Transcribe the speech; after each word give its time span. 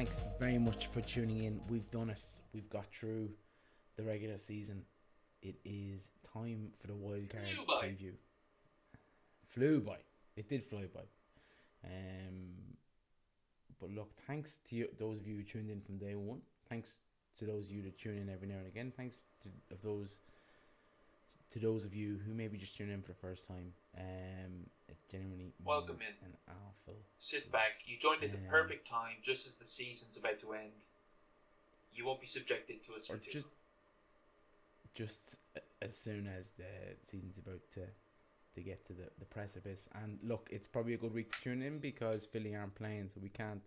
Thanks 0.00 0.18
very 0.38 0.56
much 0.56 0.86
for 0.86 1.02
tuning 1.02 1.44
in. 1.44 1.60
We've 1.68 1.90
done 1.90 2.08
it. 2.08 2.22
We've 2.54 2.70
got 2.70 2.86
through 2.86 3.28
the 3.98 4.02
regular 4.02 4.38
season. 4.38 4.82
It 5.42 5.56
is 5.62 6.08
time 6.32 6.68
for 6.80 6.86
the 6.86 6.94
wildcard 6.94 7.46
Flew 7.54 7.66
by. 7.66 7.86
preview. 7.86 8.12
Flew 9.50 9.80
by. 9.80 9.98
It 10.38 10.48
did 10.48 10.64
fly 10.64 10.86
by. 10.94 11.02
Um, 11.84 12.54
but 13.78 13.90
look, 13.90 14.08
thanks 14.26 14.60
to 14.70 14.76
you, 14.76 14.88
those 14.98 15.20
of 15.20 15.26
you 15.26 15.36
who 15.36 15.42
tuned 15.42 15.68
in 15.68 15.82
from 15.82 15.98
day 15.98 16.14
one. 16.14 16.40
Thanks 16.70 17.00
to 17.36 17.44
those 17.44 17.66
of 17.66 17.72
you 17.72 17.82
that 17.82 17.98
tune 17.98 18.16
in 18.16 18.30
every 18.30 18.48
now 18.48 18.56
and 18.56 18.68
again. 18.68 18.94
Thanks 18.96 19.18
to 19.42 19.50
of 19.74 19.82
those 19.82 20.20
to 21.52 21.58
those 21.58 21.84
of 21.84 21.94
you 21.94 22.18
who 22.26 22.32
maybe 22.32 22.56
just 22.56 22.74
tune 22.74 22.88
in 22.88 23.02
for 23.02 23.08
the 23.08 23.18
first 23.18 23.46
time. 23.46 23.74
Um, 23.98 24.64
genuinely 25.10 25.52
Welcome 25.64 25.98
in. 26.00 26.26
An 26.26 26.36
awful 26.48 26.96
Sit 27.18 27.50
back. 27.52 27.82
You 27.86 27.98
joined 27.98 28.24
at 28.24 28.32
the 28.32 28.38
perfect 28.48 28.86
time, 28.86 29.16
just 29.22 29.46
as 29.46 29.58
the 29.58 29.66
season's 29.66 30.16
about 30.16 30.38
to 30.40 30.52
end. 30.52 30.86
You 31.92 32.06
won't 32.06 32.20
be 32.20 32.26
subjected 32.26 32.82
to 32.84 32.94
us 32.94 33.06
for 33.06 33.14
or 33.14 33.18
just 33.18 33.48
just 34.94 35.38
as 35.82 35.96
soon 35.96 36.26
as 36.26 36.50
the 36.50 36.64
season's 37.04 37.38
about 37.38 37.60
to 37.74 37.82
to 38.54 38.60
get 38.62 38.84
to 38.86 38.92
the, 38.92 39.08
the 39.18 39.24
precipice. 39.24 39.88
And 40.02 40.18
look, 40.22 40.48
it's 40.50 40.68
probably 40.68 40.94
a 40.94 40.98
good 40.98 41.14
week 41.14 41.32
to 41.32 41.42
tune 41.42 41.62
in 41.62 41.78
because 41.78 42.24
Philly 42.24 42.54
aren't 42.54 42.74
playing, 42.74 43.10
so 43.12 43.20
we 43.22 43.28
can't 43.28 43.62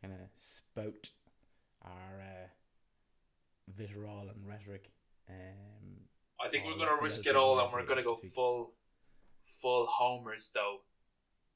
kind 0.00 0.14
of 0.14 0.20
spout 0.36 1.10
our 1.82 2.20
uh, 2.20 2.46
vitriol 3.76 4.28
and 4.34 4.46
rhetoric. 4.46 4.90
Um, 5.28 5.96
I 6.44 6.48
think 6.48 6.64
we're 6.64 6.76
going 6.76 6.96
to 6.96 7.02
risk 7.02 7.26
it 7.26 7.36
all, 7.36 7.58
and 7.58 7.72
we're 7.72 7.80
we're 7.80 7.86
going 7.86 7.98
to 7.98 8.04
go 8.04 8.14
full, 8.14 8.72
full 9.46 9.86
homers 9.86 10.50
though. 10.54 10.80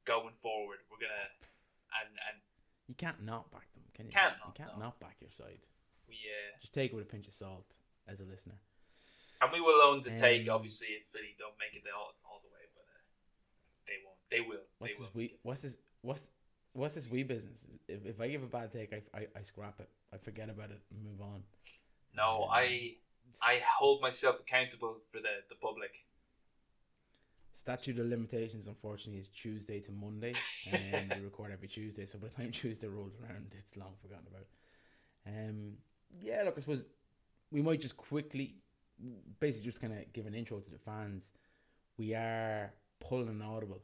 Going 0.06 0.32
forward, 0.34 0.78
we're 0.90 0.96
gonna, 0.98 1.28
and 2.00 2.08
and 2.28 2.40
you 2.88 2.94
can't 2.96 3.22
not 3.22 3.50
back 3.52 3.70
them, 3.74 3.82
can 3.94 4.06
you? 4.06 4.10
Can't 4.12 4.32
you 4.34 4.46
not, 4.46 4.54
can't 4.56 4.78
no. 4.78 4.84
not 4.86 4.98
back 4.98 5.16
your 5.20 5.30
side. 5.30 5.60
we 6.08 6.14
uh, 6.14 6.56
Just 6.60 6.72
take 6.72 6.92
it 6.92 6.96
with 6.96 7.04
a 7.04 7.08
pinch 7.08 7.28
of 7.28 7.34
salt 7.34 7.66
as 8.08 8.20
a 8.20 8.24
listener. 8.24 8.54
and 9.42 9.52
we 9.52 9.60
will 9.60 9.80
own 9.82 10.02
the 10.02 10.10
take. 10.16 10.48
Um, 10.48 10.54
Obviously, 10.56 10.88
if 10.88 11.04
Philly 11.06 11.36
don't 11.38 11.54
make 11.60 11.76
it 11.76 11.86
all, 11.94 12.14
all 12.24 12.40
the 12.42 12.48
way, 12.48 12.64
but 12.74 12.82
uh, 12.88 12.98
they 13.86 13.98
won't. 14.04 14.18
They 14.30 14.40
will. 14.40 14.64
What's 14.78 14.94
they 14.94 15.04
this 15.04 15.14
will. 15.14 15.20
we? 15.20 15.34
What's 15.42 15.62
this? 15.62 15.76
What's 16.00 16.28
what's 16.72 16.94
this 16.94 17.08
wee 17.10 17.22
business? 17.22 17.66
If, 17.86 18.06
if 18.06 18.20
I 18.20 18.28
give 18.28 18.42
a 18.42 18.46
bad 18.46 18.72
take, 18.72 18.92
I, 18.94 19.02
I, 19.16 19.26
I 19.36 19.42
scrap 19.42 19.78
it. 19.80 19.88
I 20.12 20.16
forget 20.16 20.48
about 20.48 20.70
it 20.70 20.80
and 20.90 21.04
move 21.04 21.20
on. 21.20 21.42
No, 22.16 22.44
Um, 22.44 22.48
I 22.52 22.96
I 23.42 23.60
hold 23.78 24.00
myself 24.00 24.40
accountable 24.40 24.96
for 25.12 25.18
the 25.20 25.44
the 25.50 25.54
public. 25.56 25.90
Statute 27.60 27.98
of 27.98 28.06
limitations, 28.06 28.68
unfortunately, 28.68 29.20
is 29.20 29.28
Tuesday 29.28 29.80
to 29.80 29.92
Monday, 29.92 30.32
and 30.72 31.12
we 31.14 31.22
record 31.22 31.52
every 31.52 31.68
Tuesday. 31.68 32.06
So 32.06 32.18
by 32.18 32.28
the 32.28 32.34
time 32.34 32.52
Tuesday 32.52 32.86
rolls 32.86 33.12
around, 33.22 33.54
it's 33.58 33.76
long 33.76 33.92
forgotten 34.00 34.24
about. 34.30 34.46
Um, 35.26 35.72
yeah, 36.22 36.42
look, 36.42 36.54
I 36.56 36.60
suppose 36.60 36.86
we 37.52 37.60
might 37.60 37.82
just 37.82 37.98
quickly, 37.98 38.54
basically, 39.40 39.66
just 39.66 39.78
kind 39.78 39.92
of 39.92 40.10
give 40.14 40.24
an 40.24 40.34
intro 40.34 40.58
to 40.58 40.70
the 40.70 40.78
fans. 40.78 41.32
We 41.98 42.14
are 42.14 42.72
pulling 42.98 43.28
an 43.28 43.42
audible. 43.42 43.82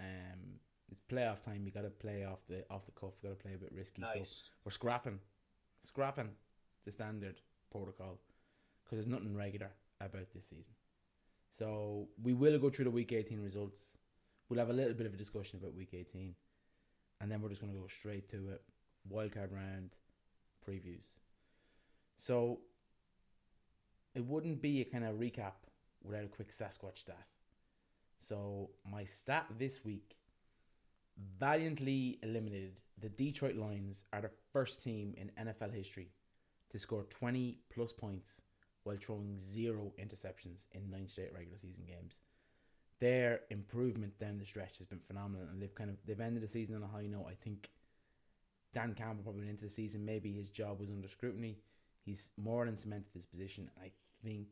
Um, 0.00 0.56
it's 0.90 1.02
playoff 1.02 1.42
time. 1.42 1.66
You 1.66 1.70
got 1.70 1.82
to 1.82 1.90
play 1.90 2.24
off 2.24 2.38
the 2.48 2.64
off 2.70 2.86
the 2.86 2.92
cuff. 2.92 3.12
Got 3.22 3.28
to 3.28 3.34
play 3.34 3.52
a 3.52 3.58
bit 3.58 3.72
risky. 3.76 4.00
So 4.10 4.18
Nice. 4.18 4.48
we're 4.64 4.72
scrapping, 4.72 5.18
scrapping 5.84 6.30
the 6.86 6.92
standard 6.92 7.42
protocol 7.70 8.20
because 8.84 8.96
there's 8.96 9.06
nothing 9.06 9.36
regular 9.36 9.68
about 10.00 10.32
this 10.32 10.46
season. 10.46 10.72
So 11.50 12.08
we 12.22 12.34
will 12.34 12.58
go 12.58 12.70
through 12.70 12.84
the 12.86 12.90
week 12.90 13.12
18 13.12 13.40
results. 13.40 13.80
We'll 14.48 14.58
have 14.58 14.70
a 14.70 14.74
little 14.74 14.94
bit 14.94 15.06
of 15.06 15.14
a 15.14 15.16
discussion 15.16 15.58
about 15.58 15.74
week 15.74 15.90
18, 15.92 16.34
and 17.20 17.30
then 17.30 17.40
we're 17.40 17.48
just 17.48 17.60
going 17.60 17.72
to 17.72 17.78
go 17.78 17.86
straight 17.88 18.28
to 18.30 18.48
it. 18.50 18.62
Wildcard 19.12 19.52
round 19.52 19.90
previews. 20.66 21.16
So 22.16 22.60
it 24.14 24.24
wouldn't 24.24 24.60
be 24.60 24.80
a 24.80 24.84
kind 24.84 25.04
of 25.04 25.16
recap 25.16 25.52
without 26.02 26.24
a 26.24 26.28
quick 26.28 26.50
Sasquatch 26.50 26.98
stat. 26.98 27.26
So 28.18 28.70
my 28.90 29.04
stat 29.04 29.46
this 29.58 29.84
week 29.84 30.16
valiantly 31.38 32.18
eliminated 32.22 32.80
the 33.00 33.08
Detroit 33.08 33.56
Lions 33.56 34.04
are 34.12 34.20
the 34.20 34.30
first 34.52 34.82
team 34.82 35.14
in 35.16 35.30
NFL 35.46 35.72
history 35.72 36.10
to 36.70 36.78
score 36.78 37.04
20 37.04 37.58
plus 37.72 37.92
points 37.92 38.40
while 38.84 38.96
throwing 38.96 39.38
zero 39.38 39.92
interceptions 39.98 40.66
in 40.72 40.90
nine 40.90 41.08
straight 41.08 41.32
regular 41.32 41.58
season 41.58 41.84
games. 41.86 42.20
Their 43.00 43.40
improvement 43.50 44.18
down 44.18 44.38
the 44.38 44.44
stretch 44.44 44.78
has 44.78 44.86
been 44.86 45.00
phenomenal, 45.06 45.46
and 45.50 45.62
they've 45.62 45.74
kind 45.74 45.90
of 45.90 45.96
they've 46.04 46.20
ended 46.20 46.42
the 46.42 46.48
season 46.48 46.76
on 46.76 46.82
a 46.82 46.86
high 46.86 47.06
note. 47.06 47.26
I 47.28 47.34
think 47.34 47.70
Dan 48.74 48.94
Campbell 48.94 49.22
probably 49.22 49.42
went 49.42 49.50
into 49.50 49.64
the 49.64 49.70
season. 49.70 50.04
Maybe 50.04 50.32
his 50.32 50.50
job 50.50 50.80
was 50.80 50.90
under 50.90 51.08
scrutiny. 51.08 51.58
He's 52.04 52.30
more 52.36 52.64
than 52.64 52.76
cemented 52.76 53.12
his 53.14 53.26
position. 53.26 53.70
I 53.80 53.90
think 54.24 54.48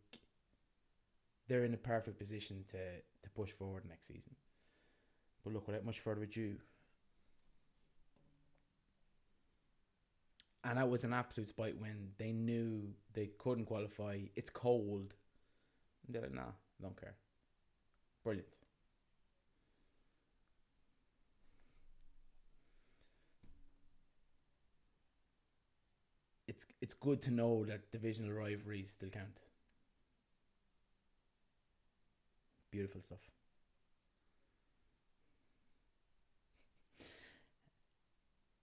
they're 1.48 1.64
in 1.64 1.74
a 1.74 1.78
perfect 1.78 2.18
position 2.18 2.64
to 2.70 2.78
to 3.22 3.30
push 3.34 3.50
forward 3.50 3.84
next 3.88 4.06
season. 4.06 4.34
But 5.42 5.52
look, 5.52 5.66
without 5.66 5.84
much 5.84 6.00
further 6.00 6.22
ado, 6.22 6.56
and 10.66 10.78
that 10.78 10.90
was 10.90 11.04
an 11.04 11.12
absolute 11.12 11.48
spite 11.48 11.80
win. 11.80 12.10
They 12.18 12.32
knew 12.32 12.82
they 13.14 13.30
couldn't 13.38 13.66
qualify. 13.66 14.18
It's 14.34 14.50
cold. 14.50 15.14
They're 16.08 16.22
like, 16.22 16.34
nah, 16.34 16.52
don't 16.82 17.00
care. 17.00 17.14
Brilliant. 18.24 18.48
It's 26.48 26.66
it's 26.80 26.92
good 26.94 27.20
to 27.22 27.30
know 27.30 27.64
that 27.66 27.92
divisional 27.92 28.32
rivalries 28.32 28.90
still 28.90 29.10
count. 29.10 29.38
Beautiful 32.70 33.00
stuff. 33.02 33.28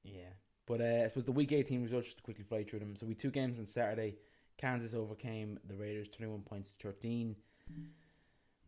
Yeah. 0.03 0.33
But 0.65 0.81
uh, 0.81 1.03
I 1.03 1.07
suppose 1.07 1.25
the 1.25 1.31
week 1.31 1.51
18 1.51 1.83
results, 1.83 2.07
just 2.07 2.17
to 2.17 2.23
quickly 2.23 2.43
fly 2.43 2.63
through 2.63 2.79
them. 2.79 2.95
So 2.95 3.05
we 3.05 3.15
two 3.15 3.31
games 3.31 3.59
on 3.59 3.65
Saturday. 3.65 4.15
Kansas 4.57 4.93
overcame 4.93 5.59
the 5.67 5.75
Raiders 5.75 6.07
21 6.09 6.41
points 6.41 6.71
to 6.71 6.87
13. 6.87 7.35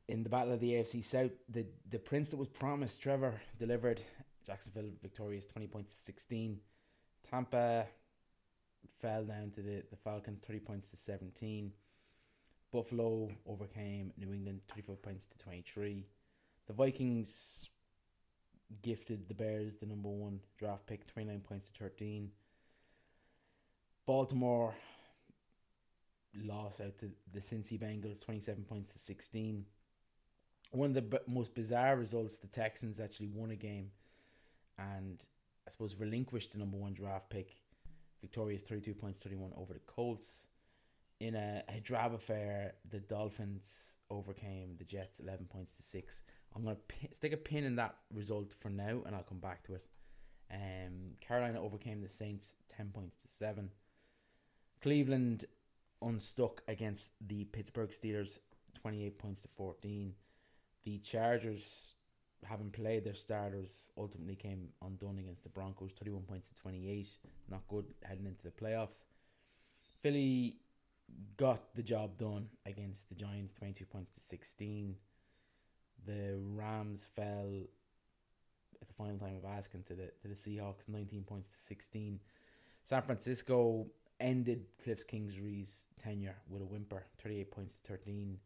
In 0.07 0.23
the 0.23 0.29
battle 0.29 0.53
of 0.53 0.59
the 0.59 0.73
AFC 0.73 1.03
South, 1.03 1.31
the, 1.49 1.65
the 1.89 1.99
prince 1.99 2.29
that 2.29 2.37
was 2.37 2.47
promised, 2.47 3.01
Trevor, 3.01 3.39
delivered. 3.57 4.01
Jacksonville 4.45 4.91
victorious 5.01 5.45
20 5.47 5.67
points 5.67 5.93
to 5.93 5.99
16. 6.01 6.59
Tampa 7.29 7.87
fell 9.01 9.23
down 9.23 9.51
to 9.51 9.61
the, 9.61 9.83
the 9.89 9.97
Falcons 10.03 10.43
30 10.45 10.59
points 10.59 10.89
to 10.89 10.97
17. 10.97 11.71
Buffalo 12.71 13.29
overcame 13.47 14.11
New 14.17 14.33
England 14.33 14.61
24 14.67 14.97
points 14.97 15.25
to 15.27 15.37
23. 15.37 16.05
The 16.67 16.73
Vikings 16.73 17.69
gifted 18.81 19.27
the 19.27 19.33
Bears 19.33 19.77
the 19.77 19.85
number 19.85 20.09
one 20.09 20.39
draft 20.57 20.87
pick, 20.87 21.07
29 21.07 21.39
points 21.41 21.69
to 21.69 21.83
13. 21.83 22.31
Baltimore 24.05 24.75
lost 26.43 26.81
out 26.81 26.97
to 26.99 27.11
the 27.33 27.39
Cincy 27.39 27.79
Bengals, 27.79 28.23
27 28.23 28.63
points 28.63 28.91
to 28.91 28.99
16. 28.99 29.65
One 30.71 30.89
of 30.89 30.95
the 30.95 31.01
b- 31.01 31.17
most 31.27 31.55
bizarre 31.55 31.95
results, 31.95 32.37
the 32.37 32.47
Texans 32.47 32.99
actually 32.99 33.27
won 33.27 33.51
a 33.51 33.55
game 33.55 33.91
and 34.77 35.23
I 35.67 35.71
suppose 35.71 35.95
relinquished 35.95 36.51
the 36.51 36.59
number 36.59 36.77
one 36.77 36.93
draft 36.93 37.29
pick, 37.29 37.55
victorious 38.21 38.61
32 38.61 38.93
points 38.93 39.23
31 39.23 39.51
over 39.55 39.73
the 39.73 39.79
Colts. 39.79 40.47
In 41.19 41.33
a, 41.33 41.63
a 41.69 41.79
drab 41.79 42.13
affair, 42.13 42.73
the 42.89 42.99
Dolphins 42.99 43.97
overcame 44.09 44.75
the 44.77 44.83
Jets 44.83 45.19
11 45.19 45.45
points 45.45 45.73
to 45.75 45.81
6. 45.83 46.23
I'm 46.55 46.63
pin, 46.87 47.13
stick 47.13 47.33
a 47.33 47.37
pin 47.37 47.65
in 47.65 47.75
that 47.75 47.95
result 48.13 48.53
for 48.59 48.69
now 48.69 49.01
and 49.05 49.15
I'll 49.15 49.23
come 49.23 49.39
back 49.39 49.63
to 49.63 49.75
it. 49.75 49.85
Um, 50.51 51.15
Carolina 51.19 51.61
overcame 51.61 52.01
the 52.01 52.09
Saints 52.09 52.55
10 52.75 52.91
points 52.93 53.17
to 53.17 53.27
7. 53.27 53.69
Cleveland 54.81 55.45
unstuck 56.01 56.61
against 56.67 57.09
the 57.25 57.45
Pittsburgh 57.45 57.89
Steelers 57.89 58.39
28 58.75 59.17
points 59.17 59.41
to 59.41 59.47
14. 59.57 60.13
The 60.83 60.99
Chargers, 60.99 61.93
having 62.43 62.69
played 62.69 63.03
their 63.03 63.15
starters, 63.15 63.89
ultimately 63.97 64.35
came 64.35 64.69
undone 64.85 65.17
against 65.17 65.43
the 65.43 65.49
Broncos 65.49 65.91
31 65.97 66.21
points 66.23 66.49
to 66.49 66.55
28. 66.55 67.17
Not 67.49 67.67
good 67.67 67.85
heading 68.03 68.27
into 68.27 68.43
the 68.43 68.51
playoffs. 68.51 69.03
Philly 70.01 70.57
got 71.37 71.73
the 71.75 71.83
job 71.83 72.17
done 72.17 72.47
against 72.65 73.09
the 73.09 73.15
Giants 73.15 73.53
22 73.53 73.85
points 73.85 74.11
to 74.13 74.21
16. 74.21 74.95
The 76.05 76.37
Rams 76.39 77.07
fell 77.15 77.49
at 78.81 78.87
the 78.87 78.93
final 78.93 79.17
time 79.17 79.35
of 79.35 79.45
asking 79.45 79.83
to 79.83 79.93
the 79.93 80.11
to 80.21 80.27
the 80.27 80.35
Seahawks 80.35 80.87
19 80.87 81.23
points 81.23 81.51
to 81.51 81.57
16. 81.67 82.19
San 82.83 83.01
Francisco 83.01 83.87
ended 84.19 84.65
Cliff 84.83 85.05
Kingsbury's 85.07 85.85
tenure 86.01 86.35
with 86.49 86.61
a 86.61 86.65
whimper 86.65 87.05
38 87.23 87.51
points 87.51 87.75
to 87.75 87.81
13. 87.91 88.37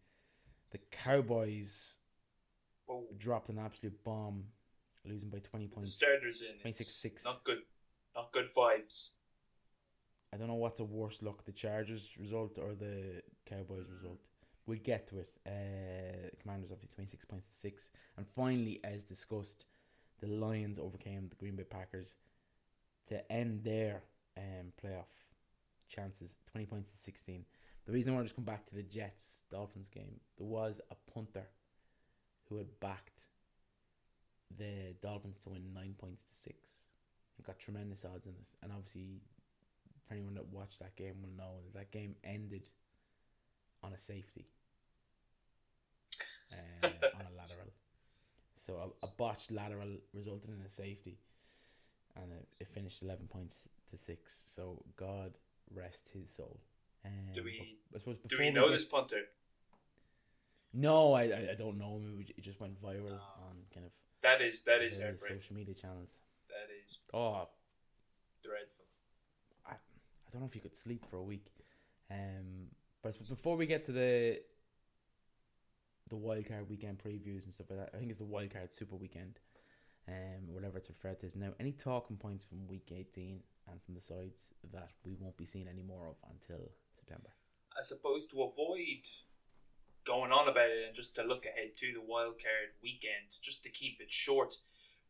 The 0.71 0.77
Cowboys 0.91 1.97
Whoa. 2.85 3.03
dropped 3.17 3.49
an 3.49 3.59
absolute 3.59 4.01
bomb, 4.03 4.45
losing 5.05 5.29
by 5.29 5.39
20 5.39 5.67
The 5.67 5.75
points. 5.75 5.93
starters 5.93 6.41
in. 6.41 6.55
26-6. 6.71 7.25
Not 7.25 7.43
good. 7.43 7.59
Not 8.15 8.31
good 8.31 8.49
vibes. 8.55 9.09
I 10.33 10.37
don't 10.37 10.47
know 10.47 10.55
what's 10.55 10.79
a 10.79 10.83
worse 10.85 11.21
luck, 11.21 11.43
the 11.45 11.51
Chargers 11.51 12.11
result 12.19 12.57
or 12.59 12.75
the 12.75 13.21
Cowboys 13.45 13.87
result. 13.91 14.19
We'll 14.69 14.79
get 14.93 15.07
to 15.07 15.17
it. 15.17 15.31
Uh, 15.47 16.29
Commanders 16.41 16.71
obviously 16.71 16.93
twenty 16.93 17.09
six 17.09 17.25
points 17.25 17.47
to 17.47 17.55
six, 17.55 17.91
and 18.17 18.25
finally, 18.27 18.79
as 18.83 19.03
discussed, 19.03 19.65
the 20.21 20.27
Lions 20.27 20.77
overcame 20.77 21.27
the 21.27 21.35
Green 21.35 21.55
Bay 21.55 21.63
Packers 21.63 22.15
to 23.07 23.31
end 23.31 23.63
their 23.63 24.03
um 24.37 24.71
playoff 24.81 25.11
chances 25.87 26.37
twenty 26.51 26.67
points 26.67 26.91
to 26.91 26.97
sixteen. 26.97 27.45
The 27.85 27.91
reason 27.91 28.13
I 28.13 28.15
want 28.15 28.25
to 28.25 28.29
just 28.29 28.35
come 28.35 28.45
back 28.45 28.67
to 28.67 28.75
the 28.75 28.83
Jets 28.83 29.45
Dolphins 29.49 29.89
game, 29.89 30.19
there 30.37 30.45
was 30.45 30.79
a 30.91 30.95
punter 31.13 31.47
who 32.47 32.57
had 32.57 32.79
backed 32.79 33.21
the 34.55 34.93
Dolphins 35.01 35.39
to 35.43 35.49
win 35.49 35.73
nine 35.73 35.95
points 35.97 36.23
to 36.25 36.33
six. 36.33 36.85
and 37.39 37.45
got 37.47 37.57
tremendous 37.57 38.05
odds 38.05 38.25
in 38.25 38.33
it, 38.33 38.49
and 38.61 38.71
obviously 38.71 39.21
for 40.07 40.13
anyone 40.13 40.35
that 40.35 40.45
watched 40.47 40.79
that 40.79 40.95
game 40.95 41.15
will 41.21 41.35
know 41.37 41.53
that 41.65 41.73
that 41.79 41.91
game 41.91 42.15
ended 42.23 42.69
on 43.81 43.93
a 43.93 43.97
safety, 43.97 44.45
uh, 46.51 46.87
on 47.15 47.21
a 47.31 47.37
lateral. 47.37 47.71
So 48.55 48.93
a, 49.01 49.05
a 49.05 49.09
botched 49.17 49.51
lateral 49.51 49.97
resulted 50.13 50.49
in 50.49 50.61
a 50.65 50.69
safety, 50.69 51.17
and 52.15 52.31
it, 52.31 52.47
it 52.59 52.67
finished 52.67 53.01
eleven 53.03 53.27
points 53.27 53.67
to 53.89 53.97
six. 53.97 54.43
So 54.47 54.83
God 54.95 55.33
rest 55.73 56.09
his 56.13 56.29
soul. 56.29 56.59
Um, 57.05 57.11
Do 57.33 57.43
we- 57.43 57.77
I 57.95 57.97
suppose 57.99 58.17
Do 58.27 58.37
we 58.37 58.51
know 58.51 58.65
get- 58.67 58.73
this 58.73 58.83
punter? 58.85 59.21
No, 60.73 61.13
I, 61.13 61.23
I 61.23 61.55
don't 61.57 61.77
know 61.79 61.97
him. 61.97 62.23
It 62.37 62.41
just 62.43 62.59
went 62.59 62.79
viral 62.81 63.17
Oh. 63.19 63.43
on 63.49 63.55
kind 63.73 63.85
of 63.85 63.91
That 64.21 64.41
is 64.41 64.61
that 64.63 64.81
is 64.83 64.97
social 65.17 65.55
media 65.55 65.73
channels. 65.73 66.17
That 66.49 66.69
is 66.85 66.99
Oh, 67.13 67.47
dreadful. 68.43 68.85
I 69.65 69.71
I 69.73 70.31
don't 70.31 70.41
know 70.41 70.47
if 70.47 70.55
you 70.55 70.61
could 70.61 70.75
sleep 70.77 71.05
for 71.09 71.17
a 71.17 71.23
week. 71.23 71.47
Um, 72.11 72.67
but 73.01 73.17
before 73.27 73.55
we 73.57 73.65
get 73.65 73.85
to 73.87 73.91
the 73.91 74.41
the 76.09 76.17
wildcard 76.17 76.67
weekend 76.69 76.99
previews 76.99 77.45
and 77.45 77.53
stuff 77.53 77.67
like 77.69 77.79
that, 77.79 77.89
I 77.93 77.97
think 77.97 78.11
it's 78.11 78.19
the 78.19 78.25
wildcard 78.25 78.73
super 78.73 78.95
weekend, 78.95 79.39
um, 80.07 80.47
whatever 80.47 80.77
it's 80.77 80.89
referred 80.89 81.19
to 81.21 81.25
as 81.25 81.35
now. 81.35 81.53
Any 81.59 81.71
talking 81.71 82.17
points 82.17 82.45
from 82.45 82.67
week 82.67 82.91
eighteen 82.91 83.41
and 83.69 83.81
from 83.83 83.95
the 83.95 84.01
sides 84.01 84.53
that 84.73 84.89
we 85.05 85.15
won't 85.19 85.37
be 85.37 85.45
seeing 85.45 85.67
any 85.67 85.83
more 85.83 86.07
of 86.07 86.15
until 86.31 86.71
September. 86.95 87.29
I 87.77 87.83
suppose 87.83 88.27
to 88.27 88.41
avoid 88.41 89.05
going 90.05 90.31
on 90.31 90.49
about 90.49 90.69
it 90.69 90.87
and 90.87 90.95
just 90.95 91.15
to 91.15 91.23
look 91.23 91.45
ahead 91.45 91.77
to 91.77 91.93
the 91.93 91.99
wildcard 91.99 92.73
weekend, 92.81 93.29
just 93.41 93.63
to 93.63 93.69
keep 93.69 94.01
it 94.01 94.11
short, 94.11 94.55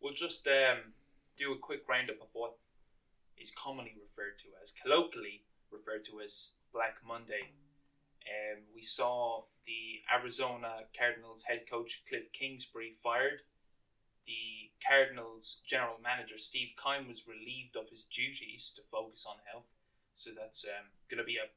we'll 0.02 0.14
just 0.14 0.46
um, 0.48 0.94
do 1.38 1.54
a 1.54 1.58
quick 1.58 1.88
roundup 1.88 2.22
of 2.22 2.28
what 2.34 2.58
is 3.38 3.52
commonly 3.52 3.96
referred 3.96 4.38
to 4.40 4.48
as, 4.62 4.74
colloquially 4.74 5.44
referred 5.72 6.04
to 6.04 6.20
as 6.20 6.50
Black 6.74 6.98
Monday. 7.08 7.54
Um, 8.28 8.64
we 8.74 8.82
saw 8.82 9.44
the 9.66 10.02
Arizona 10.14 10.86
Cardinals 10.98 11.44
head 11.44 11.64
coach 11.70 12.04
Cliff 12.08 12.32
Kingsbury 12.34 12.94
fired. 13.04 13.42
The 14.26 14.70
Cardinals 14.86 15.62
general 15.66 15.98
manager 16.02 16.38
Steve 16.38 16.74
Keim 16.78 17.08
was 17.08 17.28
relieved 17.28 17.76
of 17.76 17.90
his 17.90 18.06
duties 18.06 18.74
to 18.76 18.82
focus 18.92 19.26
on 19.28 19.38
health. 19.52 19.74
So 20.16 20.32
that's 20.38 20.66
um, 20.66 20.92
going 21.10 21.20
to 21.20 21.24
be 21.24 21.38
a 21.38 21.50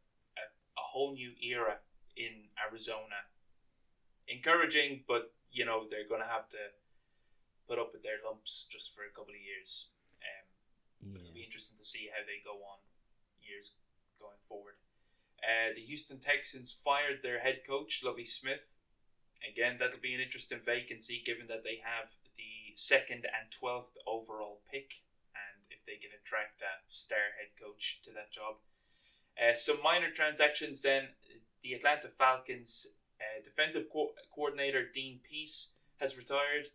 a 0.79 0.85
whole 0.93 1.13
new 1.13 1.33
era 1.41 1.79
in 2.17 2.49
Arizona. 2.57 3.29
Encouraging, 4.29 5.05
but 5.09 5.33
you 5.51 5.65
know 5.65 5.85
they're 5.91 6.09
going 6.09 6.23
to 6.23 6.31
have 6.31 6.49
to 6.51 6.73
put 7.69 7.79
up 7.79 7.93
with 7.93 8.03
their 8.03 8.23
lumps 8.25 8.69
just 8.71 8.95
for 8.95 9.03
a 9.05 9.13
couple 9.13 9.35
of 9.35 9.43
years. 9.43 9.89
Um, 10.23 11.17
It'll 11.17 11.35
be 11.35 11.43
interesting 11.45 11.77
to 11.79 11.85
see 11.85 12.09
how 12.09 12.23
they 12.25 12.41
go 12.45 12.63
on 12.63 12.79
years 13.43 13.75
going 14.21 14.39
forward. 14.41 14.79
Uh, 15.43 15.75
the 15.75 15.83
Houston 15.83 16.19
Texans 16.19 16.73
fired 16.73 17.21
their 17.23 17.41
head 17.41 17.61
coach 17.67 18.03
Lovie 18.05 18.25
Smith. 18.25 18.77
Again, 19.43 19.77
that'll 19.79 20.01
be 20.01 20.15
an 20.15 20.21
interesting 20.21 20.61
vacancy 20.65 21.23
given 21.25 21.49
that 21.49 21.65
they 21.65 21.83
have 21.83 22.15
the 22.37 22.77
second 22.77 23.27
and 23.27 23.51
twelfth 23.51 23.99
overall 24.07 24.61
pick, 24.71 25.03
and 25.35 25.67
if 25.71 25.85
they 25.85 25.99
can 25.99 26.11
attract 26.15 26.63
a 26.63 26.79
star 26.87 27.35
head 27.39 27.51
coach 27.61 28.01
to 28.05 28.11
that 28.13 28.31
job. 28.31 28.63
Uh, 29.37 29.55
some 29.55 29.83
minor 29.83 30.11
transactions 30.11 30.83
then. 30.83 31.09
The 31.65 31.75
Atlanta 31.75 32.09
Falcons 32.09 32.87
uh, 33.21 33.43
defensive 33.45 33.87
co- 33.93 34.15
coordinator 34.35 34.85
Dean 34.93 35.21
Pees 35.29 35.75
has 35.99 36.17
retired. 36.17 36.69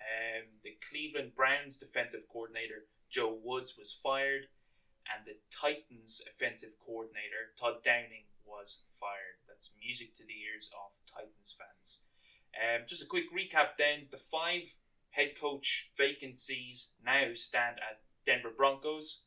Um, 0.00 0.48
the 0.64 0.76
Cleveland 0.88 1.32
Browns 1.34 1.78
defensive 1.78 2.28
coordinator 2.30 2.86
Joe 3.08 3.38
Woods 3.42 3.74
was 3.78 3.92
fired. 3.92 4.46
And 5.10 5.26
the 5.26 5.38
Titans 5.50 6.22
offensive 6.28 6.78
coordinator 6.84 7.52
Todd 7.58 7.82
Downing 7.82 8.30
was 8.44 8.82
fired. 8.98 9.42
That's 9.48 9.70
music 9.78 10.14
to 10.16 10.24
the 10.24 10.38
ears 10.46 10.70
of 10.72 10.94
Titans 11.06 11.54
fans. 11.56 12.02
Um, 12.54 12.84
just 12.86 13.02
a 13.02 13.06
quick 13.06 13.32
recap 13.32 13.76
then. 13.78 14.06
The 14.10 14.18
five 14.18 14.74
head 15.10 15.38
coach 15.38 15.90
vacancies 15.96 16.92
now 17.04 17.34
stand 17.34 17.76
at 17.78 18.00
Denver 18.24 18.52
Broncos 18.54 19.24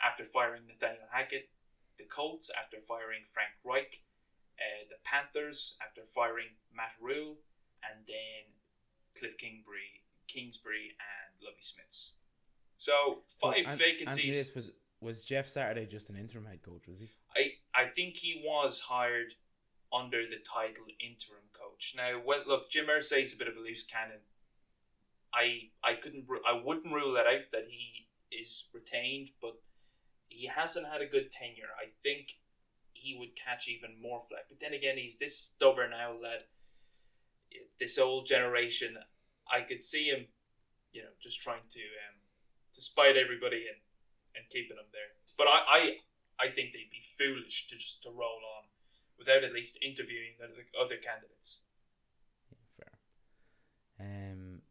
after 0.00 0.24
firing 0.24 0.62
Nathaniel 0.66 1.08
Hackett 1.10 1.48
the 1.98 2.04
Colts 2.04 2.50
after 2.58 2.78
firing 2.80 3.22
Frank 3.26 3.52
Reich, 3.64 4.02
uh, 4.58 4.88
the 4.88 4.96
Panthers 5.04 5.76
after 5.80 6.02
firing 6.04 6.58
Matt 6.74 6.94
Rhule, 7.00 7.38
and 7.82 8.06
then 8.06 8.58
Cliff 9.18 9.36
Kingsbury, 9.38 10.02
Kingsbury 10.26 10.96
and 10.98 11.44
Lovie 11.44 11.62
Smiths. 11.62 12.14
So 12.78 13.22
five 13.40 13.64
an- 13.66 13.78
vacancies. 13.78 14.50
This 14.50 14.70
was 15.02 15.24
Jeff 15.24 15.48
Saturday 15.48 15.86
just 15.86 16.10
an 16.10 16.16
interim 16.16 16.46
head 16.46 16.62
coach? 16.62 16.86
Was 16.88 17.00
he? 17.00 17.10
I 17.36 17.82
I 17.82 17.86
think 17.86 18.16
he 18.16 18.42
was 18.44 18.80
hired 18.80 19.34
under 19.92 20.22
the 20.22 20.38
title 20.38 20.84
interim 21.00 21.50
coach. 21.52 21.94
Now, 21.96 22.20
well, 22.24 22.42
look, 22.46 22.70
Jim 22.70 22.86
Irsay 22.86 23.24
is 23.24 23.34
a 23.34 23.36
bit 23.36 23.48
of 23.48 23.56
a 23.56 23.60
loose 23.60 23.84
cannon. 23.84 24.20
I 25.34 25.70
I 25.82 25.94
couldn't 25.94 26.26
I 26.48 26.60
wouldn't 26.62 26.94
rule 26.94 27.12
that 27.14 27.26
out 27.26 27.50
that 27.52 27.66
he 27.68 28.08
is 28.30 28.64
retained, 28.72 29.30
but 29.40 29.54
he 30.28 30.46
hasn't 30.46 30.86
had 30.86 31.02
a 31.02 31.06
good 31.06 31.32
tenure. 31.32 31.74
I 31.78 31.90
think 32.02 32.38
he 32.92 33.16
would 33.18 33.36
catch 33.36 33.68
even 33.68 34.00
more 34.00 34.22
flack. 34.28 34.44
But 34.48 34.60
then 34.60 34.72
again, 34.72 34.96
he's 34.96 35.18
this 35.18 35.38
stubborn 35.38 35.92
owl 35.92 36.20
that 36.22 36.48
this 37.80 37.98
old 37.98 38.26
generation. 38.26 38.96
I 39.52 39.62
could 39.62 39.82
see 39.82 40.04
him, 40.04 40.26
you 40.92 41.02
know, 41.02 41.08
just 41.20 41.40
trying 41.40 41.66
to 41.70 41.80
um, 41.80 42.20
to 42.74 42.80
spite 42.80 43.16
everybody 43.16 43.66
and 43.68 43.80
and 44.36 44.48
keeping 44.50 44.76
them 44.76 44.90
there. 44.92 45.12
But 45.36 45.48
I, 45.48 45.58
I 45.68 45.96
I 46.38 46.48
think 46.48 46.72
they'd 46.72 46.90
be 46.90 47.02
foolish 47.18 47.68
to 47.68 47.76
just 47.76 48.02
to 48.04 48.10
roll 48.10 48.40
on 48.58 48.64
without 49.18 49.44
at 49.44 49.52
least 49.52 49.78
interviewing 49.82 50.34
the 50.38 50.46
the 50.48 50.64
other 50.78 50.96
candidates. 50.96 51.62
Yeah, 52.50 52.58
fair. 52.76 52.92
Um, 54.00 54.62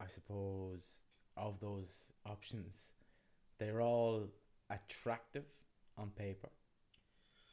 I 0.00 0.06
suppose 0.06 1.00
of 1.36 1.60
those 1.60 2.06
options, 2.24 2.92
they're 3.58 3.80
all 3.80 4.28
attractive 4.70 5.44
on 5.96 6.10
paper, 6.10 6.48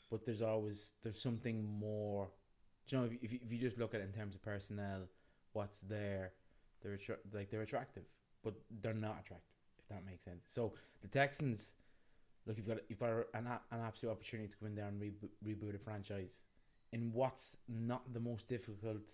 but 0.09 0.25
there's 0.25 0.41
always 0.41 0.93
there's 1.03 1.21
something 1.21 1.63
more. 1.79 2.29
You 2.87 2.97
know 2.97 3.05
if 3.05 3.31
you, 3.31 3.39
if 3.41 3.51
you 3.51 3.57
just 3.57 3.79
look 3.79 3.93
at 3.93 4.01
it 4.01 4.03
in 4.03 4.11
terms 4.19 4.35
of 4.35 4.41
personnel, 4.41 5.07
what's 5.53 5.81
there, 5.81 6.33
they're 6.81 6.95
attra- 6.95 7.23
like 7.33 7.49
they're 7.49 7.61
attractive, 7.61 8.03
but 8.43 8.55
they're 8.81 8.93
not 8.93 9.21
attractive. 9.23 9.52
That 9.93 10.05
makes 10.05 10.23
sense. 10.23 10.45
So 10.49 10.73
the 11.01 11.07
Texans, 11.07 11.73
look, 12.45 12.57
you've 12.57 12.67
got 12.67 12.77
you've 12.89 12.99
got 12.99 13.09
an 13.33 13.47
an 13.71 13.79
absolute 13.85 14.11
opportunity 14.11 14.49
to 14.49 14.57
go 14.57 14.65
in 14.65 14.75
there 14.75 14.87
and 14.87 14.99
rebo- 15.01 15.29
reboot 15.45 15.75
a 15.75 15.79
franchise 15.79 16.43
in 16.91 17.11
what's 17.13 17.57
not 17.67 18.11
the 18.13 18.19
most 18.19 18.47
difficult 18.47 19.07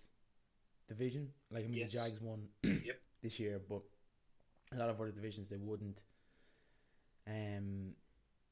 division. 0.88 1.28
Like 1.50 1.64
I 1.64 1.68
mean, 1.68 1.80
Yes. 1.80 1.92
the 1.92 1.98
Jags 1.98 2.20
won 2.20 2.48
Yep. 2.62 2.98
this 3.22 3.38
year, 3.38 3.60
but 3.68 3.82
a 4.72 4.76
lot 4.76 4.88
of 4.88 5.00
other 5.00 5.10
divisions 5.10 5.48
they 5.48 5.56
wouldn't. 5.58 5.98
Um, 7.26 7.92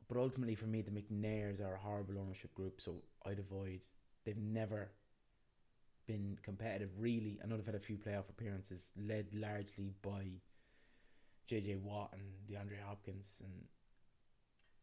but 0.08 0.16
ultimately, 0.18 0.54
for 0.54 0.66
me, 0.66 0.82
the 0.82 0.90
McNairs 0.90 1.60
are 1.64 1.74
a 1.74 1.78
horrible 1.78 2.18
ownership 2.18 2.54
group, 2.54 2.80
so 2.80 3.02
I'd 3.26 3.38
avoid. 3.38 3.80
They've 4.24 4.36
never 4.36 4.90
been 6.06 6.38
competitive, 6.42 6.90
really. 6.98 7.38
I 7.42 7.46
know 7.46 7.56
they've 7.56 7.66
had 7.66 7.74
a 7.74 7.78
few 7.80 7.96
playoff 7.98 8.28
appearances, 8.30 8.92
led 8.96 9.26
largely 9.34 9.92
by 10.02 10.24
JJ 11.50 11.80
Watt 11.80 12.12
and 12.12 12.22
DeAndre 12.48 12.82
Hopkins, 12.86 13.42
and 13.44 13.64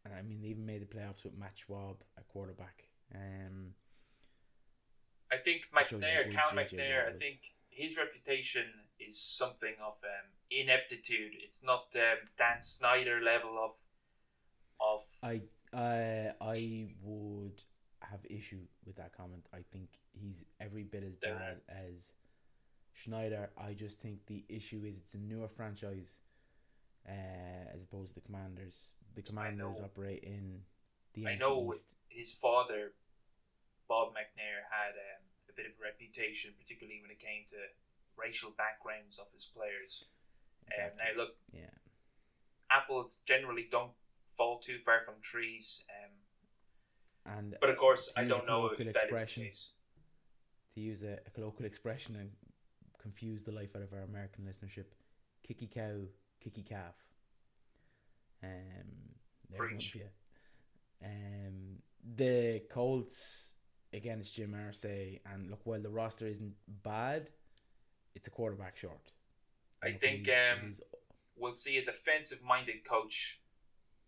and 0.04 0.14
I 0.14 0.22
mean 0.22 0.42
they 0.42 0.50
even 0.50 0.66
made 0.66 0.82
the 0.82 0.86
playoffs 0.86 1.24
with 1.24 1.38
Matt 1.38 1.54
Schaub 1.56 1.98
at 2.18 2.28
quarterback. 2.28 2.86
Um, 3.14 3.74
I 5.32 5.38
think 5.38 5.64
McNair, 5.76 6.32
Cal 6.32 6.52
McNair, 6.52 7.10
I 7.16 7.18
think 7.18 7.40
his 7.70 7.98
reputation 7.98 8.66
is 9.00 9.20
something 9.20 9.74
of 9.82 9.94
um, 10.04 10.32
ineptitude. 10.50 11.34
It's 11.44 11.64
not 11.64 11.88
um, 11.96 12.28
Dan 12.38 12.62
Snyder 12.62 13.20
level 13.22 13.58
of 13.64 13.72
of 14.80 15.02
I 15.24 15.42
I 15.74 16.32
I 16.42 16.88
would 17.02 17.62
have 18.02 18.20
issue 18.30 18.62
with 18.86 18.96
that 18.98 19.16
comment. 19.16 19.46
I 19.54 19.60
think 19.72 19.90
he's 20.14 20.44
every 20.60 20.84
bit 20.84 21.04
as 21.04 21.16
bad 21.16 21.62
as 21.70 22.12
Snyder. 23.04 23.50
I 23.58 23.74
just 23.74 24.00
think 24.00 24.20
the 24.28 24.44
issue 24.50 24.84
is 24.86 24.98
it's 24.98 25.14
a 25.14 25.18
newer 25.18 25.48
franchise. 25.48 26.20
Uh, 27.08 27.74
as 27.74 27.82
opposed 27.84 28.14
to 28.14 28.16
the 28.16 28.26
Commanders. 28.26 28.96
The 29.16 29.22
Commanders 29.22 29.78
operate 29.84 30.24
in 30.24 30.62
the 31.14 31.28
I 31.28 31.36
know 31.38 31.74
East. 31.74 31.94
his 32.10 32.32
father, 32.34 32.94
Bob 33.88 34.10
McNair, 34.10 34.66
had 34.72 34.94
um, 34.98 35.24
a 35.50 35.54
bit 35.54 35.66
of 35.66 35.74
a 35.80 35.84
reputation, 35.84 36.52
particularly 36.58 37.00
when 37.02 37.12
it 37.12 37.20
came 37.20 37.46
to 37.50 37.58
racial 38.18 38.52
backgrounds 38.58 39.18
of 39.20 39.28
his 39.34 39.46
players. 39.46 40.06
Um, 40.68 40.92
Exactly. 40.92 40.98
now, 41.16 41.22
look, 41.22 41.36
Yeah, 41.54 41.70
apples 42.70 43.22
generally 43.26 43.68
don't 43.70 43.92
fall 44.26 44.60
too 44.60 44.80
far 44.80 45.02
from 45.02 45.16
trees, 45.22 45.84
um, 46.04 47.38
and 47.38 47.56
but 47.62 47.70
of 47.70 47.78
course, 47.78 48.12
I 48.18 48.24
don't 48.24 48.46
know 48.48 48.68
if 48.68 48.78
that 48.94 49.12
is 49.14 49.26
the 49.26 49.42
case. 49.42 49.72
to 50.74 50.82
use 50.82 51.04
a, 51.04 51.20
a 51.26 51.30
colloquial 51.30 51.66
expression 51.68 52.16
and 52.16 52.32
confuse 53.00 53.44
the 53.44 53.52
life 53.52 53.76
out 53.76 53.82
of 53.84 53.94
our 53.94 54.02
American 54.02 54.44
listenership, 54.46 54.86
kicky 55.48 55.68
cow, 55.68 56.02
kicky 56.46 56.62
calf. 56.64 56.94
Um, 58.44 58.50
Preach. 59.58 59.98
Um, 61.04 61.78
the 62.16 62.62
Colts 62.70 63.56
again, 63.94 64.20
it's 64.20 64.32
Jim 64.32 64.54
Irsay, 64.54 65.20
and 65.34 65.50
look, 65.50 65.62
while 65.64 65.82
the 65.82 65.90
roster 65.90 66.28
isn't 66.28 66.54
bad, 66.84 67.30
it's 68.14 68.28
a 68.28 68.32
quarterback 68.32 68.78
short. 68.78 69.12
I 69.84 69.90
Look, 69.90 70.02
think, 70.02 70.28
it 70.28 70.34
um, 70.62 70.72
is- 70.72 70.82
We'll 71.38 71.54
see 71.54 71.78
a 71.78 71.84
defensive-minded 71.84 72.86
coach 72.86 73.42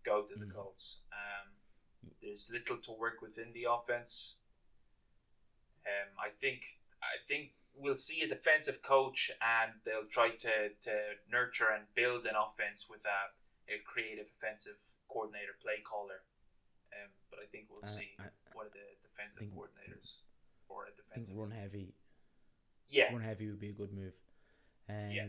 go 0.03 0.21
to 0.23 0.33
the 0.39 0.45
Mm. 0.45 0.53
Colts. 0.53 1.01
Um, 1.11 1.51
there's 2.21 2.49
little 2.49 2.77
to 2.77 2.91
work 2.93 3.21
within 3.21 3.51
the 3.51 3.65
offense. 3.69 4.37
Um, 5.85 6.09
I 6.17 6.29
think 6.29 6.63
I 7.01 7.17
think 7.27 7.51
we'll 7.77 7.95
see 7.97 8.21
a 8.21 8.27
defensive 8.27 8.81
coach, 8.81 9.31
and 9.41 9.71
they'll 9.85 10.09
try 10.09 10.29
to, 10.29 10.69
to 10.81 10.91
nurture 11.31 11.67
and 11.73 11.83
build 11.95 12.25
an 12.25 12.35
offense 12.35 12.87
with 12.89 13.05
a, 13.05 13.31
a 13.73 13.77
creative 13.85 14.27
offensive 14.35 14.77
coordinator, 15.07 15.55
play 15.61 15.81
caller. 15.83 16.21
Um, 16.93 17.09
but 17.29 17.39
I 17.39 17.45
think 17.51 17.67
we'll 17.69 17.83
uh, 17.83 17.87
see 17.87 18.09
I, 18.19 18.23
one 18.53 18.65
of 18.65 18.73
the 18.73 18.79
defensive 19.01 19.39
think- 19.39 19.53
coordinators 19.53 20.17
or 20.69 20.83
a 20.83 20.87
I 20.87 20.89
think 20.91 20.97
defensive. 21.09 21.35
run 21.37 21.51
heavy, 21.51 21.93
yeah, 22.89 23.11
run 23.13 23.21
heavy 23.21 23.47
would 23.47 23.59
be 23.59 23.69
a 23.69 23.73
good 23.73 23.93
move. 23.93 24.13
Um, 24.89 25.11
Yeah. 25.11 25.27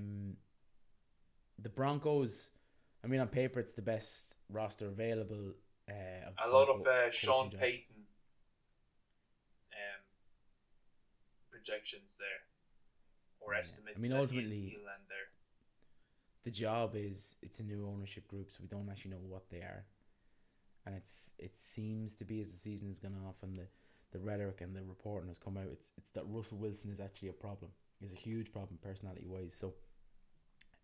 The 1.61 1.69
Broncos, 1.71 2.51
I 3.03 3.09
mean, 3.09 3.19
on 3.19 3.27
paper, 3.27 3.59
it's 3.59 3.75
the 3.75 3.83
best 3.83 4.37
roster 4.49 4.87
available. 4.87 5.55
Uh, 5.91 6.31
a 6.47 6.49
lot 6.49 6.69
of 6.69 6.87
uh, 6.87 7.11
Sean. 7.11 7.51
Payton 7.51 7.97
um, 9.73 10.03
projections 11.59 12.19
there 12.19 12.41
or 13.41 13.53
Yeah. 13.55 13.59
I 13.61 14.01
mean, 14.01 14.11
he'll- 14.11 14.21
ultimately- 14.21 14.69
he'll 14.71 14.85
there. 15.09 15.29
the 16.45 16.51
job 16.51 16.95
is 16.95 17.37
it's 17.43 17.59
a 17.61 17.63
new 17.63 17.87
ownership 17.87 18.27
group, 18.29 18.51
so 18.51 18.59
we 18.63 18.69
don't 18.69 18.89
actually 18.89 19.11
know 19.11 19.19
what 19.35 19.49
they 19.51 19.61
are, 19.63 19.87
and 20.85 20.95
it's 20.95 21.33
it 21.39 21.57
seems 21.57 22.15
to 22.17 22.25
be 22.25 22.41
as 22.41 22.51
the 22.51 22.57
season 22.57 22.89
has 22.89 22.99
gone 23.01 23.17
off 23.27 23.43
and 23.43 23.59
the, 23.59 23.69
the 24.13 24.19
rhetoric 24.21 24.61
and 24.61 24.75
the 24.75 24.85
reporting 24.85 25.29
has 25.29 25.39
come 25.39 25.57
out. 25.57 25.67
It's 25.77 25.93
it's 25.99 26.11
that 26.13 26.25
Russell 26.27 26.59
Wilson 26.59 26.91
is 26.91 27.01
actually 27.01 27.29
a 27.29 27.35
problem. 27.47 27.71
Is 28.01 28.13
a 28.13 28.17
huge 28.17 28.53
problem 28.53 28.79
personality 28.79 29.27
wise. 29.27 29.53
So 29.55 29.75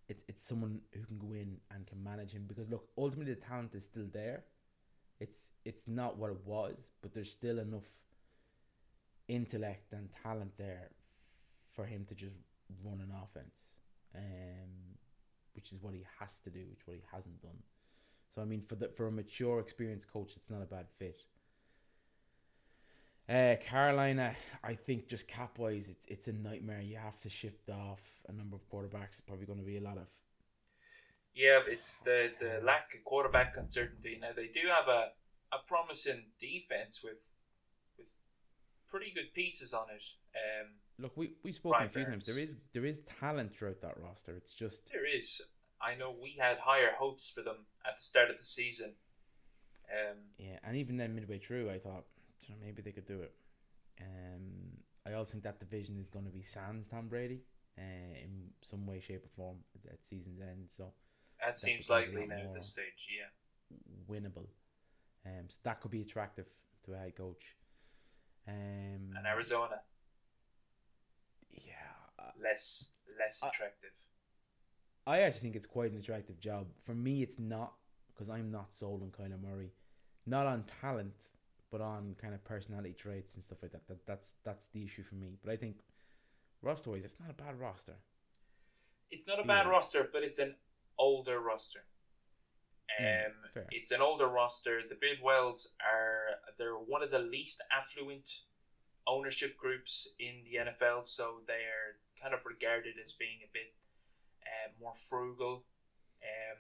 it's 0.08 0.24
it's 0.28 0.42
someone 0.42 0.82
who 0.92 1.04
can 1.04 1.18
go 1.18 1.32
in 1.32 1.60
and 1.70 1.86
can 1.86 2.02
manage 2.02 2.32
him 2.32 2.46
because 2.46 2.68
look, 2.68 2.90
ultimately 2.98 3.34
the 3.34 3.40
talent 3.40 3.74
is 3.74 3.84
still 3.84 4.06
there. 4.08 4.44
It's 5.20 5.52
it's 5.64 5.86
not 5.86 6.18
what 6.18 6.30
it 6.30 6.44
was, 6.44 6.92
but 7.00 7.14
there's 7.14 7.30
still 7.30 7.58
enough 7.60 7.88
intellect 9.28 9.92
and 9.92 10.08
talent 10.22 10.52
there 10.58 10.90
for 11.74 11.84
him 11.84 12.04
to 12.08 12.14
just 12.14 12.36
run 12.84 13.00
an 13.00 13.12
offense. 13.22 13.78
Um, 14.14 14.94
which 15.54 15.72
is 15.72 15.82
what 15.82 15.94
he 15.94 16.04
has 16.18 16.38
to 16.40 16.50
do, 16.50 16.60
which 16.68 16.86
what 16.86 16.96
he 16.96 17.02
hasn't 17.12 17.40
done. 17.40 17.62
So 18.34 18.42
I 18.42 18.44
mean, 18.44 18.62
for 18.62 18.74
the 18.74 18.88
for 18.88 19.06
a 19.06 19.12
mature, 19.12 19.60
experienced 19.60 20.12
coach, 20.12 20.32
it's 20.36 20.50
not 20.50 20.62
a 20.62 20.66
bad 20.66 20.86
fit. 20.98 21.22
Uh, 23.26 23.56
Carolina, 23.62 24.34
I 24.62 24.74
think 24.74 25.08
just 25.08 25.26
cap 25.26 25.58
wise, 25.58 25.88
it's 25.88 26.06
it's 26.06 26.28
a 26.28 26.32
nightmare. 26.32 26.80
You 26.80 26.96
have 26.96 27.20
to 27.22 27.30
shift 27.30 27.70
off 27.70 28.02
a 28.28 28.32
number 28.32 28.56
of 28.56 28.68
quarterbacks. 28.68 29.12
It's 29.12 29.20
probably 29.20 29.46
going 29.46 29.60
to 29.60 29.64
be 29.64 29.78
a 29.78 29.80
lot 29.80 29.96
of 29.96 30.06
Yeah, 31.34 31.60
it's 31.66 31.98
the, 31.98 32.32
the 32.38 32.60
lack 32.62 32.94
of 32.94 33.04
quarterback 33.04 33.56
uncertainty. 33.56 34.18
Now 34.20 34.30
they 34.36 34.48
do 34.48 34.68
have 34.68 34.88
a, 34.88 35.12
a 35.52 35.58
promising 35.66 36.24
defense 36.38 37.00
with 37.02 37.30
pretty 38.88 39.12
good 39.14 39.32
pieces 39.34 39.72
on 39.72 39.86
it. 39.94 40.02
Um, 40.34 40.70
look. 40.98 41.16
We 41.16 41.32
we 41.42 41.52
spoken 41.52 41.86
a 41.86 41.88
few 41.88 42.04
times. 42.04 42.26
There 42.26 42.38
is 42.38 42.56
there 42.72 42.84
is 42.84 43.02
talent 43.20 43.54
throughout 43.54 43.80
that 43.82 43.98
roster. 44.00 44.36
It's 44.36 44.54
just 44.54 44.90
there 44.92 45.06
is. 45.06 45.40
I 45.80 45.94
know 45.96 46.14
we 46.20 46.36
had 46.38 46.58
higher 46.58 46.92
hopes 46.96 47.30
for 47.30 47.42
them 47.42 47.66
at 47.86 47.96
the 47.96 48.02
start 48.02 48.30
of 48.30 48.38
the 48.38 48.44
season. 48.44 48.94
Um, 49.90 50.16
yeah, 50.38 50.58
and 50.64 50.76
even 50.76 50.96
then 50.96 51.14
midway 51.14 51.38
through, 51.38 51.70
I 51.70 51.78
thought 51.78 52.04
you 52.48 52.54
know, 52.54 52.60
maybe 52.64 52.82
they 52.82 52.92
could 52.92 53.06
do 53.06 53.20
it. 53.20 53.32
Um, 54.00 54.78
I 55.06 55.12
also 55.14 55.32
think 55.32 55.44
that 55.44 55.60
division 55.60 55.98
is 55.98 56.08
going 56.08 56.24
to 56.24 56.30
be 56.30 56.42
Sans 56.42 56.88
Tom 56.88 57.08
Brady, 57.08 57.42
uh, 57.78 58.22
in 58.22 58.50
some 58.60 58.86
way, 58.86 59.00
shape, 59.00 59.24
or 59.24 59.28
form 59.36 59.56
at, 59.74 59.92
at 59.92 60.06
season's 60.06 60.40
end. 60.40 60.66
So 60.68 60.92
that 61.40 61.58
seems 61.58 61.86
becomes 61.86 61.90
a 61.90 61.92
likely 61.92 62.26
now 62.26 62.36
at 62.36 62.54
this 62.54 62.72
stage. 62.72 63.08
Yeah. 63.10 63.76
winnable. 64.10 64.48
Um, 65.26 65.48
so 65.48 65.56
that 65.64 65.80
could 65.80 65.90
be 65.90 66.02
attractive 66.02 66.46
to 66.86 66.94
a 66.94 66.96
head 66.96 67.16
coach. 67.16 67.56
Um, 68.46 69.14
And 69.16 69.26
Arizona 69.26 69.80
yeah, 71.52 71.72
uh, 72.18 72.30
less 72.42 72.90
less 73.18 73.40
attractive. 73.42 73.90
I 75.06 75.20
actually 75.20 75.40
think 75.40 75.56
it's 75.56 75.66
quite 75.66 75.92
an 75.92 75.98
attractive 75.98 76.40
job. 76.40 76.66
For 76.84 76.94
me, 76.94 77.22
it's 77.22 77.38
not 77.38 77.74
because 78.08 78.28
I'm 78.28 78.50
not 78.50 78.72
sold 78.74 79.02
on 79.02 79.10
Kyler 79.10 79.40
Murray, 79.40 79.72
not 80.26 80.46
on 80.46 80.64
talent, 80.80 81.28
but 81.70 81.80
on 81.80 82.14
kind 82.20 82.34
of 82.34 82.42
personality 82.44 82.94
traits 82.94 83.34
and 83.34 83.42
stuff 83.42 83.58
like 83.62 83.72
that. 83.72 83.86
That 83.88 84.06
that's 84.06 84.34
that's 84.44 84.66
the 84.68 84.84
issue 84.84 85.02
for 85.02 85.14
me. 85.16 85.38
But 85.44 85.52
I 85.52 85.56
think 85.56 85.76
roster 86.62 86.90
wise, 86.90 87.04
it's 87.04 87.20
not 87.20 87.30
a 87.30 87.34
bad 87.34 87.58
roster. 87.60 87.96
It's 89.10 89.28
not 89.28 89.38
a 89.40 89.44
bad 89.44 89.66
Yeah. 89.66 89.70
roster, 89.72 90.08
but 90.12 90.22
it's 90.22 90.38
an 90.38 90.56
older 90.98 91.40
roster. 91.40 91.84
Um, 92.98 93.04
Mm, 93.56 93.66
it's 93.70 93.90
an 93.90 94.00
older 94.00 94.28
roster. 94.28 94.80
The 94.88 94.94
Bidwells 94.94 95.68
are 95.80 96.23
they're 96.58 96.74
one 96.74 97.02
of 97.02 97.10
the 97.10 97.18
least 97.18 97.62
affluent 97.70 98.40
ownership 99.06 99.56
groups 99.56 100.08
in 100.18 100.42
the 100.44 100.70
NFL, 100.70 101.06
so 101.06 101.40
they 101.46 101.64
are 101.68 101.98
kind 102.20 102.34
of 102.34 102.44
regarded 102.46 102.94
as 103.04 103.12
being 103.12 103.38
a 103.44 103.50
bit 103.52 103.74
uh, 104.42 104.70
more 104.80 104.94
frugal. 105.08 105.64
Um, 106.22 106.58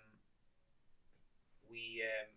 we 1.70 2.02
um, 2.04 2.28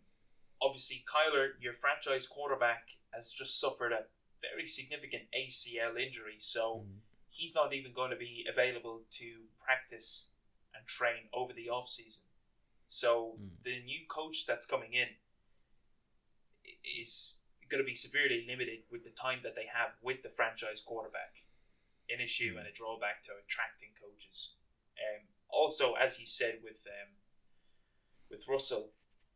obviously 0.61 1.03
Kyler, 1.05 1.49
your 1.59 1.73
franchise 1.73 2.25
quarterback, 2.27 2.97
has 3.11 3.31
just 3.31 3.59
suffered 3.59 3.91
a 3.91 4.05
very 4.41 4.65
significant 4.65 5.23
ACL 5.37 5.99
injury, 5.99 6.35
so 6.39 6.85
Mm. 6.85 6.99
he's 7.29 7.53
not 7.55 7.73
even 7.73 7.91
going 7.93 8.11
to 8.11 8.15
be 8.17 8.45
available 8.49 9.03
to 9.11 9.47
practice 9.59 10.27
and 10.73 10.87
train 10.87 11.27
over 11.33 11.51
the 11.53 11.69
off 11.69 11.89
season. 11.89 12.23
So 12.85 13.37
Mm. 13.41 13.63
the 13.63 13.79
new 13.83 14.05
coach 14.07 14.45
that's 14.45 14.65
coming 14.65 14.93
in 14.93 15.09
is 16.83 17.35
going 17.69 17.83
to 17.83 17.87
be 17.87 17.95
severely 17.95 18.45
limited 18.47 18.79
with 18.91 19.03
the 19.03 19.09
time 19.11 19.39
that 19.43 19.55
they 19.55 19.65
have 19.71 19.95
with 20.01 20.23
the 20.23 20.29
franchise 20.29 20.81
quarterback. 20.85 21.43
An 22.09 22.21
issue 22.21 22.55
and 22.57 22.67
a 22.67 22.71
drawback 22.71 23.23
to 23.23 23.31
attracting 23.43 23.89
coaches. 23.99 24.55
Um, 24.95 25.27
also, 25.49 25.93
as 25.93 26.19
you 26.19 26.25
said 26.25 26.59
with 26.63 26.87
um, 26.87 27.15
with 28.31 28.47
Russell, 28.47 28.91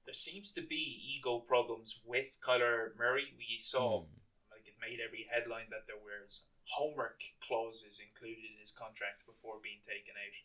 there 0.05 0.13
seems 0.13 0.53
to 0.53 0.61
be 0.61 0.75
ego 1.15 1.39
problems 1.39 1.99
with 2.05 2.37
Kyler 2.41 2.95
Murray. 2.97 3.33
We 3.37 3.59
saw 3.59 4.03
Mm. 4.03 4.07
like 4.51 4.65
it 4.67 4.75
made 4.79 4.99
every 4.99 5.27
headline 5.29 5.69
that 5.69 5.85
there 5.87 5.99
was 5.99 6.43
homework 6.65 7.21
clauses 7.39 7.99
included 7.99 8.45
in 8.45 8.57
his 8.59 8.71
contract 8.71 9.25
before 9.25 9.59
being 9.61 9.81
taken 9.83 10.15
out. 10.15 10.35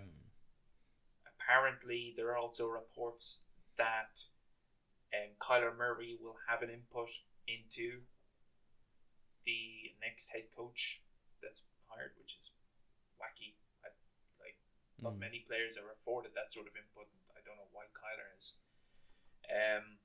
Um, 0.00 0.08
Mm. 0.08 0.26
Apparently, 1.26 2.14
there 2.16 2.28
are 2.30 2.36
also 2.36 2.66
reports 2.68 3.44
that 3.76 4.24
um, 5.14 5.34
Kyler 5.38 5.76
Murray 5.76 6.16
will 6.20 6.36
have 6.48 6.62
an 6.62 6.70
input 6.70 7.10
into 7.48 8.02
the 9.44 9.94
next 10.00 10.30
head 10.30 10.50
coach 10.54 11.02
that's 11.42 11.64
hired, 11.88 12.12
which 12.18 12.36
is 12.38 12.50
wacky. 13.18 13.56
I, 13.84 13.88
like 14.40 14.56
not 15.00 15.14
Mm. 15.14 15.18
many 15.18 15.40
players 15.40 15.76
are 15.76 15.90
afforded 15.90 16.32
that 16.34 16.52
sort 16.52 16.66
of 16.66 16.76
input. 16.76 17.08
I 17.36 17.40
don't 17.44 17.56
know 17.56 17.68
why 17.72 17.84
Kyler 17.92 18.36
is. 18.38 18.54
Um, 19.50 19.98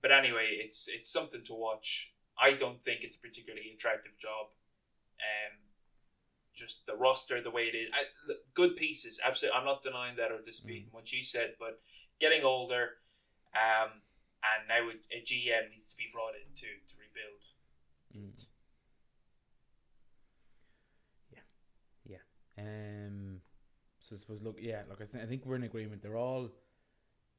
but 0.00 0.10
anyway, 0.12 0.56
it's 0.58 0.88
it's 0.88 1.08
something 1.08 1.44
to 1.44 1.54
watch. 1.54 2.12
I 2.40 2.52
don't 2.54 2.82
think 2.82 3.02
it's 3.02 3.16
a 3.16 3.20
particularly 3.20 3.70
attractive 3.74 4.18
job. 4.18 4.48
Um, 5.18 5.58
just 6.54 6.86
the 6.86 6.96
roster, 6.96 7.40
the 7.40 7.50
way 7.50 7.64
it 7.64 7.74
is, 7.76 7.88
I, 7.92 8.04
look, 8.26 8.38
good 8.54 8.76
pieces. 8.76 9.20
Absolutely, 9.24 9.58
I'm 9.58 9.64
not 9.64 9.82
denying 9.82 10.16
that 10.16 10.32
or 10.32 10.40
disputing 10.44 10.88
what 10.90 11.12
you 11.12 11.22
said. 11.22 11.54
But 11.58 11.80
getting 12.20 12.42
older, 12.44 12.98
um, 13.54 14.02
and 14.42 14.68
now 14.68 14.88
a, 14.88 14.94
a 15.16 15.20
GM 15.22 15.70
needs 15.70 15.88
to 15.88 15.96
be 15.96 16.08
brought 16.12 16.34
in 16.34 16.54
to 16.54 16.66
to 16.86 16.94
rebuild. 16.98 17.44
Mm. 18.16 18.46
Yeah, 21.30 21.40
yeah. 22.06 22.22
Um, 22.58 23.40
So 24.00 24.14
I 24.14 24.18
suppose 24.18 24.42
look, 24.42 24.58
yeah, 24.60 24.82
look, 24.88 25.00
I, 25.00 25.04
th- 25.04 25.24
I 25.24 25.26
think 25.26 25.44
we're 25.44 25.56
in 25.56 25.64
agreement. 25.64 26.02
They're 26.02 26.16
all 26.16 26.50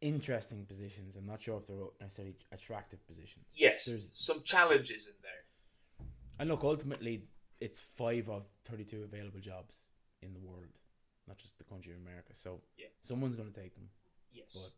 interesting 0.02 0.66
positions. 0.66 1.16
I'm 1.16 1.26
not 1.26 1.42
sure 1.42 1.58
if 1.58 1.68
they're 1.68 1.78
necessarily 2.00 2.36
attractive 2.52 3.06
positions. 3.08 3.46
Yes, 3.56 3.86
There's- 3.86 4.10
some 4.14 4.44
challenges 4.44 5.08
in 5.08 5.14
there. 5.22 6.06
And 6.40 6.50
look, 6.50 6.64
ultimately, 6.64 7.24
it's 7.60 7.80
five 7.80 8.30
of 8.30 8.46
32 8.66 9.04
available 9.04 9.40
jobs 9.42 9.84
in 10.22 10.34
the 10.34 10.40
world, 10.40 10.68
not 11.28 11.38
just 11.38 11.58
the 11.58 11.66
country 11.66 11.92
of 11.94 12.00
America. 12.00 12.34
So 12.34 12.62
Yeah. 12.78 12.88
someone's 13.04 13.36
going 13.36 13.52
to 13.52 13.60
take 13.62 13.76
them. 13.76 13.90
Yes, 14.32 14.78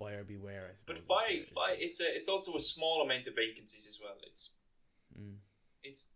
Buyer 0.00 0.24
beware. 0.24 0.66
I 0.70 0.74
but 0.86 0.98
five, 0.98 1.44
five. 1.46 1.76
It's 1.78 2.00
a, 2.00 2.08
it's 2.16 2.28
also 2.28 2.56
a 2.56 2.60
small 2.60 3.02
amount 3.02 3.28
of 3.28 3.36
vacancies 3.36 3.86
as 3.86 4.00
well. 4.02 4.16
It's 4.26 4.50
Mm. 5.18 5.36
it's 5.82 6.12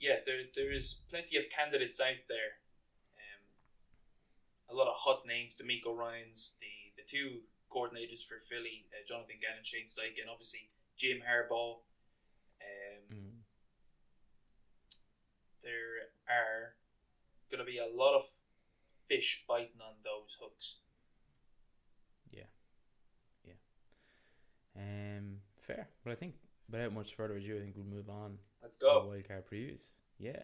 yeah, 0.00 0.16
there 0.26 0.40
there 0.54 0.72
is 0.72 0.94
plenty 1.08 1.36
of 1.36 1.44
candidates 1.50 2.00
out 2.00 2.24
there. 2.28 2.60
Um, 3.16 3.42
a 4.70 4.74
lot 4.74 4.88
of 4.88 4.96
hot 4.96 5.26
names: 5.26 5.56
DeMeco 5.56 5.94
Ryans, 5.94 6.54
the 6.60 6.92
the 7.00 7.06
two 7.06 7.42
coordinators 7.70 8.24
for 8.26 8.40
Philly, 8.40 8.86
uh, 8.92 9.04
Jonathan 9.06 9.36
Gannon, 9.40 9.64
Shane 9.64 9.84
Steichen, 9.86 10.22
and 10.22 10.30
obviously 10.30 10.70
Jim 10.96 11.20
Harbaugh. 11.22 11.80
Um, 12.60 13.16
Mm. 13.16 13.32
there 15.62 16.08
are 16.28 16.74
going 17.50 17.58
to 17.64 17.70
be 17.70 17.78
a 17.78 17.86
lot 17.86 18.16
of 18.16 18.24
fish 19.08 19.44
biting 19.46 19.80
on 19.80 19.94
those 20.04 20.36
hooks. 20.40 20.78
Um, 24.76 25.36
fair. 25.66 25.88
But 26.04 26.12
I 26.12 26.14
think 26.16 26.34
without 26.70 26.92
much 26.92 27.14
further 27.14 27.36
ado, 27.36 27.56
I 27.56 27.60
think 27.60 27.74
we'll 27.76 27.86
move 27.86 28.08
on 28.10 28.38
Let's 28.62 28.76
to 28.76 28.86
the 28.86 28.90
go. 28.92 29.06
wildcard 29.08 29.44
previews. 29.52 29.84
Yeah. 30.18 30.42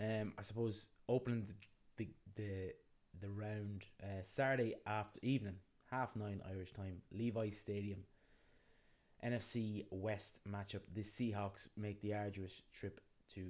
Um, 0.00 0.32
I 0.38 0.42
suppose 0.42 0.88
opening 1.08 1.46
the 1.46 1.54
the 1.96 2.08
the, 2.36 2.72
the 3.20 3.30
round 3.30 3.84
uh, 4.02 4.22
Saturday 4.22 4.74
after 4.86 5.18
evening, 5.22 5.56
half 5.90 6.14
nine 6.16 6.42
Irish 6.48 6.72
time, 6.72 7.00
Levi's 7.12 7.58
Stadium. 7.58 8.00
NFC 9.24 9.86
West 9.90 10.38
matchup. 10.48 10.82
The 10.94 11.00
Seahawks 11.02 11.68
make 11.76 12.00
the 12.02 12.14
arduous 12.14 12.60
trip 12.72 13.00
to 13.34 13.46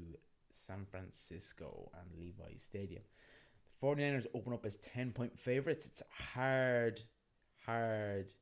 San 0.50 0.86
Francisco 0.90 1.90
and 1.94 2.08
Levi's 2.18 2.62
Stadium. 2.62 3.02
The 3.80 3.86
49ers 3.86 4.26
open 4.32 4.52
up 4.52 4.64
as 4.64 4.76
10 4.76 5.10
point 5.12 5.38
favorites. 5.38 5.86
It's 5.86 6.02
hard, 6.34 7.00
hard 7.66 8.32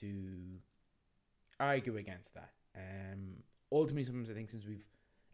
to 0.00 0.58
argue 1.60 1.96
against 1.96 2.34
that. 2.34 2.52
Um, 2.76 3.42
ultimately, 3.72 4.04
sometimes 4.04 4.30
I 4.30 4.34
think 4.34 4.50
since 4.50 4.66
we've 4.66 4.84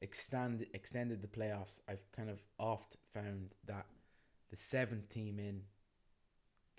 extended 0.01 0.69
extended 0.75 1.23
the 1.23 1.29
playoffs, 1.29 1.81
I've 1.89 2.11
kind 2.13 2.31
of 2.31 2.43
oft 2.59 2.97
found 3.13 3.55
that 3.67 3.87
the 4.51 4.57
seventh 4.57 5.09
team 5.09 5.39
in 5.39 5.63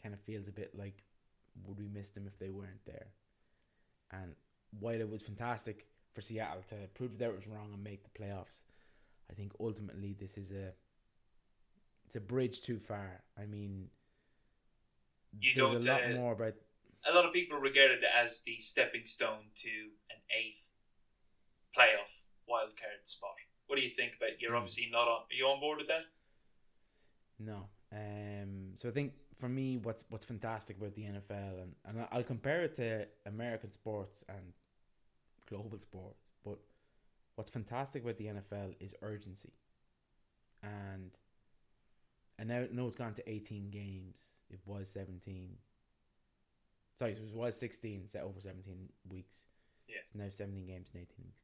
kind 0.01 0.13
of 0.13 0.21
feels 0.21 0.47
a 0.47 0.51
bit 0.51 0.77
like 0.77 1.03
would 1.65 1.77
we 1.79 1.87
miss 1.87 2.09
them 2.09 2.27
if 2.27 2.37
they 2.39 2.49
weren't 2.49 2.85
there? 2.85 3.07
And 4.11 4.35
while 4.79 4.99
it 4.99 5.09
was 5.09 5.23
fantastic 5.23 5.87
for 6.13 6.21
Seattle 6.21 6.63
to 6.69 6.75
prove 6.93 7.17
that 7.17 7.29
it 7.29 7.35
was 7.35 7.47
wrong 7.47 7.71
and 7.73 7.83
make 7.83 8.03
the 8.03 8.19
playoffs, 8.19 8.63
I 9.29 9.33
think 9.33 9.53
ultimately 9.59 10.13
this 10.13 10.37
is 10.37 10.51
a 10.51 10.73
it's 12.05 12.15
a 12.15 12.21
bridge 12.21 12.61
too 12.61 12.79
far. 12.79 13.23
I 13.37 13.45
mean, 13.45 13.89
You 15.39 15.53
there's 15.53 15.71
don't, 15.73 15.75
a 15.75 15.79
lot 15.79 16.05
uh, 16.05 16.09
more 16.09 16.33
about 16.33 16.55
A 17.05 17.13
lot 17.13 17.25
of 17.25 17.33
people 17.33 17.57
regard 17.57 17.91
it 17.91 18.03
as 18.03 18.41
the 18.45 18.57
stepping 18.59 19.05
stone 19.05 19.51
to 19.55 19.69
an 20.09 20.17
eighth 20.31 20.69
playoff 21.77 22.23
wildcard 22.49 23.03
spot. 23.05 23.31
What 23.67 23.77
do 23.77 23.83
you 23.83 23.89
think 23.89 24.15
about? 24.15 24.39
You're 24.41 24.51
Hmm. 24.51 24.57
obviously 24.57 24.89
not 24.91 25.07
on. 25.07 25.21
Are 25.23 25.33
you 25.35 25.47
on 25.47 25.59
board 25.59 25.77
with 25.79 25.87
that? 25.87 26.05
No. 27.39 27.69
Um. 27.91 28.75
So 28.75 28.89
I 28.89 28.91
think 28.91 29.13
for 29.39 29.49
me, 29.49 29.77
what's 29.77 30.03
what's 30.09 30.25
fantastic 30.25 30.77
about 30.77 30.95
the 30.95 31.03
NFL, 31.03 31.61
and 31.61 31.75
and 31.85 32.07
I'll 32.11 32.23
compare 32.23 32.61
it 32.63 32.75
to 32.77 33.07
American 33.25 33.71
sports 33.71 34.23
and 34.29 34.53
global 35.47 35.77
sports, 35.79 36.29
but 36.43 36.57
what's 37.35 37.49
fantastic 37.51 38.03
about 38.03 38.17
the 38.17 38.27
NFL 38.27 38.75
is 38.79 38.95
urgency. 39.01 39.53
And 40.61 41.11
and 42.39 42.49
now 42.49 42.65
no, 42.71 42.87
it's 42.87 42.95
gone 42.95 43.13
to 43.15 43.29
eighteen 43.29 43.69
games. 43.69 44.17
It 44.49 44.59
was 44.65 44.89
seventeen. 44.89 45.57
Sorry, 46.97 47.11
it 47.11 47.35
was 47.35 47.55
sixteen. 47.57 48.07
Set 48.07 48.23
over 48.23 48.39
seventeen 48.39 48.89
weeks. 49.09 49.45
Yeah. 49.87 49.97
It's 50.03 50.15
now 50.15 50.29
seventeen 50.29 50.65
games 50.65 50.91
in 50.93 51.01
eighteen 51.01 51.25
weeks. 51.25 51.41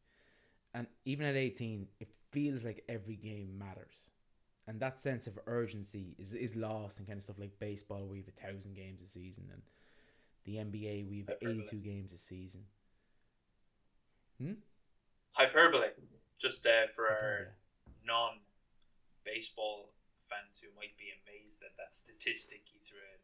And 0.73 0.87
even 1.05 1.25
at 1.25 1.35
eighteen, 1.35 1.87
it 1.99 2.09
feels 2.31 2.63
like 2.63 2.83
every 2.87 3.15
game 3.15 3.57
matters 3.57 4.11
and 4.69 4.79
that 4.79 4.99
sense 4.99 5.25
of 5.25 5.39
urgency 5.47 6.15
is 6.19 6.33
is 6.33 6.55
lost 6.55 6.99
in 6.99 7.05
kind 7.07 7.17
of 7.17 7.23
stuff 7.23 7.39
like 7.39 7.57
baseball. 7.57 8.05
We've 8.05 8.27
a 8.27 8.47
thousand 8.47 8.75
games 8.75 9.01
a 9.01 9.07
season, 9.07 9.45
and 9.51 9.63
the 10.45 10.57
NBA 10.57 11.09
we've 11.09 11.29
eighty 11.41 11.65
two 11.67 11.77
games 11.77 12.13
a 12.13 12.17
season. 12.17 12.61
Hmm. 14.39 14.61
Hyperbole. 15.31 15.87
Just 16.37 16.67
uh, 16.67 16.85
for 16.95 17.07
our 17.07 17.55
non-baseball 18.05 19.89
fans 20.29 20.61
who 20.61 20.69
might 20.77 20.95
be 20.97 21.09
amazed 21.25 21.63
at 21.63 21.75
that 21.77 21.91
statistic 21.91 22.61
you 22.71 22.79
threw 22.85 22.99
in. 22.99 23.19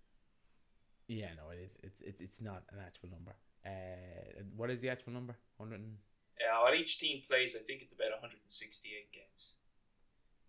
Yeah, 1.07 1.29
no, 1.37 1.51
it 1.51 1.59
is. 1.63 1.77
It's 1.83 2.01
it's 2.01 2.21
it's 2.21 2.41
not 2.41 2.63
an 2.71 2.79
actual 2.85 3.09
number. 3.09 3.35
Uh, 3.65 4.43
what 4.55 4.69
is 4.69 4.81
the 4.81 4.89
actual 4.89 5.13
number? 5.13 5.35
Hundred 5.57 5.79
and 5.81 5.97
Yeah, 6.39 6.61
well, 6.63 6.73
each 6.73 6.99
team 6.99 7.21
plays, 7.27 7.55
I 7.55 7.63
think 7.63 7.81
it's 7.81 7.93
about 7.93 8.11
168 8.11 9.11
games. 9.11 9.55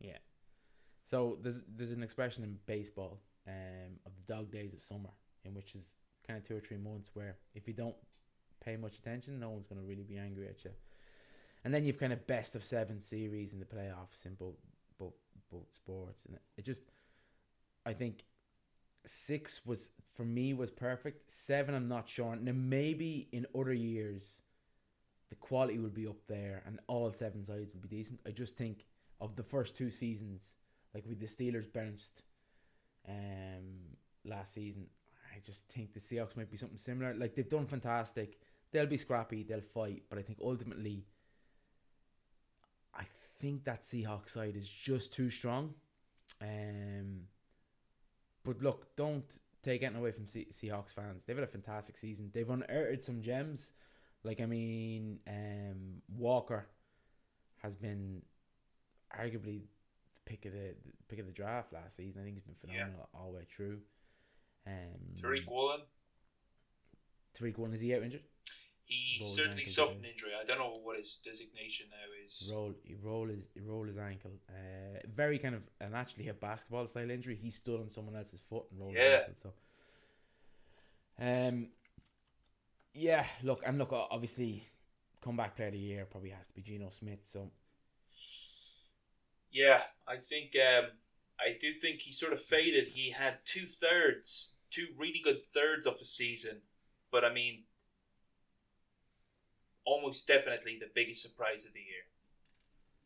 yeah. 0.01 0.19
So 1.05 1.38
there's 1.40 1.62
there's 1.69 1.92
an 1.92 2.03
expression 2.03 2.42
in 2.42 2.59
baseball, 2.66 3.21
um, 3.47 4.01
of 4.05 4.12
the 4.16 4.33
dog 4.35 4.51
days 4.51 4.73
of 4.75 4.83
summer, 4.83 5.11
in 5.45 5.55
which 5.55 5.75
is 5.75 5.97
kind 6.27 6.37
of 6.38 6.45
two 6.47 6.57
or 6.57 6.61
three 6.61 6.79
months 6.79 7.11
where 7.14 7.37
if 7.55 7.69
you 7.69 7.75
don't 7.75 7.95
pay 8.64 8.77
much 8.77 8.99
attention, 8.99 9.38
no 9.38 9.51
one's 9.51 9.66
gonna 9.66 9.83
really 9.83 10.03
be 10.03 10.16
angry 10.16 10.49
at 10.49 10.64
you. 10.64 10.73
And 11.64 11.73
then 11.73 11.85
you've 11.85 11.99
kind 11.99 12.12
of 12.12 12.27
best 12.27 12.55
of 12.57 12.64
seven 12.64 13.01
series 13.01 13.53
in 13.53 13.61
the 13.61 13.66
playoffs 13.66 14.25
in 14.27 14.35
both 14.35 14.57
both 14.99 15.14
both 15.51 15.73
sports, 15.73 16.25
and 16.25 16.38
it 16.57 16.64
just, 16.64 16.83
I 17.85 17.92
think, 17.92 18.25
six 19.07 19.64
was 19.64 19.90
for 20.14 20.25
me 20.25 20.55
was 20.55 20.71
perfect. 20.71 21.31
Seven, 21.31 21.75
I'm 21.75 21.88
not 21.88 22.09
sure. 22.09 22.37
Now 22.37 22.53
maybe 22.55 23.29
in 23.33 23.47
other 23.59 23.73
years, 23.73 24.42
the 25.29 25.37
quality 25.37 25.79
will 25.79 25.90
be 25.90 26.07
up 26.07 26.27
there, 26.29 26.62
and 26.66 26.79
all 26.87 27.12
seven 27.12 27.45
sides 27.45 27.75
will 27.75 27.83
be 27.83 27.88
decent. 27.88 28.21
I 28.27 28.31
just 28.31 28.57
think 28.57 28.85
of 29.21 29.37
the 29.37 29.42
first 29.42 29.77
two 29.77 29.90
seasons, 29.90 30.55
like 30.95 31.05
with 31.07 31.21
the 31.21 31.27
Steelers 31.27 31.73
bounced, 31.73 32.23
um, 33.09 33.97
last 34.25 34.55
season. 34.55 34.87
I 35.35 35.40
just 35.45 35.66
think 35.69 35.92
the 35.92 36.01
Seahawks 36.01 36.37
might 36.37 36.51
be 36.51 36.57
something 36.57 36.79
similar. 36.79 37.14
Like 37.14 37.35
they've 37.35 37.49
done 37.49 37.66
fantastic. 37.66 38.38
They'll 38.73 38.87
be 38.87 38.97
scrappy. 38.97 39.42
They'll 39.42 39.61
fight, 39.61 40.03
but 40.09 40.19
I 40.19 40.23
think 40.23 40.38
ultimately, 40.42 41.05
I 42.95 43.05
think 43.38 43.64
that 43.64 43.83
Seahawks 43.83 44.31
side 44.31 44.57
is 44.57 44.69
just 44.69 45.12
too 45.12 45.31
strong. 45.31 45.75
Um, 46.40 47.23
but 48.46 48.62
look, 48.62 48.94
don't 48.96 49.24
take 49.62 49.82
anything 49.82 50.00
away 50.00 50.12
from 50.12 50.26
Se- 50.26 50.48
Seahawks 50.52 50.94
fans. 50.94 51.24
They've 51.24 51.37
had 51.37 51.44
a 51.44 51.48
fantastic 51.48 51.96
season. 51.98 52.30
They've 52.32 52.48
unearthed 52.48 53.04
some 53.04 53.20
gems. 53.20 53.72
Like 54.24 54.40
I 54.40 54.46
mean, 54.46 55.18
um, 55.28 56.02
Walker 56.16 56.66
has 57.62 57.76
been 57.76 58.22
arguably 59.16 59.62
the 60.14 60.20
pick 60.24 60.46
of 60.46 60.52
the, 60.52 60.74
the 60.85 60.92
pick 61.09 61.18
of 61.18 61.26
the 61.26 61.32
draft 61.32 61.72
last 61.72 61.96
season. 61.96 62.22
I 62.22 62.24
think 62.24 62.37
he's 62.37 62.44
been 62.44 62.70
Yeah. 62.70 62.85
phenomenal 62.85 63.09
all 63.14 63.30
the 63.32 63.38
way 63.38 63.44
through. 63.44 63.80
Um, 64.66 65.14
Tariq 65.14 65.46
Woolen, 65.48 65.80
Tariq 67.38 67.56
one 67.59 67.72
is 67.72 67.80
he 67.80 67.94
out 67.94 68.02
injured? 68.02 68.22
He 69.18 69.24
certainly 69.24 69.66
suffered 69.66 69.98
an 69.98 70.05
injury. 70.05 70.31
I 70.40 70.44
don't 70.44 70.59
know 70.59 70.79
what 70.83 70.98
his 70.98 71.18
designation 71.24 71.87
now 71.90 72.24
is. 72.24 72.50
Roll 72.52 72.74
he 72.85 72.94
roll 72.94 73.29
his 73.29 73.44
he 73.55 73.61
roll 73.61 73.85
his 73.85 73.98
ankle. 73.98 74.33
Uh, 74.48 74.98
very 75.14 75.38
kind 75.38 75.55
of 75.55 75.62
and 75.81 75.94
actually 75.94 76.29
a 76.29 76.35
basketball 76.35 76.87
style 76.87 77.11
injury. 77.11 77.37
He 77.40 77.50
stood 77.50 77.81
on 77.81 77.90
someone 77.90 78.16
else's 78.16 78.40
foot 78.48 78.64
and 78.70 78.81
rolled 78.81 78.94
Yeah. 78.94 79.02
his 79.02 79.29
ankle. 79.29 79.55
So, 81.18 81.24
um, 81.48 81.68
yeah. 82.94 83.26
Look 83.42 83.62
and 83.64 83.79
look. 83.79 83.92
Obviously, 83.92 84.68
comeback 85.20 85.57
player 85.57 85.68
of 85.68 85.74
the 85.74 85.79
year 85.81 86.07
probably 86.11 86.31
has 86.31 86.46
to 86.48 86.55
be 86.55 86.62
Geno 86.62 86.90
Smith. 86.90 87.20
So 87.24 87.50
Yeah, 89.50 89.83
I 90.07 90.16
think 90.16 90.55
um, 90.57 90.90
I 91.40 91.57
do 91.61 91.72
think 91.72 92.00
he 92.00 92.12
sort 92.12 92.33
of 92.33 92.40
faded. 92.42 92.88
He 92.88 93.11
had 93.11 93.38
two 93.44 93.66
thirds, 93.66 94.50
two 94.70 94.88
really 94.96 95.20
good 95.22 95.44
thirds 95.44 95.87
of 95.87 95.94
a 96.00 96.05
season, 96.05 96.62
but 97.11 97.24
I 97.24 97.33
mean, 97.33 97.64
almost 99.87 100.27
definitely 100.27 100.77
the 100.79 100.90
biggest 100.94 101.22
surprise 101.22 101.64
of 101.64 101.72
the 101.72 101.81
year. 101.81 102.05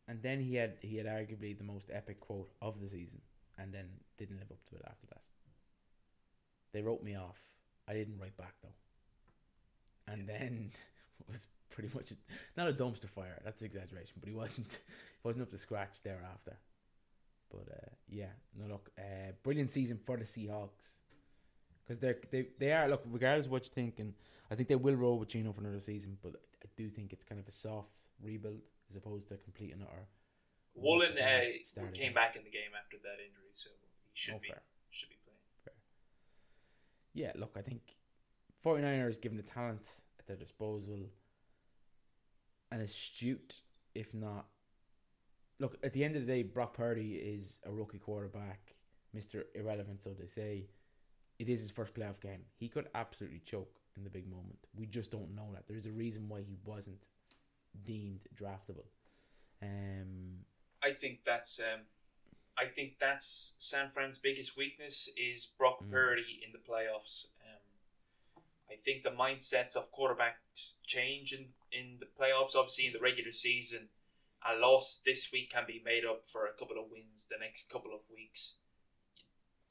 and 0.09 0.23
then 0.23 0.41
he 0.41 0.57
had 0.57 0.79
he 0.83 0.97
had 0.97 1.07
arguably 1.07 1.57
the 1.57 1.65
most 1.65 1.91
epic 1.93 2.19
quote 2.21 2.51
of 2.61 2.81
the 2.81 2.89
season, 2.89 3.21
and 3.59 3.73
then 3.73 3.87
didn't 4.19 4.39
live 4.39 4.51
up 4.51 4.65
to 4.69 4.77
it 4.77 4.83
after 4.87 5.07
that. 5.09 5.23
They 6.73 6.83
wrote 6.83 7.03
me 7.03 7.17
off. 7.17 7.39
I 7.89 7.93
didn't 7.95 8.19
write 8.21 8.37
back 8.37 8.55
though. 8.63 10.13
And 10.13 10.29
then 10.29 10.73
was 11.29 11.47
pretty 11.71 11.91
much 11.95 12.13
not 12.57 12.69
a 12.69 12.73
dumpster 12.73 13.09
fire. 13.09 13.41
That's 13.45 13.61
an 13.61 13.67
exaggeration, 13.67 14.17
but 14.21 14.29
he 14.29 14.35
wasn't 14.35 14.73
he 15.23 15.29
wasn't 15.29 15.43
up 15.43 15.51
to 15.51 15.59
scratch 15.59 16.03
thereafter. 16.03 16.57
But 17.51 17.73
uh, 17.73 17.91
yeah, 18.09 18.33
no 18.59 18.67
look, 18.67 18.91
uh, 18.99 19.33
brilliant 19.43 19.71
season 19.71 19.99
for 20.05 20.17
the 20.17 20.25
Seahawks 20.25 21.00
because 21.91 21.99
they're 21.99 22.19
they 22.31 22.47
they 22.61 22.73
are 22.73 22.89
look 22.89 23.03
regardless 23.11 23.47
of 23.47 23.53
what 23.53 23.65
you 23.65 23.71
think, 23.75 23.99
and 23.99 24.15
I 24.49 24.55
think 24.55 24.69
they 24.69 24.77
will 24.77 24.95
roll 24.95 25.19
with 25.19 25.29
Geno 25.29 25.53
for 25.53 25.61
another 25.61 25.81
season. 25.81 26.17
But 26.23 26.35
I 26.63 26.69
do 26.77 26.89
think 26.89 27.13
it's 27.13 27.25
kind 27.25 27.41
of 27.41 27.49
a 27.49 27.51
soft 27.51 28.07
rebuild 28.23 28.61
as 28.89 28.95
opposed 28.95 29.27
to 29.29 29.37
complete 29.39 29.73
and 29.73 29.83
utter. 29.83 30.07
Woolen 30.77 31.19
uh, 31.19 31.41
came 31.93 32.15
back 32.15 32.37
in 32.37 32.45
the 32.45 32.51
game 32.51 32.71
after 32.81 32.97
that 33.03 33.19
injury, 33.19 33.51
so 33.51 33.71
he 33.83 34.11
should 34.15 34.35
Oh, 34.35 34.39
be 34.41 34.49
fair. 34.51 34.63
should 34.91 35.09
be 35.09 35.17
playing. 35.25 35.77
Yeah, 37.13 37.33
look, 37.35 37.57
I 37.57 37.61
think 37.63 37.97
49ers 38.65 39.21
given 39.21 39.37
the 39.37 39.43
talent 39.43 39.83
at 40.21 40.29
their 40.29 40.37
disposal, 40.37 41.11
an 42.71 42.81
astute, 42.83 43.63
if 43.97 44.15
not. 44.15 44.47
Look, 45.59 45.77
at 45.83 45.93
the 45.93 46.05
end 46.05 46.15
of 46.15 46.25
the 46.25 46.33
day, 46.33 46.45
Brock 46.45 46.75
Purdy 46.75 47.15
is 47.17 47.59
a 47.67 47.73
rookie 47.73 47.99
quarterback, 47.99 48.77
Mr. 49.15 49.43
Irrelevant, 49.57 50.03
so 50.05 50.11
they 50.11 50.27
say. 50.29 50.67
It 51.41 51.49
is 51.49 51.63
his 51.63 51.71
first 51.71 51.95
playoff 51.95 52.21
game. 52.21 52.43
He 52.59 52.69
could 52.69 52.91
absolutely 52.95 53.41
choke 53.47 53.81
in 53.97 54.05
the 54.05 54.11
big 54.11 54.29
moment. 54.29 54.59
We 54.77 54.85
just 54.85 55.11
don't 55.11 55.35
know 55.35 55.49
that. 55.55 55.65
There's 55.67 55.87
a 55.87 55.93
reason 55.93 56.29
why 56.29 56.43
he 56.43 56.59
wasn't 56.67 57.09
deemed 57.83 58.21
draftable. 58.37 58.85
Um, 59.63 60.45
I 60.83 60.91
think 60.93 61.21
that's 61.25 61.59
um, 61.59 61.81
I 62.59 62.67
think 62.67 62.99
that's 63.01 63.55
San 63.59 63.89
Fran's 63.89 64.19
biggest 64.19 64.55
weakness 64.55 65.09
is 65.17 65.47
Brock 65.47 65.83
Mm. 65.83 65.91
Purdy 65.91 66.43
in 66.45 66.53
the 66.53 66.59
playoffs. 66.59 67.29
Um, 67.41 68.43
I 68.71 68.75
think 68.77 69.03
the 69.03 69.11
mindsets 69.11 69.77
of 69.77 69.91
quarterbacks 69.95 70.75
change 70.87 71.33
in, 71.33 71.47
in 71.73 72.01
the 72.01 72.07
playoffs. 72.07 72.55
Obviously, 72.55 72.87
in 72.87 72.93
the 72.93 73.01
regular 73.01 73.33
season, 73.33 73.89
a 74.47 74.59
loss 74.59 75.01
this 75.07 75.33
week 75.33 75.51
can 75.51 75.65
be 75.67 75.81
made 75.83 76.05
up 76.05 76.27
for 76.27 76.45
a 76.45 76.53
couple 76.53 76.77
of 76.79 76.91
wins 76.91 77.27
the 77.31 77.39
next 77.41 77.71
couple 77.71 77.95
of 77.95 78.03
weeks. 78.15 78.57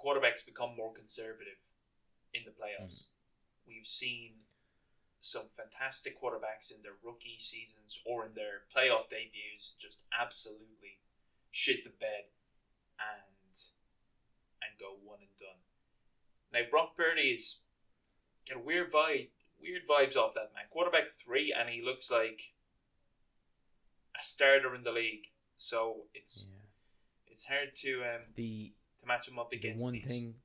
Quarterbacks 0.03 0.45
become 0.45 0.75
more 0.75 0.93
conservative 0.93 1.59
in 2.33 2.43
the 2.45 2.51
playoffs. 2.51 3.07
We've 3.67 3.85
seen 3.85 4.31
some 5.19 5.43
fantastic 5.55 6.21
quarterbacks 6.21 6.73
in 6.73 6.81
their 6.81 6.95
rookie 7.03 7.37
seasons 7.39 7.99
or 8.05 8.25
in 8.25 8.33
their 8.35 8.63
playoff 8.73 9.09
debuts 9.09 9.75
just 9.79 10.01
absolutely 10.17 10.99
shit 11.51 11.83
the 11.83 11.89
bed 11.89 12.31
and 12.99 13.35
and 14.61 14.79
go 14.79 14.95
one 15.03 15.19
and 15.19 15.37
done. 15.37 15.59
Now 16.53 16.69
Brock 16.69 16.95
Purdy 16.95 17.31
is 17.31 17.57
get 18.45 18.57
a 18.57 18.59
weird 18.59 18.91
vibe 18.91 19.29
weird 19.61 19.87
vibes 19.87 20.15
off 20.15 20.33
that 20.35 20.51
man. 20.55 20.65
Quarterback 20.71 21.09
three 21.09 21.53
and 21.57 21.69
he 21.69 21.81
looks 21.81 22.09
like 22.09 22.53
a 24.15 24.23
starter 24.23 24.73
in 24.73 24.83
the 24.83 24.91
league. 24.91 25.27
So 25.57 26.05
it's 26.13 26.47
yeah. 26.49 27.31
it's 27.31 27.45
hard 27.45 27.75
to 27.75 28.03
um 28.03 28.21
The 28.35 28.73
to 28.99 29.05
match 29.07 29.27
him 29.27 29.39
up 29.39 29.49
the 29.49 29.73
one 29.77 29.93
these. 29.93 30.03
thing 30.05 30.35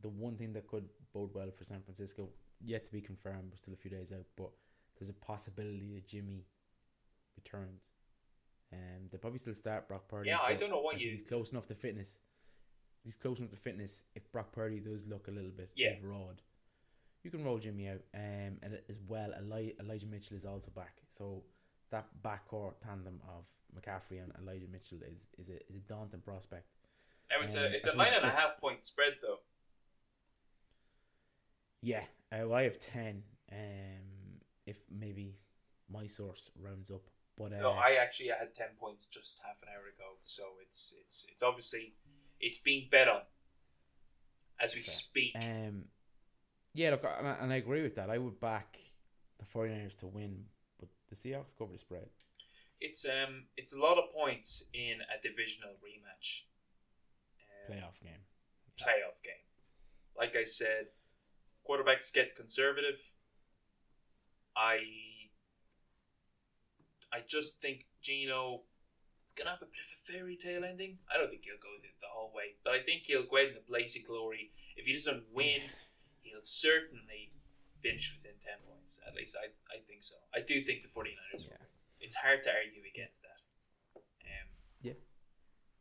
the 0.00 0.08
one 0.08 0.36
thing 0.36 0.52
that 0.52 0.66
could 0.66 0.88
bode 1.12 1.30
well 1.34 1.50
for 1.56 1.64
San 1.64 1.80
Francisco 1.82 2.28
yet 2.60 2.84
to 2.86 2.92
be 2.92 3.00
confirmed 3.00 3.50
we're 3.50 3.56
still 3.56 3.74
a 3.74 3.76
few 3.76 3.90
days 3.90 4.12
out 4.12 4.24
but 4.36 4.50
there's 4.98 5.10
a 5.10 5.14
possibility 5.14 5.92
that 5.94 6.06
Jimmy 6.06 6.46
returns. 7.36 7.90
And 8.72 9.10
they'll 9.10 9.20
probably 9.20 9.38
still 9.38 9.54
start 9.54 9.88
Brock 9.88 10.08
Purdy 10.08 10.30
Yeah, 10.30 10.40
I 10.40 10.54
don't 10.54 10.70
know 10.70 10.80
what 10.80 11.00
you- 11.00 11.10
he's 11.10 11.22
close 11.22 11.50
enough 11.52 11.66
to 11.68 11.74
fitness. 11.74 12.18
He's 13.02 13.16
close 13.16 13.38
enough 13.38 13.50
to 13.50 13.56
fitness 13.56 14.04
if 14.14 14.30
Brock 14.32 14.52
Purdy 14.52 14.80
does 14.80 15.06
look 15.06 15.28
a 15.28 15.30
little 15.30 15.50
bit 15.50 15.72
Yeah. 15.76 15.96
overawed. 15.98 16.42
You 17.22 17.30
can 17.30 17.42
roll 17.44 17.58
Jimmy 17.58 17.88
out 17.88 18.02
um, 18.14 18.58
and 18.62 18.80
as 18.88 19.00
well 19.00 19.32
Eli- 19.36 19.72
Elijah 19.80 20.06
Mitchell 20.06 20.36
is 20.36 20.44
also 20.44 20.70
back. 20.70 21.02
So 21.10 21.44
that 21.90 22.08
backcourt 22.22 22.78
tandem 22.80 23.20
of 23.28 23.46
McCaffrey 23.74 24.22
and 24.22 24.32
Elijah 24.38 24.68
Mitchell 24.68 25.02
is, 25.02 25.32
is, 25.38 25.48
a, 25.48 25.56
is 25.68 25.76
a 25.76 25.80
daunting 25.80 26.20
prospect 26.20 26.68
Now 27.30 27.42
it's 27.42 27.54
um, 27.56 27.62
a 27.62 27.66
it's 27.66 27.86
I 27.86 27.90
a 27.92 27.96
nine 27.96 28.12
a 28.12 28.18
it- 28.18 28.34
half 28.34 28.58
point 28.60 28.84
spread 28.84 29.14
though. 29.22 29.38
Yeah, 31.82 32.04
uh, 32.32 32.46
well, 32.48 32.54
I 32.54 32.62
have 32.64 32.78
ten. 32.78 33.22
Um, 33.52 34.40
if 34.66 34.78
maybe 34.90 35.36
my 35.92 36.06
source 36.06 36.50
rounds 36.58 36.90
up, 36.90 37.02
but 37.36 37.52
uh, 37.52 37.58
No, 37.60 37.72
I 37.72 37.98
actually 38.00 38.28
had 38.28 38.54
ten 38.54 38.68
points 38.78 39.08
just 39.08 39.40
half 39.44 39.62
an 39.62 39.68
hour 39.68 39.86
ago, 39.88 40.16
so 40.22 40.44
it's 40.62 40.94
it's 41.04 41.26
it's 41.30 41.42
obviously 41.42 41.94
it's 42.40 42.58
being 42.58 42.88
bet 42.90 43.08
on 43.08 43.20
as 44.60 44.74
we 44.74 44.80
Fair. 44.82 44.92
speak. 44.94 45.36
um, 45.36 45.84
yeah, 46.72 46.90
look, 46.90 47.04
and 47.18 47.28
I, 47.28 47.32
and 47.40 47.52
I 47.52 47.56
agree 47.56 47.82
with 47.82 47.94
that. 47.96 48.10
I 48.10 48.18
would 48.18 48.40
back 48.40 48.78
the 49.38 49.44
49ers 49.44 49.96
to 49.98 50.06
win, 50.06 50.44
but 50.80 50.88
the 51.10 51.16
Seahawks 51.16 51.56
cover 51.58 51.72
the 51.72 51.78
spread. 51.78 52.08
It's 52.80 53.04
um 53.04 53.44
it's 53.56 53.72
a 53.74 53.78
lot 53.78 53.98
of 53.98 54.04
points 54.12 54.64
in 54.72 54.96
a 55.02 55.20
divisional 55.22 55.70
rematch. 55.84 56.42
Playoff 57.68 58.00
game. 58.02 58.22
playoff 58.78 59.22
game. 59.22 59.44
Like 60.16 60.36
I 60.36 60.44
said, 60.44 60.88
quarterbacks 61.68 62.12
get 62.12 62.36
conservative. 62.36 63.12
I 64.56 64.78
I 67.12 67.20
just 67.26 67.60
think 67.62 67.86
Geno 68.02 68.62
is 69.24 69.32
gonna 69.32 69.50
have 69.50 69.62
a 69.62 69.66
bit 69.66 69.80
of 69.82 69.90
a 69.94 70.12
fairy 70.12 70.36
tale 70.36 70.64
ending. 70.64 70.98
I 71.12 71.16
don't 71.18 71.30
think 71.30 71.42
he'll 71.44 71.62
go 71.62 71.74
the, 71.82 71.88
the 72.00 72.10
whole 72.10 72.32
way, 72.34 72.56
but 72.64 72.74
I 72.74 72.82
think 72.82 73.02
he'll 73.04 73.26
go 73.26 73.38
out 73.38 73.48
in 73.54 73.56
a 73.56 73.66
blaze 73.66 73.96
of 73.96 74.04
glory. 74.06 74.50
If 74.76 74.86
he 74.86 74.92
doesn't 74.92 75.24
win, 75.32 75.60
he'll 76.22 76.42
certainly 76.42 77.32
finish 77.82 78.12
within 78.16 78.38
ten 78.42 78.58
points. 78.68 79.00
At 79.06 79.14
least 79.14 79.36
I 79.38 79.50
I 79.74 79.78
think 79.86 80.02
so. 80.02 80.16
I 80.34 80.40
do 80.40 80.60
think 80.60 80.82
the 80.82 80.88
49ers 80.88 81.46
Yeah. 81.46 81.58
win. 81.58 81.68
It's 82.00 82.16
hard 82.16 82.42
to 82.44 82.50
argue 82.50 82.82
against 82.84 83.22
that. 83.22 83.40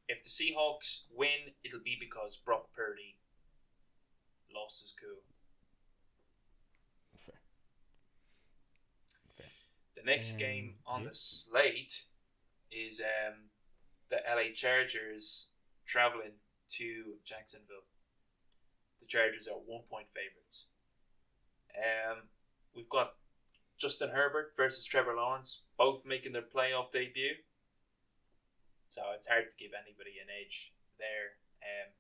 If 0.08 0.24
the 0.24 0.30
Seahawks 0.30 1.02
win, 1.16 1.54
it'll 1.64 1.80
be 1.84 1.98
because 2.00 2.38
Brock 2.38 2.72
Purdy 2.76 3.18
lost 4.54 4.82
his 4.82 4.92
cool. 4.94 5.24
Fair. 7.26 7.40
The 9.96 10.04
next 10.04 10.34
Um, 10.34 10.38
game 10.40 10.76
on 10.86 11.02
yeah. 11.04 11.10
the 11.10 11.16
slate 11.16 12.06
is 12.72 13.00
um, 13.00 13.50
the 14.10 14.18
LA 14.28 14.52
Chargers 14.54 15.48
traveling 15.86 16.34
to 16.70 17.18
Jacksonville. 17.24 17.86
The 19.00 19.06
Chargers 19.08 19.48
are 19.48 19.56
one 19.58 19.84
point 19.90 20.08
favorites. 20.14 20.68
Um, 21.76 22.24
we've 22.76 22.90
got 22.90 23.16
Justin 23.78 24.10
Herbert 24.10 24.54
versus 24.56 24.86
Trevor 24.86 25.16
Lawrence, 25.16 25.62
both 25.78 26.06
making 26.06 26.34
their 26.34 26.42
playoff 26.44 26.92
debut. 26.92 27.36
So 28.94 29.02
it's 29.16 29.26
hard 29.26 29.50
to 29.50 29.58
give 29.58 29.74
anybody 29.74 30.22
an 30.22 30.30
edge 30.30 30.72
there. 31.00 31.42
Um, 31.66 31.98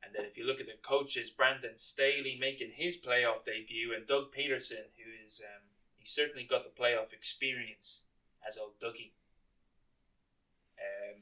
and 0.00 0.14
then 0.14 0.24
if 0.24 0.38
you 0.38 0.46
look 0.46 0.58
at 0.58 0.64
the 0.64 0.80
coaches, 0.80 1.28
Brandon 1.28 1.76
Staley 1.76 2.38
making 2.40 2.70
his 2.72 2.96
playoff 2.96 3.44
debut, 3.44 3.92
and 3.94 4.06
Doug 4.06 4.32
Pederson, 4.32 4.88
who 4.96 5.12
is 5.22 5.42
um, 5.44 5.68
he 5.98 6.06
certainly 6.06 6.44
got 6.48 6.64
the 6.64 6.82
playoff 6.82 7.12
experience 7.12 8.04
as 8.48 8.56
old 8.56 8.80
Dougie. 8.80 9.12
Um, 10.80 11.20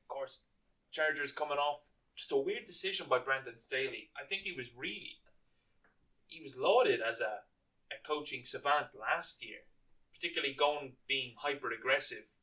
of 0.00 0.08
course, 0.08 0.44
Chargers 0.90 1.30
coming 1.30 1.58
off 1.58 1.90
just 2.16 2.32
a 2.32 2.36
weird 2.38 2.64
decision 2.64 3.08
by 3.10 3.18
Brandon 3.18 3.56
Staley. 3.56 4.08
I 4.16 4.24
think 4.24 4.44
he 4.44 4.56
was 4.56 4.70
really 4.74 5.18
he 6.28 6.40
was 6.40 6.56
lauded 6.56 7.02
as 7.06 7.20
a, 7.20 7.44
a 7.92 8.00
coaching 8.06 8.46
savant 8.46 8.96
last 8.98 9.44
year, 9.44 9.68
particularly 10.14 10.54
going 10.54 10.94
being 11.06 11.34
hyper 11.36 11.70
aggressive. 11.70 12.33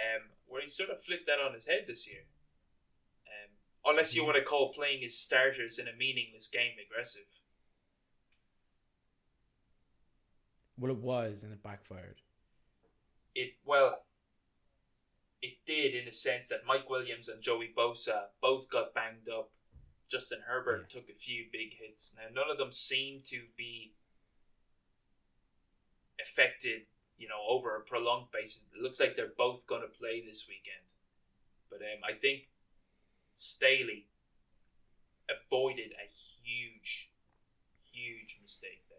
Um, 0.00 0.22
where 0.46 0.62
he 0.62 0.68
sort 0.68 0.90
of 0.90 1.02
flipped 1.02 1.26
that 1.26 1.38
on 1.44 1.54
his 1.54 1.66
head 1.66 1.84
this 1.86 2.06
year. 2.08 2.22
Um, 3.26 3.50
unless 3.92 4.14
you 4.14 4.24
want 4.24 4.36
to 4.36 4.42
call 4.42 4.72
playing 4.72 5.00
his 5.00 5.18
starters 5.18 5.78
in 5.78 5.86
a 5.88 5.96
meaningless 5.96 6.46
game 6.48 6.72
aggressive. 6.84 7.40
Well, 10.78 10.90
it 10.90 10.98
was, 10.98 11.44
and 11.44 11.52
it 11.52 11.62
backfired. 11.62 12.22
it 13.34 13.52
well 13.64 14.02
it 15.42 15.54
did 15.66 15.94
in 15.94 16.08
a 16.08 16.12
sense 16.12 16.48
that 16.48 16.66
Mike 16.66 16.90
Williams 16.90 17.28
and 17.28 17.42
Joey 17.42 17.70
Bosa 17.76 18.24
both 18.42 18.68
got 18.70 18.92
banged 18.94 19.28
up. 19.28 19.50
Justin 20.10 20.40
Herbert 20.46 20.90
took 20.90 21.08
a 21.08 21.14
few 21.14 21.46
big 21.52 21.74
hits. 21.78 22.14
Now 22.16 22.42
none 22.42 22.50
of 22.50 22.58
them 22.58 22.72
seem 22.72 23.22
to 23.26 23.42
be 23.56 23.94
affected, 26.20 26.82
you 27.20 27.28
know, 27.28 27.44
over 27.46 27.76
a 27.76 27.80
prolonged 27.82 28.32
basis. 28.32 28.64
It 28.74 28.82
looks 28.82 28.98
like 28.98 29.14
they're 29.14 29.36
both 29.36 29.66
going 29.66 29.82
to 29.82 29.88
play 29.88 30.24
this 30.26 30.48
weekend. 30.48 30.96
But 31.68 31.80
um, 31.82 32.00
I 32.02 32.14
think 32.14 32.48
Staley 33.36 34.08
avoided 35.28 35.92
a 35.92 36.08
huge, 36.08 37.12
huge 37.92 38.40
mistake 38.42 38.82
there. 38.88 38.98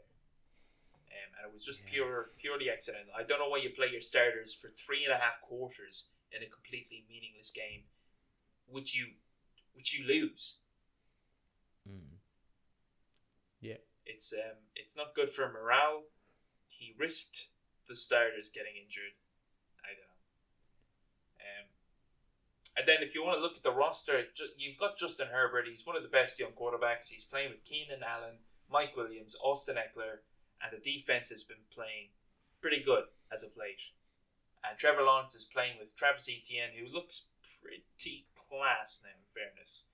Um, 0.93 1.01
and 1.41 1.49
it 1.49 1.53
was 1.53 1.65
just 1.65 1.81
Yeah. 1.81 1.89
pure, 1.89 2.29
purely 2.37 2.69
accidental. 2.69 3.11
I 3.17 3.23
don't 3.23 3.39
know 3.39 3.49
why 3.49 3.57
you 3.57 3.71
play 3.71 3.87
your 3.91 4.01
starters 4.01 4.53
for 4.53 4.69
three 4.69 5.03
and 5.03 5.11
a 5.11 5.17
half 5.17 5.41
quarters 5.41 6.05
in 6.31 6.43
a 6.43 6.45
completely 6.45 7.03
meaningless 7.09 7.49
game, 7.49 7.85
which 8.67 8.95
you, 8.95 9.07
which 9.73 9.97
you 9.97 10.05
lose. 10.05 10.59
Mm. 11.89 12.19
Yeah. 13.61 13.77
It's 14.05 14.31
um, 14.31 14.57
it's 14.75 14.95
not 14.95 15.15
good 15.15 15.29
for 15.29 15.51
morale. 15.51 16.03
He 16.67 16.93
risked 16.97 17.47
the 17.87 17.95
starters 17.95 18.49
getting 18.49 18.73
injured. 18.81 19.13
I 19.83 19.89
don't 19.95 20.07
know. 20.07 20.19
Um, 21.41 21.67
And 22.77 22.87
then 22.87 23.03
if 23.03 23.13
you 23.15 23.23
want 23.23 23.37
to 23.37 23.41
look 23.41 23.57
at 23.57 23.63
the 23.63 23.71
roster, 23.73 24.23
you've 24.57 24.77
got 24.77 24.97
Justin 24.97 25.27
Herbert. 25.31 25.67
He's 25.67 25.85
one 25.85 25.95
of 25.97 26.03
the 26.03 26.09
best 26.09 26.39
young 26.39 26.51
quarterbacks. 26.53 27.09
He's 27.09 27.25
playing 27.25 27.51
with 27.51 27.63
Keenan 27.63 28.03
Allen, 28.03 28.37
Mike 28.71 28.95
Williams, 28.95 29.35
Austin 29.43 29.75
Ekeler, 29.75 30.23
and 30.63 30.71
the 30.71 30.79
defense 30.83 31.29
has 31.29 31.43
been 31.43 31.65
playing 31.73 32.09
pretty 32.61 32.81
good 32.83 33.05
as 33.33 33.43
of 33.43 33.57
late. 33.57 33.81
And 34.63 34.77
Trevor 34.77 35.01
Lawrence 35.03 35.33
is 35.35 35.43
playing 35.43 35.79
with 35.79 35.95
Travis 35.97 36.29
Etienne, 36.29 36.69
who 36.77 36.87
looks 36.87 37.31
pretty 37.61 38.27
class 38.35 39.01
now, 39.03 39.09
in 39.09 39.25
fairness. 39.33 39.85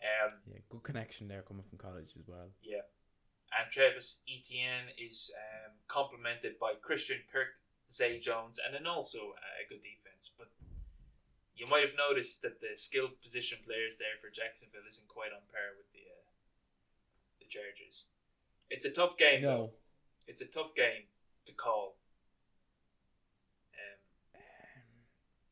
Um, 0.00 0.38
Yeah, 0.46 0.60
good 0.70 0.82
connection 0.84 1.28
there 1.28 1.42
coming 1.42 1.64
from 1.68 1.78
college 1.78 2.12
as 2.18 2.26
well. 2.26 2.50
yeah. 2.62 2.82
And 3.58 3.70
Travis 3.70 4.22
Etienne 4.28 4.88
is 4.96 5.30
um, 5.36 5.72
complemented 5.88 6.58
by 6.58 6.72
Christian 6.80 7.18
Kirk, 7.30 7.60
Zay 7.90 8.18
Jones, 8.18 8.58
and 8.64 8.74
then 8.74 8.86
also 8.86 9.18
a 9.36 9.68
good 9.68 9.82
defense. 9.82 10.30
But 10.38 10.48
you 11.54 11.66
might 11.68 11.82
have 11.84 11.96
noticed 11.96 12.40
that 12.42 12.60
the 12.60 12.76
skilled 12.76 13.20
position 13.20 13.58
players 13.64 13.98
there 13.98 14.16
for 14.20 14.30
Jacksonville 14.32 14.88
isn't 14.88 15.08
quite 15.08 15.32
on 15.36 15.44
par 15.52 15.76
with 15.76 15.92
the 15.92 16.00
uh, 16.08 16.24
the 17.40 17.46
Chargers. 17.46 18.06
It's 18.70 18.86
a 18.86 18.90
tough 18.90 19.18
game, 19.18 19.42
though. 19.42 19.48
No, 19.56 19.70
It's 20.26 20.40
a 20.40 20.46
tough 20.46 20.74
game 20.74 21.04
to 21.44 21.52
call. 21.52 21.96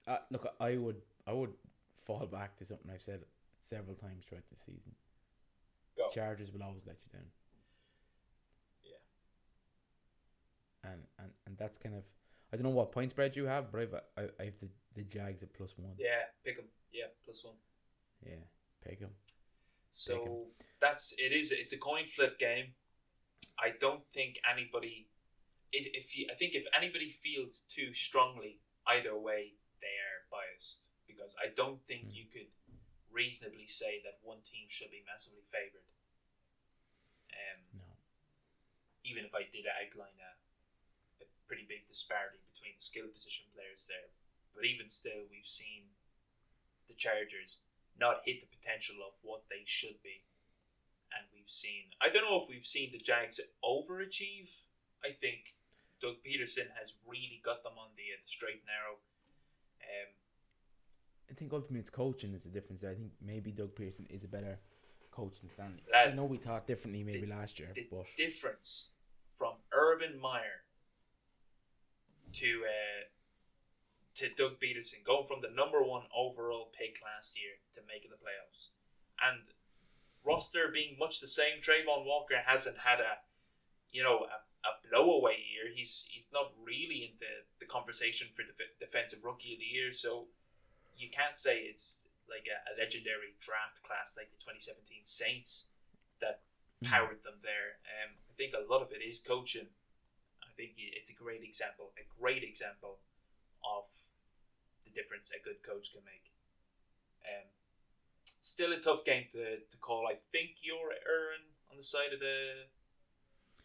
Um, 0.08 0.14
uh, 0.14 0.18
look, 0.30 0.46
I 0.58 0.76
would 0.76 0.96
I 1.26 1.32
would 1.34 1.52
fall 2.02 2.26
back 2.26 2.56
to 2.56 2.64
something 2.64 2.90
I've 2.90 3.02
said 3.02 3.20
several 3.58 3.94
times 3.94 4.24
throughout 4.24 4.48
the 4.50 4.56
season. 4.56 4.94
Go. 5.96 6.08
Chargers 6.14 6.50
will 6.50 6.62
always 6.62 6.86
let 6.86 6.96
you 7.04 7.12
down. 7.12 7.28
Yeah. 8.82 8.96
And 10.84 11.02
and 11.18 11.30
and 11.46 11.56
that's 11.58 11.78
kind 11.78 11.94
of 11.94 12.04
I 12.52 12.56
don't 12.56 12.64
know 12.64 12.70
what 12.70 12.90
point 12.92 13.10
spread 13.10 13.36
you 13.36 13.46
have, 13.46 13.70
but 13.70 13.80
I've 13.82 13.94
I, 14.16 14.22
I 14.40 14.44
have 14.46 14.58
the, 14.60 14.68
the 14.94 15.02
Jags 15.02 15.42
at 15.42 15.52
plus 15.52 15.76
one. 15.76 15.94
yeah, 15.98 16.24
pick 16.44 16.58
'em. 16.58 16.64
Yeah, 16.92 17.06
plus 17.24 17.44
one. 17.44 17.54
Yeah, 18.26 18.42
pick 18.86 19.02
'em. 19.02 19.10
So 19.90 20.46
that's 20.80 21.12
it 21.18 21.32
is 21.32 21.52
it's 21.52 21.72
a 21.72 21.78
coin 21.78 22.06
flip 22.06 22.38
game. 22.38 22.74
I 23.58 23.72
don't 23.78 24.04
think 24.12 24.38
anybody 24.50 25.08
if, 25.72 25.86
if 25.94 26.16
you, 26.16 26.26
I 26.32 26.34
think 26.34 26.54
if 26.54 26.66
anybody 26.76 27.10
feels 27.10 27.60
too 27.68 27.94
strongly 27.94 28.58
either 28.86 29.16
way, 29.16 29.54
they 29.80 29.94
are 30.02 30.26
biased 30.30 30.86
because 31.06 31.36
I 31.38 31.48
don't 31.54 31.80
think 31.86 32.06
Mm. 32.10 32.14
you 32.16 32.24
could 32.32 32.50
reasonably 33.12 33.66
say 33.68 34.00
that 34.04 34.18
one 34.22 34.40
team 34.42 34.66
should 34.68 34.90
be 34.90 35.02
massively 35.06 35.42
favored. 35.46 35.86
Um, 37.30 37.60
No. 37.74 37.84
even 39.04 39.24
if 39.24 39.34
I 39.34 39.42
did 39.50 39.66
outline 39.66 40.18
a 40.18 40.32
pretty 41.50 41.66
big 41.66 41.82
disparity 41.90 42.38
between 42.54 42.78
the 42.78 42.86
skill 42.86 43.10
position 43.10 43.50
players 43.50 43.90
there. 43.90 44.14
But 44.54 44.70
even 44.70 44.86
still, 44.86 45.26
we've 45.26 45.50
seen 45.50 45.90
the 46.86 46.94
Chargers 46.94 47.66
not 47.98 48.22
hit 48.22 48.38
the 48.38 48.46
potential 48.46 49.02
of 49.02 49.18
what 49.26 49.50
they 49.50 49.66
should 49.66 49.98
be. 50.06 50.22
And 51.10 51.26
we've 51.34 51.50
seen, 51.50 51.90
I 51.98 52.06
don't 52.06 52.22
know 52.22 52.38
if 52.38 52.46
we've 52.46 52.66
seen 52.66 52.94
the 52.94 53.02
Jags 53.02 53.42
overachieve. 53.66 54.46
I 55.02 55.10
think 55.10 55.58
Doug 55.98 56.22
Pederson 56.22 56.70
has 56.78 56.94
really 57.02 57.42
got 57.42 57.66
them 57.66 57.74
on 57.74 57.90
the, 57.98 58.14
uh, 58.14 58.22
the 58.22 58.30
straight 58.30 58.62
and 58.62 58.70
narrow. 58.70 59.02
Um, 59.82 60.10
I 61.30 61.34
think 61.34 61.52
ultimately 61.52 61.80
it's 61.80 61.90
coaching 61.90 62.32
is 62.32 62.46
the 62.46 62.54
difference. 62.54 62.82
there. 62.82 62.92
I 62.92 62.94
think 62.94 63.10
maybe 63.20 63.50
Doug 63.50 63.74
Pederson 63.74 64.06
is 64.08 64.22
a 64.22 64.28
better 64.28 64.58
coach 65.10 65.40
than 65.40 65.50
Staley. 65.50 65.82
Lad, 65.92 66.10
I 66.10 66.14
know 66.14 66.24
we 66.24 66.38
thought 66.38 66.68
differently 66.68 67.02
maybe 67.02 67.26
last 67.26 67.58
year, 67.58 67.70
the 67.74 67.88
but 67.90 68.06
difference 68.16 68.90
from 69.30 69.54
Urban 69.72 70.20
Meyer 70.20 70.62
to 72.34 72.62
uh, 72.66 73.02
to 74.16 74.28
Doug 74.34 74.60
Pederson, 74.60 75.04
going 75.04 75.26
from 75.26 75.40
the 75.40 75.50
number 75.54 75.82
one 75.82 76.02
overall 76.14 76.70
pick 76.76 77.00
last 77.04 77.38
year 77.38 77.62
to 77.74 77.80
making 77.86 78.10
the 78.10 78.20
playoffs, 78.20 78.68
and 79.22 79.50
roster 80.24 80.68
being 80.72 80.96
much 80.98 81.20
the 81.20 81.28
same. 81.28 81.60
Travon 81.62 82.04
Walker 82.04 82.36
hasn't 82.44 82.78
had 82.78 83.00
a 83.00 83.24
you 83.90 84.02
know 84.02 84.26
a, 84.28 84.68
a 84.68 84.72
blowaway 84.84 85.38
year. 85.38 85.72
He's 85.72 86.06
he's 86.10 86.28
not 86.32 86.52
really 86.64 87.04
in 87.04 87.18
the, 87.18 87.48
the 87.60 87.66
conversation 87.66 88.28
for 88.34 88.42
the 88.42 88.52
defensive 88.84 89.24
rookie 89.24 89.54
of 89.54 89.60
the 89.60 89.64
year. 89.64 89.92
So 89.92 90.26
you 90.96 91.08
can't 91.08 91.36
say 91.36 91.58
it's 91.58 92.08
like 92.28 92.46
a, 92.46 92.58
a 92.70 92.72
legendary 92.78 93.34
draft 93.40 93.82
class 93.82 94.16
like 94.16 94.30
the 94.30 94.38
2017 94.38 95.02
Saints 95.04 95.66
that 96.20 96.40
powered 96.84 97.24
them 97.24 97.40
there. 97.42 97.80
Um, 97.84 98.16
I 98.28 98.32
think 98.36 98.54
a 98.54 98.70
lot 98.70 98.82
of 98.82 98.92
it 98.92 99.02
is 99.02 99.18
coaching. 99.18 99.68
I 100.60 100.68
think 100.68 100.76
it's 100.76 101.08
a 101.08 101.14
great 101.14 101.42
example, 101.42 101.88
a 101.96 102.04
great 102.20 102.44
example 102.44 102.98
of 103.64 103.88
the 104.84 104.90
difference 104.90 105.32
a 105.32 105.42
good 105.42 105.62
coach 105.62 105.90
can 105.90 106.02
make. 106.04 106.32
Um, 107.24 107.48
still 108.40 108.72
a 108.72 108.78
tough 108.78 109.02
game 109.04 109.24
to, 109.32 109.56
to 109.56 109.76
call. 109.78 110.06
I 110.06 110.16
think 110.32 110.60
you're 110.62 110.92
Aaron 111.08 111.48
on 111.70 111.78
the 111.78 111.82
side 111.82 112.12
of 112.12 112.20
the 112.20 112.68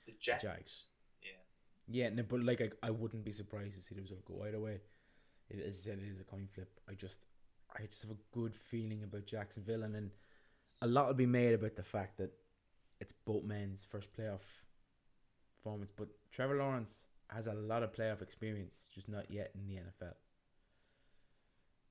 the 0.05 0.13
Jags. 0.21 0.43
Jags. 0.43 0.88
Yeah. 1.21 2.03
yeah, 2.03 2.10
no, 2.10 2.23
but 2.23 2.43
like 2.43 2.62
I, 2.62 2.69
I 2.81 2.91
wouldn't 2.91 3.25
be 3.25 3.31
surprised 3.31 3.75
to 3.75 3.81
see 3.81 3.95
the 3.95 4.01
result 4.01 4.23
go 4.23 4.45
either 4.45 4.60
way. 4.60 4.79
It, 5.49 5.65
as 5.65 5.79
I 5.79 5.89
said, 5.89 5.99
it 5.99 6.10
is 6.10 6.21
a 6.21 6.23
coin 6.23 6.47
flip. 6.53 6.79
I 6.89 6.93
just 6.93 7.19
I 7.77 7.86
just 7.88 8.03
have 8.03 8.12
a 8.12 8.38
good 8.38 8.55
feeling 8.55 9.03
about 9.03 9.25
Jacksonville, 9.25 9.84
and 9.84 9.93
then 9.93 10.12
a 10.81 10.88
lot 10.88 11.08
will 11.08 11.13
be 11.13 11.25
made 11.25 11.55
about 11.55 11.75
the 11.75 11.84
fact 11.84 12.17
that 12.19 12.31
it's 13.01 13.13
both 13.25 13.43
men's 13.43 13.84
first 13.84 14.15
playoff 14.15 14.45
performance. 15.58 15.91
But 15.95 16.10
Trevor 16.36 16.58
Lawrence 16.58 17.08
has 17.30 17.48
a 17.48 17.54
lot 17.54 17.82
of 17.82 17.93
playoff 17.93 18.21
experience, 18.21 18.76
just 18.93 19.08
not 19.08 19.32
yet 19.32 19.52
in 19.56 19.67
the 19.67 19.76
NFL. 19.76 20.13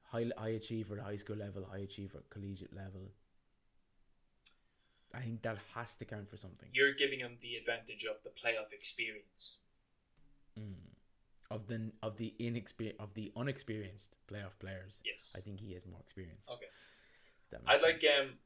High, 0.03 0.27
high 0.37 0.51
achiever 0.51 0.99
at 0.99 1.05
high 1.05 1.17
school 1.17 1.37
level, 1.37 1.67
high 1.71 1.79
achiever 1.79 2.19
at 2.19 2.29
collegiate 2.29 2.77
level. 2.77 3.11
I 5.15 5.21
think 5.21 5.41
that 5.43 5.57
has 5.75 5.97
to 5.97 6.05
count 6.05 6.29
for 6.29 6.37
something. 6.37 6.69
You're 6.75 6.93
giving 6.93 7.21
him 7.21 7.37
the 7.41 7.55
advantage 7.55 8.05
of 8.05 8.23
the 8.23 8.29
playoff 8.31 8.73
experience. 8.73 9.57
Mm. 10.59 10.75
Of 11.51 11.67
the 11.67 11.93
of 12.03 12.19
the 12.19 12.35
inexper- 12.39 12.99
of 12.99 13.15
the 13.15 13.33
unexperienced 13.37 14.15
playoff 14.31 14.59
players, 14.59 15.01
Yes. 15.05 15.35
I 15.39 15.41
think 15.41 15.61
he 15.61 15.73
has 15.73 15.87
more 15.87 16.01
experience. 16.01 16.45
Okay. 16.51 16.67
I'd 17.67 17.81
like 17.83 18.01
sense. 18.03 18.21
um 18.21 18.39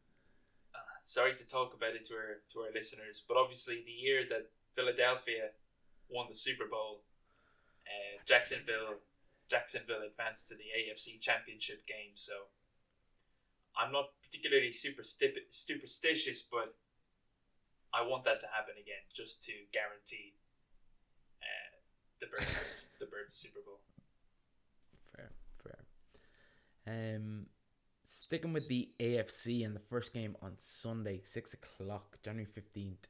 uh, 0.75 0.79
sorry 1.03 1.35
to 1.35 1.47
talk 1.47 1.75
about 1.75 1.97
it 1.97 2.05
to 2.07 2.15
our 2.15 2.43
to 2.53 2.61
our 2.61 2.73
listeners, 2.73 3.25
but 3.27 3.37
obviously 3.37 3.83
the 3.85 3.93
year 3.93 4.25
that 4.29 4.51
Philadelphia 4.75 5.51
won 6.11 6.27
the 6.29 6.37
Super 6.37 6.66
Bowl, 6.71 7.05
uh, 7.87 8.23
Jacksonville 8.27 9.01
Jacksonville 9.49 10.05
advanced 10.07 10.49
to 10.49 10.55
the 10.55 10.68
AFC 10.77 11.21
Championship 11.21 11.87
game. 11.87 12.12
So 12.14 12.33
I'm 13.77 13.92
not 13.92 14.11
particularly 14.23 14.73
super 14.73 15.03
superstitious, 15.03 16.42
but 16.42 16.75
I 17.92 18.07
want 18.07 18.25
that 18.25 18.40
to 18.40 18.47
happen 18.47 18.75
again, 18.81 19.05
just 19.14 19.42
to 19.44 19.53
guarantee 19.73 20.35
uh, 21.42 21.77
the 22.21 22.27
Birds 22.27 22.90
the 23.01 23.07
Birds 23.07 23.33
Super 23.33 23.61
Bowl. 23.64 23.81
fair, 25.14 25.31
fair. 25.62 27.16
Um, 27.16 27.47
sticking 28.03 28.53
with 28.53 28.68
the 28.68 28.90
AFC 29.01 29.64
and 29.64 29.75
the 29.75 29.81
first 29.81 30.12
game 30.12 30.37
on 30.42 30.53
Sunday, 30.59 31.21
six 31.25 31.55
o'clock, 31.55 32.18
January 32.23 32.47
fifteenth, 32.47 33.09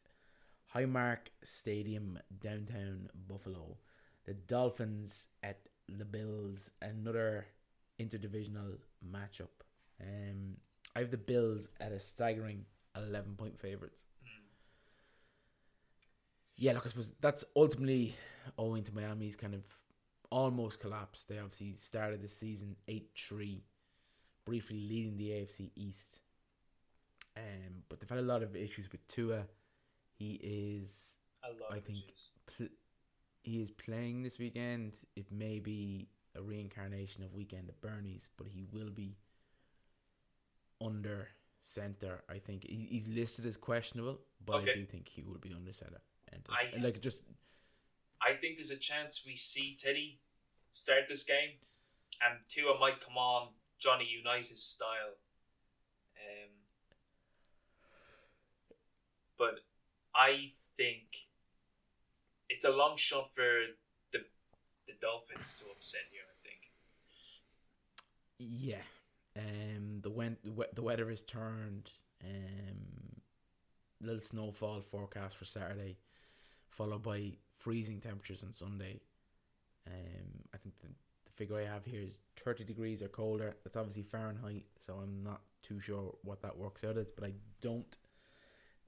Highmark 0.78 1.28
Stadium, 1.42 2.18
downtown 2.40 3.08
Buffalo. 3.28 3.76
The 4.26 4.34
Dolphins 4.34 5.28
at 5.42 5.58
the 5.88 6.04
Bills, 6.04 6.70
another 6.82 7.46
interdivisional 7.98 8.76
matchup. 9.04 9.64
Um, 10.00 10.56
I 10.94 11.00
have 11.00 11.10
the 11.10 11.16
Bills 11.16 11.70
at 11.80 11.92
a 11.92 11.98
staggering 11.98 12.64
eleven 12.96 13.34
point 13.36 13.58
favorites. 13.58 14.04
Mm. 14.24 14.28
Yeah, 16.56 16.72
look, 16.74 16.86
I 16.86 16.88
suppose 16.90 17.12
that's 17.20 17.44
ultimately 17.56 18.14
owing 18.56 18.84
to 18.84 18.94
Miami's 18.94 19.36
kind 19.36 19.54
of 19.54 19.62
almost 20.30 20.80
collapse. 20.80 21.24
They 21.24 21.38
obviously 21.38 21.74
started 21.76 22.22
the 22.22 22.28
season 22.28 22.76
8 22.86 23.08
3, 23.16 23.62
briefly 24.44 24.80
leading 24.80 25.16
the 25.16 25.30
AFC 25.30 25.70
East. 25.76 26.20
Um, 27.36 27.82
but 27.88 28.00
they've 28.00 28.10
had 28.10 28.18
a 28.18 28.22
lot 28.22 28.42
of 28.42 28.56
issues 28.56 28.90
with 28.90 29.06
Tua. 29.08 29.44
He 30.18 30.32
is 30.42 31.14
A 31.44 31.52
lot 31.52 31.72
I 31.72 31.80
think- 31.80 32.04
pl- 32.46 32.68
he 33.42 33.62
is 33.62 33.70
playing 33.70 34.22
this 34.22 34.38
weekend. 34.38 34.98
It 35.16 35.30
may 35.30 35.58
be 35.60 36.08
a 36.34 36.42
reincarnation 36.42 37.22
of 37.22 37.32
Weekend 37.32 37.68
at 37.68 37.80
Bernie's, 37.80 38.28
but 38.36 38.46
he 38.48 38.64
will 38.72 38.90
be 38.90 39.16
under 40.80 41.28
center. 41.62 42.24
I 42.28 42.38
think 42.38 42.64
he, 42.64 42.86
he's 42.90 43.06
listed 43.06 43.46
as 43.46 43.56
questionable, 43.56 44.20
but 44.44 44.62
I 44.62 44.74
do 44.74 44.84
think 44.84 45.08
he 45.08 45.22
will 45.22 45.38
be 45.38 45.52
under 45.54 45.72
center. 45.72 46.02
And 46.32 46.44
I- 46.50 46.72
like 46.80 47.00
just 47.00 47.22
I 48.20 48.34
think 48.34 48.56
there's 48.56 48.70
a 48.72 48.76
chance 48.76 49.24
we 49.24 49.36
see 49.36 49.76
Teddy 49.76 50.20
start 50.72 51.06
this 51.08 51.22
game, 51.22 51.60
and 52.20 52.40
Tua 52.48 52.76
might 52.78 52.98
come 52.98 53.16
on 53.16 53.54
Johnny 53.78 54.08
Unitas 54.10 54.62
style. 54.62 55.14
Um, 56.16 56.50
but 59.38 59.60
I 60.14 60.52
think 60.76 61.26
it's 62.48 62.64
a 62.64 62.70
long 62.70 62.96
shot 62.96 63.34
for 63.34 63.48
the 64.12 64.20
the 64.86 64.94
Dolphins 65.00 65.56
to 65.56 65.64
upset 65.74 66.02
here. 66.10 66.22
I 66.28 66.36
think. 66.46 66.70
Yeah. 68.38 68.82
Um, 69.36 70.00
the 70.02 70.10
when 70.10 70.36
the 70.74 70.82
weather 70.82 71.10
is 71.10 71.22
turned. 71.22 71.90
Um, 72.24 72.98
little 74.00 74.20
snowfall 74.20 74.80
forecast 74.80 75.36
for 75.36 75.44
Saturday, 75.44 75.96
followed 76.70 77.02
by 77.02 77.32
freezing 77.56 78.00
temperatures 78.00 78.42
on 78.42 78.52
Sunday. 78.52 79.00
Um, 79.86 80.44
I 80.54 80.58
think 80.58 80.78
the, 80.80 80.88
the 80.88 81.32
figure 81.34 81.58
I 81.58 81.64
have 81.64 81.84
here 81.84 82.02
is 82.02 82.18
30 82.36 82.64
degrees 82.64 83.02
or 83.02 83.08
colder. 83.08 83.56
That's 83.64 83.76
obviously 83.76 84.02
Fahrenheit, 84.02 84.64
so 84.84 84.94
I'm 85.02 85.22
not 85.22 85.40
too 85.62 85.80
sure 85.80 86.14
what 86.22 86.42
that 86.42 86.56
works 86.56 86.84
out 86.84 86.96
as, 86.96 87.10
but 87.10 87.24
I 87.24 87.32
don't 87.60 87.96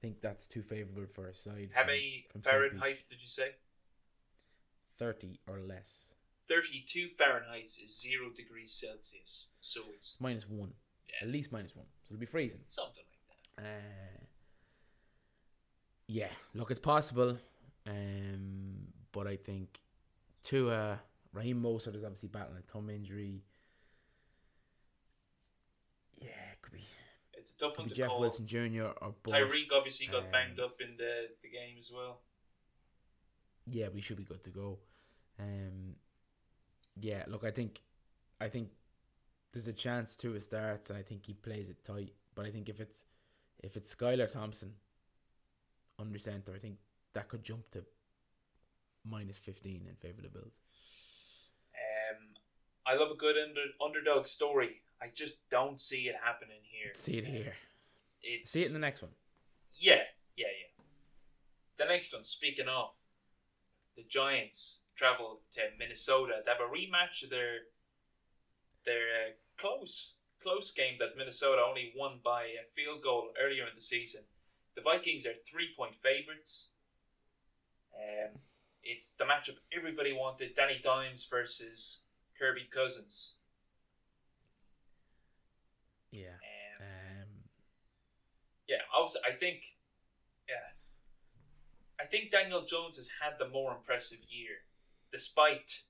think 0.01 0.21
that's 0.21 0.47
too 0.47 0.63
favourable 0.63 1.05
for 1.13 1.27
a 1.27 1.33
side. 1.33 1.69
How 1.73 1.85
many 1.85 2.25
Fahrenheits 2.39 3.07
did 3.09 3.21
you 3.21 3.29
say? 3.29 3.51
30 4.97 5.39
or 5.47 5.59
less. 5.59 6.15
32 6.47 7.07
Fahrenheit 7.07 7.63
is 7.63 8.01
0 8.01 8.31
degrees 8.35 8.73
Celsius, 8.73 9.51
so 9.61 9.81
it's 9.93 10.17
minus 10.19 10.49
1. 10.49 10.69
Yeah. 11.07 11.27
At 11.27 11.31
least 11.31 11.51
minus 11.51 11.75
1. 11.75 11.85
So 12.03 12.13
it'll 12.13 12.19
be 12.19 12.25
freezing. 12.25 12.61
Something 12.65 13.03
like 13.57 13.65
that. 13.65 13.69
Uh, 13.69 14.25
yeah, 16.07 16.27
look, 16.53 16.71
it's 16.71 16.79
possible. 16.79 17.37
Um, 17.87 18.87
but 19.11 19.27
I 19.27 19.37
think 19.37 19.79
to 20.43 20.69
uh, 20.69 20.97
Raheem 21.33 21.61
Mostert 21.61 21.95
is 21.95 22.03
obviously 22.03 22.29
battling 22.29 22.59
a 22.59 22.71
thumb 22.71 22.89
injury. 22.89 23.43
Yeah, 26.19 26.27
it 26.51 26.61
could 26.61 26.73
be. 26.73 26.85
It's 27.41 27.55
a 27.55 27.57
tough 27.57 27.79
one 27.79 27.87
to 27.87 27.95
Jeff 27.95 28.09
call. 28.09 28.19
Wilson 28.19 28.45
Jr. 28.45 28.89
or 29.01 29.15
Bust. 29.23 29.35
Tyreek 29.35 29.69
obviously 29.73 30.05
got 30.05 30.25
um, 30.25 30.31
banged 30.31 30.59
up 30.59 30.79
in 30.79 30.95
the, 30.95 31.29
the 31.41 31.49
game 31.49 31.75
as 31.79 31.91
well. 31.91 32.19
Yeah, 33.65 33.87
we 33.91 33.99
should 33.99 34.17
be 34.17 34.23
good 34.23 34.43
to 34.43 34.51
go. 34.51 34.77
Um, 35.39 35.95
yeah, 36.99 37.23
look, 37.27 37.43
I 37.43 37.49
think, 37.49 37.81
I 38.39 38.47
think 38.47 38.69
there's 39.53 39.67
a 39.67 39.73
chance 39.73 40.15
to 40.17 40.35
it 40.35 40.43
starts, 40.43 40.91
and 40.91 40.99
I 40.99 41.01
think 41.01 41.25
he 41.25 41.33
plays 41.33 41.69
it 41.69 41.83
tight. 41.83 42.13
But 42.35 42.45
I 42.45 42.51
think 42.51 42.69
if 42.69 42.79
it's 42.79 43.05
if 43.57 43.75
it's 43.75 43.93
Skylar 43.93 44.31
Thompson 44.31 44.73
under 45.97 46.19
center, 46.19 46.53
I 46.53 46.59
think 46.59 46.77
that 47.13 47.27
could 47.27 47.43
jump 47.43 47.71
to 47.71 47.83
minus 49.03 49.37
15 49.37 49.87
in 49.89 49.95
favour 49.95 50.17
of 50.19 50.31
the 50.31 50.39
Bills. 50.39 50.51
I 52.85 52.95
love 52.95 53.11
a 53.11 53.15
good 53.15 53.35
under, 53.37 53.61
underdog 53.83 54.27
story. 54.27 54.81
I 55.01 55.07
just 55.13 55.49
don't 55.49 55.79
see 55.79 56.07
it 56.07 56.15
happening 56.23 56.59
here. 56.61 56.91
See 56.93 57.17
it 57.17 57.25
here. 57.25 57.53
It's, 58.21 58.49
see 58.49 58.61
it 58.61 58.67
in 58.67 58.73
the 58.73 58.79
next 58.79 59.01
one. 59.01 59.11
Yeah, 59.79 60.03
yeah, 60.35 60.47
yeah. 60.47 60.83
The 61.77 61.85
next 61.85 62.13
one, 62.13 62.23
speaking 62.23 62.67
of, 62.67 62.89
the 63.95 64.03
Giants 64.03 64.81
travel 64.95 65.41
to 65.51 65.61
Minnesota. 65.77 66.41
They 66.45 66.51
have 66.51 66.61
a 66.61 66.71
rematch 66.71 67.23
of 67.23 67.29
their 67.29 67.65
their 68.85 69.01
uh, 69.01 69.31
close 69.57 70.15
close 70.41 70.71
game 70.71 70.95
that 70.99 71.17
Minnesota 71.17 71.61
only 71.67 71.93
won 71.95 72.19
by 72.23 72.43
a 72.43 72.65
field 72.73 73.03
goal 73.03 73.29
earlier 73.41 73.63
in 73.63 73.75
the 73.75 73.81
season. 73.81 74.21
The 74.75 74.81
Vikings 74.81 75.25
are 75.25 75.33
three 75.33 75.69
point 75.75 75.95
favorites. 75.95 76.69
Um, 77.95 78.39
it's 78.83 79.13
the 79.13 79.25
matchup 79.25 79.57
everybody 79.75 80.13
wanted: 80.13 80.55
Danny 80.55 80.79
Dimes 80.81 81.25
versus 81.29 82.01
Kirby 82.41 82.67
Cousins. 82.73 83.35
Yeah. 86.11 86.41
Um, 86.79 86.81
um, 86.81 87.27
yeah, 88.67 88.77
obviously, 88.95 89.21
I 89.27 89.31
think. 89.33 89.77
Yeah. 90.49 90.73
I 92.01 92.05
think 92.05 92.31
Daniel 92.31 92.65
Jones 92.65 92.97
has 92.97 93.09
had 93.21 93.33
the 93.37 93.47
more 93.47 93.71
impressive 93.75 94.19
year, 94.27 94.65
despite 95.11 95.83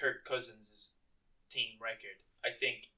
Kirk 0.00 0.24
Cousins' 0.24 0.90
team 1.50 1.72
record. 1.80 2.22
I 2.44 2.50
think 2.50 2.90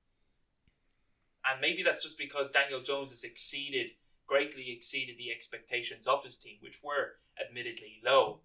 and 1.51 1.61
maybe 1.61 1.83
that's 1.83 2.03
just 2.03 2.19
because 2.19 2.51
Daniel 2.51 2.81
Jones 2.81 3.11
has 3.11 3.25
exceeded, 3.25 3.91
greatly 4.27 4.71
exceeded 4.71 5.17
the 5.19 5.31
expectations 5.31 6.07
of 6.07 6.25
his 6.25 6.37
team, 6.37 6.57
which 6.61 6.83
were 6.83 7.17
admittedly 7.41 8.01
low. 8.05 8.41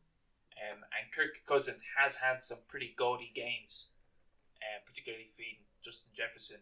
Um, 0.58 0.80
and 0.98 1.12
Kirk 1.14 1.46
Cousins 1.46 1.84
has 1.98 2.16
had 2.16 2.42
some 2.42 2.60
pretty 2.68 2.94
gaudy 2.98 3.32
games, 3.34 3.90
uh, 4.58 4.82
particularly 4.86 5.30
feeding 5.32 5.66
Justin 5.84 6.12
Jefferson. 6.16 6.58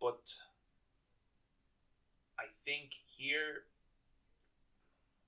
But 0.00 0.34
I 2.38 2.44
think 2.50 2.94
here, 3.16 3.64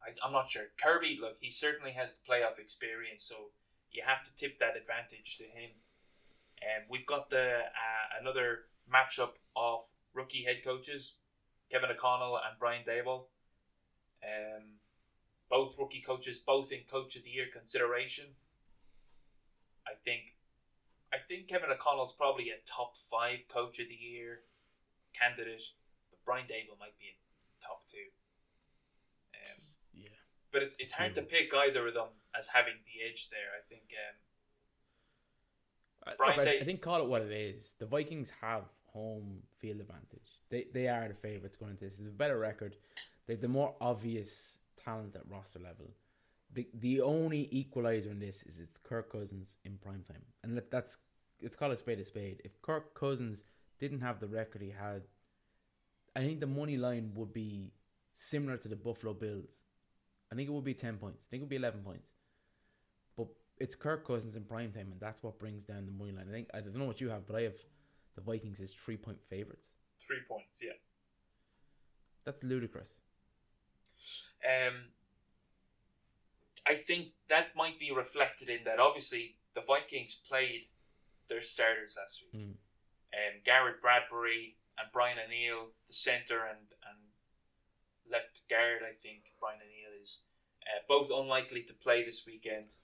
I, 0.03 0.11
I'm 0.25 0.33
not 0.33 0.51
sure. 0.51 0.65
Kirby, 0.83 1.19
look, 1.21 1.37
he 1.41 1.51
certainly 1.51 1.93
has 1.93 2.17
the 2.17 2.33
playoff 2.33 2.59
experience, 2.59 3.23
so 3.23 3.53
you 3.93 4.03
have 4.05 4.25
to 4.25 4.35
tip 4.35 4.59
that 4.59 4.77
advantage 4.77 5.37
to 5.39 5.45
him. 5.45 5.71
And 6.63 6.83
um, 6.83 6.89
we've 6.89 7.07
got 7.07 7.31
the 7.31 7.59
uh, 7.59 8.21
another 8.21 8.61
matchup 8.93 9.37
of 9.55 9.81
rookie 10.15 10.45
head 10.45 10.65
coaches, 10.65 11.19
Kevin 11.71 11.91
O'Connell 11.91 12.37
and 12.37 12.59
Brian 12.59 12.85
Daboll. 12.87 13.27
Um, 14.23 14.79
both 15.51 15.79
rookie 15.79 16.01
coaches, 16.01 16.39
both 16.39 16.73
in 16.73 16.81
Coach 16.91 17.17
of 17.17 17.25
the 17.25 17.31
Year 17.31 17.47
consideration. 17.53 18.27
I 19.87 19.93
think, 20.05 20.37
I 21.13 21.19
think 21.19 21.49
Kevin 21.49 21.71
O'Connell's 21.71 22.13
probably 22.13 22.51
a 22.51 22.59
top 22.67 22.97
five 22.97 23.41
Coach 23.49 23.79
of 23.79 23.89
the 23.89 23.95
Year 23.95 24.41
candidate, 25.13 25.63
but 26.11 26.19
Brian 26.25 26.47
Daboll 26.47 26.79
might 26.81 26.99
be 26.99 27.07
in 27.07 27.17
top 27.61 27.87
two. 27.87 28.11
Um, 29.35 29.63
yeah, 29.93 30.19
but 30.53 30.63
it's 30.63 30.77
it's 30.79 30.93
hard 30.93 31.15
to 31.15 31.23
pick 31.23 31.53
either 31.55 31.87
of 31.87 31.95
them 31.95 32.09
as 32.37 32.49
having 32.49 32.75
the 32.85 33.09
edge 33.09 33.29
there. 33.31 33.53
I 33.57 33.63
think. 33.69 33.83
Um, 33.93 34.17
Brian 36.19 36.41
I, 36.41 36.61
I 36.61 36.65
think 36.65 36.83
call 36.83 37.01
it 37.01 37.09
what 37.09 37.23
it 37.23 37.33
is. 37.33 37.75
The 37.79 37.87
Vikings 37.87 38.33
have 38.41 38.65
home 38.93 39.39
field 39.59 39.81
advantage. 39.81 40.41
They 40.51 40.67
they 40.73 40.89
are 40.89 41.09
the 41.09 41.15
favourites 41.15 41.57
going 41.57 41.73
into 41.73 41.85
this. 41.85 41.97
They 41.97 42.05
have 42.05 42.13
a 42.13 42.17
better 42.17 42.39
record. 42.39 42.77
They 43.27 43.37
the 43.37 43.49
more 43.49 43.75
obvious 43.81 44.61
talent 44.85 45.17
at 45.17 45.29
roster 45.31 45.59
level. 45.59 45.95
The 46.53 46.69
the 46.75 47.01
only 47.01 47.49
equalizer 47.53 48.11
in 48.11 48.21
this 48.21 48.43
is 48.45 48.61
it's 48.61 48.79
Kirk 48.79 49.11
Cousins 49.11 49.59
in 49.65 49.79
prime 49.79 50.05
time, 50.05 50.25
and 50.43 50.61
that's 50.71 50.99
it's 51.41 51.57
called 51.57 51.73
a 51.73 51.77
spade 51.77 52.01
a 52.01 52.05
spade. 52.05 52.41
If 52.45 52.61
Kirk 52.63 52.95
Cousins 52.95 53.45
didn't 53.81 54.01
have 54.01 54.21
the 54.21 54.29
record 54.29 54.63
he 54.63 54.71
had, 54.71 55.03
I 56.17 56.21
think 56.21 56.41
the 56.41 56.47
money 56.47 56.77
line 56.77 57.13
would 57.15 57.33
be 57.33 57.73
similar 58.15 58.57
to 58.59 58.69
the 58.69 58.77
Buffalo 58.77 59.15
Bills. 59.15 59.59
I 60.33 60.35
think 60.37 60.49
it 60.49 60.53
would 60.53 60.65
be 60.65 60.75
ten 60.75 60.99
points. 60.99 61.25
I 61.25 61.29
think 61.31 61.41
it 61.43 61.45
would 61.45 61.51
be 61.51 61.57
eleven 61.57 61.83
points 61.83 62.15
But 63.17 63.29
it's 63.59 63.75
Kirk 63.75 64.07
Cousins 64.07 64.37
in 64.37 64.45
prime 64.45 64.73
time, 64.73 64.91
and 64.93 65.01
that's 65.01 65.23
what 65.23 65.39
brings 65.39 65.67
down 65.67 65.87
the 65.87 65.93
money 65.93 66.13
line. 66.13 66.29
I 66.29 66.33
think 66.33 66.49
I 66.55 66.61
don't 66.61 66.77
know 66.77 66.87
what 66.87 67.01
you 67.01 67.09
have, 67.11 67.27
but 67.27 67.37
I 67.37 67.43
have 67.43 67.57
the 68.15 68.21
Vikings 68.23 68.61
as 68.61 68.73
three 68.73 68.97
point 68.97 69.21
favorites. 69.29 69.71
Three 69.99 70.21
points, 70.29 70.61
yeah. 70.63 70.73
That's 72.25 72.43
ludicrous. 72.43 72.97
Um, 74.45 74.91
I 76.67 76.75
think 76.75 77.09
that 77.29 77.57
might 77.57 77.79
be 77.79 77.93
reflected 77.93 78.49
in 78.49 78.65
that. 78.65 78.81
Obviously, 78.81 79.37
the 79.55 79.61
Vikings 79.61 80.15
played 80.15 80.69
their 81.29 81.43
starters 81.43 81.97
last 81.99 82.25
week. 82.33 82.43
Mm. 82.43 82.51
Um, 83.15 83.41
Garrett 83.45 83.81
Bradbury 83.81 84.57
and 84.79 84.89
Brian 84.93 85.19
O'Neill, 85.19 85.69
the 85.87 85.95
center 85.95 86.45
and 86.45 86.67
and 86.91 86.99
left 88.11 88.43
guard. 88.49 88.83
I 88.83 88.95
think 89.01 89.23
Brian 89.41 89.61
O'Neill 89.61 90.03
is 90.03 90.21
uh, 90.63 90.83
both 90.89 91.11
unlikely 91.15 91.63
to 91.65 91.75
play 91.75 92.05
this 92.05 92.25
weekend. 92.27 92.77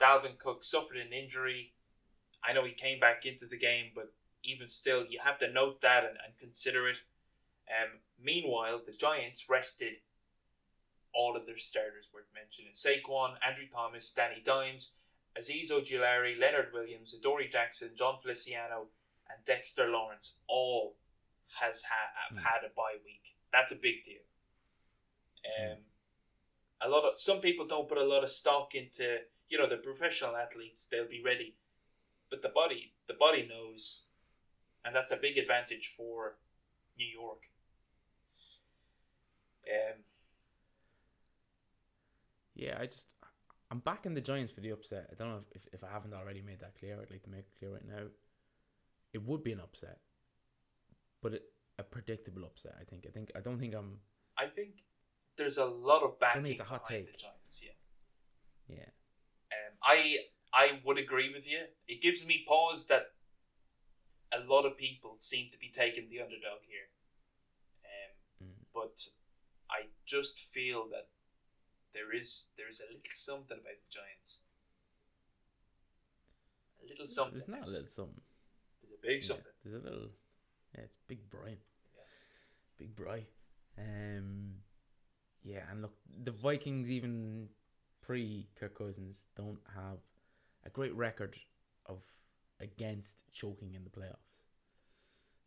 Dalvin 0.00 0.38
Cook 0.38 0.64
suffered 0.64 0.96
an 0.96 1.12
injury. 1.12 1.72
I 2.42 2.52
know 2.52 2.64
he 2.64 2.72
came 2.72 3.00
back 3.00 3.24
into 3.24 3.46
the 3.46 3.58
game, 3.58 3.92
but 3.94 4.12
even 4.42 4.68
still, 4.68 5.04
you 5.08 5.20
have 5.22 5.38
to 5.38 5.50
note 5.50 5.80
that 5.80 6.04
and, 6.04 6.16
and 6.24 6.36
consider 6.38 6.88
it. 6.88 6.98
Um, 7.68 8.00
meanwhile, 8.22 8.80
the 8.84 8.92
Giants 8.92 9.48
rested 9.48 9.94
all 11.14 11.36
of 11.36 11.46
their 11.46 11.58
starters 11.58 12.10
worth 12.12 12.28
mentioning. 12.34 12.72
Saquon, 12.72 13.34
Andrew 13.46 13.66
Thomas, 13.72 14.10
Danny 14.12 14.42
Dimes, 14.44 14.90
Azeez 15.38 15.70
Ojulari, 15.70 16.38
Leonard 16.38 16.68
Williams, 16.72 17.14
Adoree 17.14 17.48
Jackson, 17.48 17.90
Jon 17.96 18.18
Feliciano, 18.20 18.88
and 19.28 19.44
Dexter 19.44 19.88
Lawrence 19.88 20.36
all 20.48 20.96
has 21.60 21.82
ha- 21.82 22.28
have 22.28 22.38
mm. 22.38 22.42
had 22.42 22.64
a 22.64 22.74
bye 22.74 22.98
week. 23.04 23.36
That's 23.52 23.72
a 23.72 23.76
big 23.76 24.04
deal. 24.04 24.22
Um, 25.44 25.78
a 26.80 26.88
lot 26.88 27.04
of 27.04 27.18
some 27.18 27.40
people 27.40 27.66
don't 27.66 27.88
put 27.88 27.98
a 27.98 28.04
lot 28.04 28.24
of 28.24 28.30
stock 28.30 28.74
into 28.74 29.18
you 29.48 29.58
know 29.58 29.68
the 29.68 29.76
professional 29.76 30.36
athletes 30.36 30.86
they'll 30.90 31.08
be 31.08 31.22
ready 31.24 31.56
but 32.30 32.42
the 32.42 32.48
body 32.48 32.92
the 33.08 33.14
body 33.14 33.48
knows 33.48 34.02
and 34.84 34.94
that's 34.94 35.12
a 35.12 35.16
big 35.16 35.38
advantage 35.38 35.92
for 35.96 36.36
new 36.98 37.06
york 37.06 37.50
um, 39.68 40.00
yeah 42.54 42.76
i 42.80 42.86
just 42.86 43.14
i'm 43.70 43.78
backing 43.80 44.14
the 44.14 44.20
giants 44.20 44.52
for 44.52 44.60
the 44.60 44.70
upset 44.70 45.08
i 45.10 45.14
don't 45.14 45.28
know 45.28 45.40
if, 45.54 45.62
if 45.72 45.84
i 45.84 45.90
haven't 45.90 46.14
already 46.14 46.42
made 46.42 46.60
that 46.60 46.78
clear 46.78 46.94
i'd 47.00 47.10
like 47.10 47.22
to 47.22 47.30
make 47.30 47.40
it 47.40 47.58
clear 47.58 47.72
right 47.72 47.86
now 47.86 48.04
it 49.12 49.22
would 49.22 49.42
be 49.42 49.52
an 49.52 49.60
upset 49.60 49.98
but 51.22 51.34
it, 51.34 51.42
a 51.78 51.82
predictable 51.82 52.44
upset 52.44 52.74
i 52.80 52.84
think 52.84 53.04
i 53.06 53.10
think 53.10 53.30
i 53.36 53.40
don't 53.40 53.58
think 53.58 53.74
i'm 53.74 53.98
i 54.38 54.46
think 54.46 54.84
there's 55.36 55.58
a 55.58 55.64
lot 55.64 56.02
of 56.02 56.18
backing 56.20 56.46
it's 56.46 56.60
a 56.60 56.64
hot 56.64 56.86
take 56.86 57.06
the 57.10 57.18
giants 57.18 57.62
yeah 57.64 58.76
yeah 58.76 58.90
I 59.84 60.18
I 60.52 60.80
would 60.84 60.98
agree 60.98 61.32
with 61.32 61.46
you. 61.46 61.60
It 61.86 62.00
gives 62.00 62.24
me 62.24 62.44
pause 62.48 62.86
that 62.86 63.12
a 64.32 64.40
lot 64.40 64.64
of 64.64 64.78
people 64.78 65.16
seem 65.18 65.50
to 65.50 65.58
be 65.58 65.68
taking 65.68 66.08
the 66.08 66.20
underdog 66.20 66.60
here. 66.66 66.88
Um, 67.84 68.48
Mm. 68.48 68.64
but 68.72 69.08
I 69.70 69.88
just 70.06 70.40
feel 70.40 70.88
that 70.88 71.08
there 71.94 72.12
is 72.14 72.48
there 72.58 72.68
is 72.68 72.80
a 72.80 72.86
little 72.86 73.00
something 73.12 73.56
about 73.56 73.78
the 73.80 73.90
Giants. 73.90 74.42
A 76.84 76.88
little 76.88 77.06
something. 77.06 77.38
There's 77.38 77.48
not 77.48 77.66
a 77.66 77.70
little 77.70 77.86
something. 77.86 78.20
There's 78.82 78.92
a 78.92 79.00
big 79.02 79.22
Yeah, 79.22 79.28
something. 79.28 79.52
there's 79.64 79.80
a 79.82 79.84
little. 79.84 80.10
Yeah, 80.74 80.82
it's 80.84 80.96
Big 81.08 81.30
Brian. 81.30 81.58
Yeah. 81.96 82.02
Big 82.78 82.94
Brian. 82.96 83.24
Um, 83.78 84.54
yeah, 85.42 85.60
and 85.70 85.82
look, 85.82 85.94
the 86.24 86.30
Vikings 86.32 86.90
even 86.90 87.48
pre 88.02 88.48
Kirk 88.58 88.76
Cousins 88.76 89.28
don't 89.36 89.60
have 89.74 89.98
a 90.64 90.70
great 90.70 90.94
record 90.94 91.36
of 91.86 92.02
against 92.60 93.22
choking 93.32 93.74
in 93.74 93.84
the 93.84 93.90
playoffs. 93.90 94.32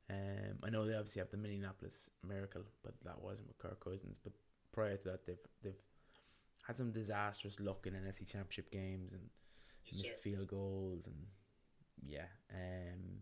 Um, 0.09 0.57
I 0.63 0.69
know 0.69 0.85
they 0.85 0.95
obviously 0.95 1.19
have 1.19 1.31
the 1.31 1.37
Minneapolis 1.37 2.09
Miracle, 2.27 2.63
but 2.83 2.93
that 3.03 3.21
wasn't 3.21 3.49
with 3.49 3.57
Kirk 3.57 3.83
Cousins. 3.83 4.17
But 4.23 4.33
prior 4.71 4.95
to 4.97 5.03
that, 5.09 5.25
they've 5.25 5.45
they've 5.63 5.83
had 6.67 6.77
some 6.77 6.91
disastrous 6.91 7.59
luck 7.59 7.87
in 7.87 7.93
NFC 7.93 8.27
Championship 8.27 8.69
games 8.71 9.13
and 9.13 9.21
Yes, 9.85 10.01
sir. 10.01 10.07
missed 10.09 10.19
field 10.21 10.47
goals 10.47 11.07
and 11.07 11.15
yeah. 12.05 12.25
Um, 12.53 13.21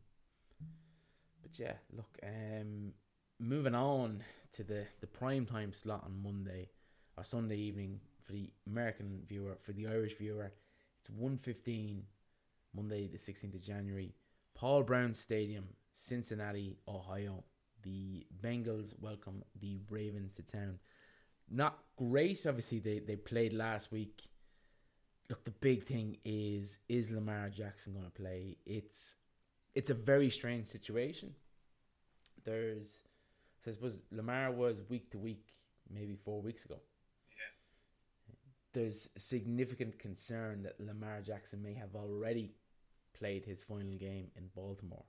but 1.41 1.57
yeah, 1.59 1.73
look. 1.95 2.17
Um, 2.23 2.93
moving 3.39 3.75
on 3.75 4.23
to 4.53 4.63
the 4.63 4.85
the 5.01 5.07
prime 5.07 5.45
time 5.45 5.73
slot 5.73 6.03
on 6.05 6.23
Monday 6.23 6.69
or 7.17 7.23
Sunday 7.23 7.57
evening 7.57 7.99
for 8.23 8.33
the 8.33 8.49
American 8.67 9.21
viewer. 9.27 9.57
For 9.61 9.73
the 9.73 9.87
Irish 9.87 10.17
viewer, 10.17 10.51
it's 11.01 11.09
one 11.11 11.37
fifteen, 11.37 12.03
Monday 12.75 13.07
the 13.07 13.19
sixteenth 13.19 13.53
of 13.55 13.61
January, 13.61 14.15
Paul 14.55 14.83
Brown 14.83 15.13
Stadium, 15.13 15.65
Cincinnati, 15.93 16.77
Ohio. 16.87 17.43
The 17.83 18.25
Bengals 18.41 18.95
welcome 18.99 19.43
the 19.61 19.77
Ravens 19.89 20.33
to 20.35 20.41
town. 20.41 20.79
Not 21.49 21.79
great, 21.95 22.45
obviously. 22.45 22.79
They 22.79 22.99
they 22.99 23.15
played 23.15 23.53
last 23.53 23.91
week 23.91 24.27
look, 25.29 25.43
the 25.43 25.51
big 25.51 25.83
thing 25.83 26.17
is 26.23 26.79
is 26.89 27.09
Lamar 27.11 27.49
Jackson 27.49 27.93
going 27.93 28.05
to 28.05 28.11
play? 28.11 28.57
It's 28.65 29.15
it's 29.73 29.89
a 29.89 29.93
very 29.93 30.29
strange 30.29 30.67
situation. 30.67 31.33
There's, 32.43 32.99
I 33.67 33.71
suppose 33.71 34.01
Lamar 34.11 34.51
was 34.51 34.81
week 34.89 35.09
to 35.11 35.17
week, 35.17 35.47
maybe 35.91 36.15
four 36.15 36.41
weeks 36.41 36.63
ago. 36.63 36.79
Yeah. 37.31 38.35
There's 38.73 39.09
significant 39.17 39.97
concern 39.97 40.63
that 40.63 40.79
Lamar 40.79 41.21
Jackson 41.21 41.61
may 41.63 41.73
have 41.73 41.95
already 41.95 42.51
played 43.17 43.43
his 43.43 43.63
final 43.63 43.95
game 43.97 44.27
in 44.37 44.49
Baltimore. 44.55 45.05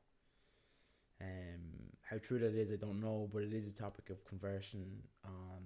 Um, 1.20 1.93
how 2.03 2.18
true 2.18 2.39
that 2.39 2.55
is, 2.55 2.72
I 2.72 2.76
don't 2.76 3.01
know, 3.01 3.28
but 3.32 3.43
it 3.43 3.53
is 3.53 3.66
a 3.66 3.72
topic 3.72 4.11
of 4.11 4.24
conversion 4.24 5.03
on 5.24 5.62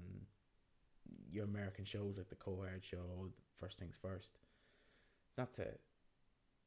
your 1.33 1.45
American 1.45 1.85
shows 1.85 2.17
like 2.17 2.29
the 2.29 2.37
Cowherd 2.37 2.83
Show, 2.85 3.31
First 3.57 3.79
Things 3.79 3.97
First. 4.01 4.39
Not 5.39 5.53
to 5.55 5.67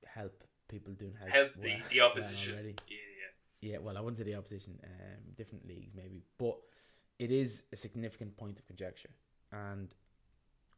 help 0.06 0.44
people 0.68 0.94
doing 0.94 1.14
help, 1.20 1.30
Help 1.32 1.54
the, 1.54 1.60
well- 1.70 1.78
the 1.90 2.00
well 2.00 2.10
opposition. 2.10 2.54
already. 2.54 2.76
yeah, 2.90 3.72
Yeah, 3.74 3.78
well, 3.80 3.98
I 3.98 4.02
wouldn't 4.02 4.18
say 4.18 4.24
the 4.24 4.36
opposition, 4.36 4.80
um, 4.84 5.34
different 5.38 5.68
leagues 5.68 5.94
maybe, 5.96 6.24
but 6.38 6.58
it 7.20 7.32
is 7.32 7.64
a 7.72 7.76
significant 7.76 8.36
point 8.38 8.58
of 8.60 8.66
conjecture, 8.66 9.12
and 9.52 9.94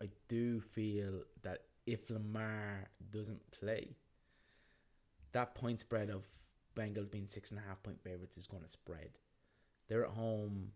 I 0.02 0.10
do 0.28 0.60
feel 0.60 1.22
that 1.44 1.64
if 1.86 2.10
Lamar 2.10 2.90
doesn't 3.12 3.40
play, 3.52 3.96
that 5.32 5.56
point 5.56 5.80
spread 5.80 6.10
of 6.10 6.26
Bengals 6.76 7.10
being 7.10 7.28
six 7.28 7.52
and 7.52 7.60
a 7.60 7.64
half 7.68 7.82
point 7.84 8.02
favorites 8.04 8.38
is 8.38 8.48
going 8.48 8.64
to 8.64 8.70
spread. 8.70 9.12
They're 9.88 10.04
at 10.04 10.12
home. 10.12 10.72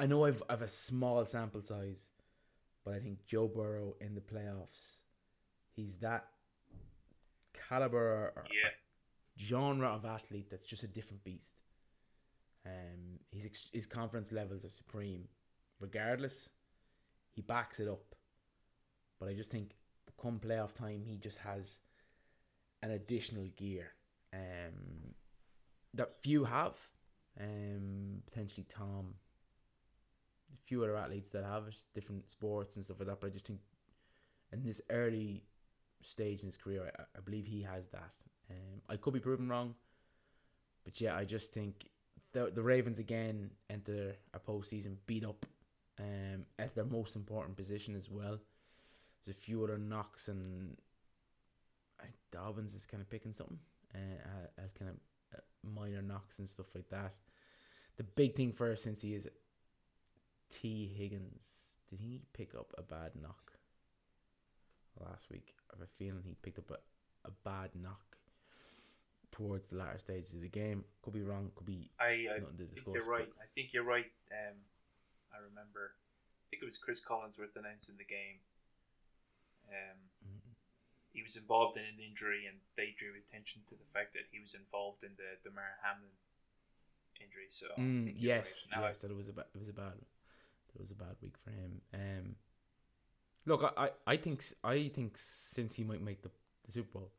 I 0.00 0.06
know 0.06 0.24
I've 0.24 0.42
I've 0.48 0.62
a 0.62 0.68
small 0.68 1.24
sample 1.26 1.62
size, 1.62 2.08
but 2.84 2.94
I 2.94 3.00
think 3.00 3.26
Joe 3.26 3.48
Burrow 3.48 3.96
in 4.00 4.14
the 4.14 4.22
playoffs, 4.22 5.00
he's 5.76 5.98
that 5.98 6.26
caliber 7.68 8.32
or, 8.34 8.44
yeah, 8.46 8.70
genre 9.38 9.88
of 9.88 10.06
athlete 10.06 10.48
that's 10.50 10.66
just 10.66 10.84
a 10.84 10.88
different 10.88 11.22
beast. 11.22 11.52
Um, 12.64 13.18
his 13.30 13.68
his 13.74 13.86
confidence 13.86 14.32
levels 14.32 14.64
are 14.64 14.70
supreme. 14.70 15.28
Regardless, 15.80 16.50
he 17.30 17.42
backs 17.42 17.78
it 17.78 17.88
up. 17.88 18.14
But 19.18 19.28
I 19.28 19.34
just 19.34 19.50
think 19.50 19.76
come 20.20 20.40
playoff 20.40 20.74
time, 20.74 21.04
he 21.04 21.18
just 21.18 21.38
has 21.38 21.80
an 22.82 22.90
additional 22.90 23.46
gear 23.56 23.92
um, 24.32 25.14
that 25.92 26.22
few 26.22 26.44
have. 26.44 26.76
Um, 27.38 28.22
potentially 28.26 28.66
Tom, 28.68 29.14
few 30.64 30.82
other 30.82 30.96
athletes 30.96 31.30
that 31.30 31.44
have 31.44 31.66
it, 31.68 31.74
different 31.94 32.30
sports 32.30 32.76
and 32.76 32.84
stuff 32.84 32.98
like 33.00 33.08
that. 33.08 33.20
But 33.20 33.28
I 33.28 33.30
just 33.30 33.46
think 33.46 33.60
in 34.52 34.62
this 34.62 34.80
early 34.90 35.42
stage 36.02 36.40
in 36.40 36.46
his 36.46 36.56
career, 36.56 36.92
I, 36.98 37.02
I 37.16 37.20
believe 37.20 37.46
he 37.46 37.62
has 37.62 37.88
that. 37.88 38.10
Um, 38.50 38.80
I 38.88 38.96
could 38.96 39.14
be 39.14 39.20
proven 39.20 39.48
wrong, 39.48 39.74
but 40.84 41.00
yeah, 41.00 41.16
I 41.16 41.24
just 41.24 41.52
think 41.52 41.88
the 42.32 42.50
the 42.52 42.62
Ravens 42.62 42.98
again 42.98 43.50
enter 43.68 44.16
a 44.34 44.38
postseason 44.40 44.96
beat 45.06 45.24
up, 45.24 45.46
um, 45.98 46.44
at 46.58 46.74
their 46.74 46.84
most 46.84 47.16
important 47.16 47.56
position 47.56 47.94
as 47.94 48.10
well. 48.10 48.38
There's 49.24 49.36
a 49.36 49.40
few 49.40 49.62
other 49.62 49.78
knocks, 49.78 50.28
and 50.28 50.76
I 52.00 52.06
Dobbins 52.32 52.74
is 52.74 52.86
kind 52.86 53.00
of 53.00 53.10
picking 53.10 53.32
something, 53.32 53.58
uh, 53.94 54.62
as 54.64 54.72
kind 54.72 54.90
of 54.90 54.96
uh, 55.36 55.40
minor 55.62 56.02
knocks 56.02 56.38
and 56.38 56.48
stuff 56.48 56.66
like 56.74 56.88
that. 56.90 57.14
The 57.96 58.04
big 58.04 58.34
thing 58.34 58.52
for 58.52 58.74
Cincy 58.74 59.14
is 59.14 59.28
Tee 60.50 60.92
Higgins. 60.96 61.40
Did 61.88 62.00
he 62.00 62.20
pick 62.32 62.54
up 62.54 62.72
a 62.78 62.82
bad 62.82 63.12
knock 63.20 63.52
last 65.00 65.30
week? 65.30 65.54
I 65.70 65.76
have 65.76 65.82
a 65.82 65.90
feeling 65.98 66.22
he 66.24 66.36
picked 66.42 66.58
up 66.58 66.70
a, 66.70 67.28
a 67.28 67.30
bad 67.44 67.70
knock 67.74 68.16
towards 69.32 69.66
the 69.68 69.76
latter 69.76 69.98
stages 69.98 70.34
of 70.34 70.40
the 70.42 70.48
game. 70.48 70.84
Could 71.02 71.14
be 71.14 71.22
wrong. 71.22 71.50
Could 71.56 71.66
be 71.66 71.90
I, 72.00 72.26
I 72.30 72.38
think 72.38 72.56
discuss. 72.74 72.94
you're 72.94 73.04
right. 73.06 73.28
I 73.40 73.46
think 73.54 73.72
you're 73.72 73.84
right. 73.84 74.10
Um, 74.30 74.56
I 75.32 75.38
remember. 75.48 75.92
I 75.94 76.44
think 76.50 76.62
it 76.62 76.66
was 76.66 76.78
Cris 76.78 77.00
Collinsworth 77.00 77.54
announcing 77.56 77.96
the 77.98 78.04
game. 78.04 78.38
Um, 79.68 79.98
Mm. 80.26 80.40
he 81.12 81.22
was 81.22 81.36
involved 81.36 81.76
in 81.76 81.84
an 81.84 81.98
injury, 82.04 82.46
and 82.46 82.58
they 82.76 82.94
drew 82.98 83.14
attention 83.16 83.62
to 83.68 83.74
the 83.76 83.84
fact 83.94 84.12
that 84.14 84.26
he 84.32 84.40
was 84.40 84.54
involved 84.54 85.02
in 85.04 85.10
the 85.16 85.38
Damar 85.48 85.78
Hamlin 85.82 86.10
injury. 87.20 87.46
So 87.48 87.66
Mm, 87.78 88.12
yes, 88.16 88.66
right. 88.72 88.80
Now 88.80 88.86
yes, 88.88 88.98
that 88.98 89.10
it 89.10 89.16
was 89.16 89.28
a 89.28 89.32
ba- 89.32 89.46
it 89.54 89.58
was 89.58 89.68
a 89.68 89.72
bad 89.72 89.94
it 90.74 90.80
was 90.80 90.90
a 90.90 90.94
bad 90.94 91.16
week 91.22 91.34
for 91.44 91.50
him. 91.50 91.80
Um, 91.94 92.34
look, 93.46 93.62
I, 93.76 93.84
I, 93.84 93.90
I 94.06 94.16
think 94.16 94.44
I 94.64 94.90
think 94.94 95.16
Cincy 95.16 95.86
might 95.86 96.02
make 96.02 96.22
the, 96.22 96.30
the 96.66 96.72
Super 96.72 96.98
Bowl, 96.98 97.10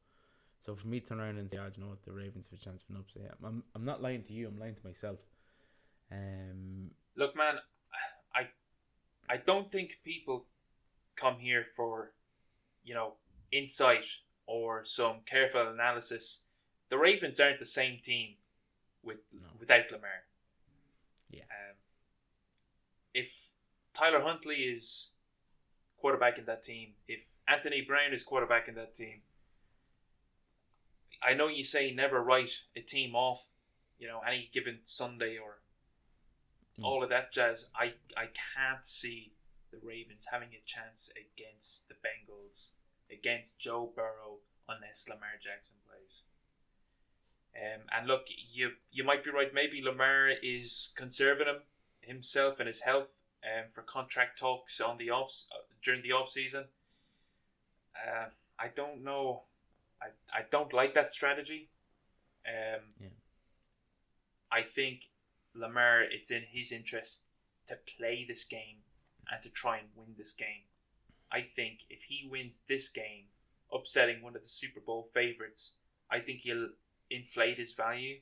so 0.66 0.76
for 0.76 0.88
me 0.88 1.00
to 1.00 1.08
turn 1.08 1.20
around 1.20 1.38
and 1.38 1.50
say, 1.50 1.58
"Ah, 1.58 1.70
do 1.70 1.74
you 1.80 1.84
know 1.84 1.90
what, 1.90 2.04
the 2.04 2.12
Ravens 2.12 2.48
have 2.52 2.60
a 2.60 2.64
chance 2.64 2.84
for 2.84 2.94
an 2.94 3.00
upset," 3.00 3.24
yeah, 3.24 3.48
I'm 3.48 3.64
I'm 3.76 3.86
not 3.86 4.02
lying 4.02 4.24
to 4.24 4.34
you. 4.34 4.48
I'm 4.48 4.60
lying 4.60 4.76
to 4.76 4.86
myself. 4.88 5.20
Um, 6.12 6.92
Look, 7.16 7.36
man, 7.36 7.56
I 8.36 8.50
I 9.30 9.38
don't 9.38 9.72
think 9.72 10.00
people 10.04 10.46
come 11.16 11.38
here 11.40 11.66
for, 11.76 12.14
you 12.84 12.94
know, 12.94 13.14
insight 13.52 14.06
or 14.48 14.84
some 14.84 15.18
careful 15.26 15.68
analysis. 15.68 16.42
The 16.90 16.98
Ravens 16.98 17.40
aren't 17.40 17.60
the 17.60 17.66
same 17.66 18.00
team 18.02 18.36
with 19.04 19.20
No. 19.34 19.48
without 19.60 19.92
Lamar. 19.92 20.26
Yeah. 21.30 21.44
Um, 21.44 21.76
if 23.14 23.41
Tyler 23.94 24.22
Huntley 24.22 24.56
is 24.58 25.12
quarterback 25.98 26.38
in 26.38 26.46
that 26.46 26.64
team, 26.64 26.94
if 27.08 27.26
Anthony 27.48 27.82
Brown 27.82 28.14
is 28.14 28.24
quarterback 28.24 28.68
in 28.68 28.76
that 28.76 28.96
team, 28.96 29.22
I 31.24 31.34
know 31.34 31.48
you 31.48 31.64
say 31.64 31.92
never 31.94 32.22
write 32.24 32.52
a 32.76 32.82
team 32.82 33.16
off, 33.16 33.50
you 34.00 34.08
know, 34.08 34.22
any 34.28 34.50
given 34.54 34.80
Sunday 34.84 35.38
or 35.38 35.60
Mm. 36.80 36.86
all 36.86 37.04
of 37.04 37.10
that 37.10 37.32
jazz. 37.34 37.70
I 37.76 37.96
I 38.16 38.28
can't 38.56 38.84
see 38.86 39.34
the 39.72 39.78
Ravens 39.78 40.26
having 40.32 40.54
a 40.54 40.62
chance 40.66 41.10
against 41.16 41.88
the 41.90 41.96
Bengals, 41.96 42.72
against 43.10 43.60
Joe 43.60 43.88
Burrow, 43.88 44.40
unless 44.68 45.08
Lamar 45.08 45.38
Jackson 45.40 45.78
plays. 45.88 46.24
Um, 47.56 47.88
and 47.92 48.08
look, 48.08 48.28
you 48.30 48.78
you 48.90 49.04
might 49.04 49.24
be 49.24 49.30
right. 49.30 49.54
Maybe 49.54 49.82
Lamar 49.82 50.30
is 50.30 50.92
conserving 50.96 51.48
him 51.48 51.64
himself 52.00 52.60
and 52.60 52.68
his 52.68 52.82
health 52.82 53.21
um, 53.44 53.70
for 53.70 53.82
contract 53.82 54.40
talks 54.40 54.80
on 54.80 54.98
the 54.98 55.10
off 55.10 55.46
uh, 55.52 55.62
during 55.84 56.02
the 56.02 56.12
off 56.12 56.30
season. 56.30 56.66
Uh, 57.96 58.26
I 58.60 58.68
don't 58.68 59.04
know. 59.04 59.44
I, 60.02 60.08
I 60.40 60.46
don't 60.50 60.74
like 60.74 60.94
that 60.94 61.12
strategy. 61.12 61.70
Um, 62.48 62.82
Yeah. 63.00 63.08
I 64.52 64.64
think 64.64 65.10
Lamar, 65.56 66.02
it's 66.02 66.30
in 66.30 66.44
his 66.50 66.72
interest 66.72 67.32
to 67.68 67.78
play 67.98 68.26
this 68.28 68.44
game 68.44 68.84
and 69.32 69.42
to 69.44 69.50
try 69.50 69.78
and 69.78 69.88
win 69.96 70.16
this 70.18 70.34
game. 70.34 70.68
I 71.32 71.42
think 71.42 71.86
if 71.90 72.04
he 72.04 72.28
wins 72.30 72.64
this 72.68 72.90
game, 72.90 73.28
upsetting 73.74 74.22
one 74.22 74.36
of 74.36 74.42
the 74.42 74.50
Super 74.50 74.82
Bowl 74.82 75.08
favorites, 75.14 75.76
I 76.10 76.20
think 76.20 76.42
he'll 76.42 76.70
inflate 77.10 77.58
his 77.58 77.74
value. 77.74 78.20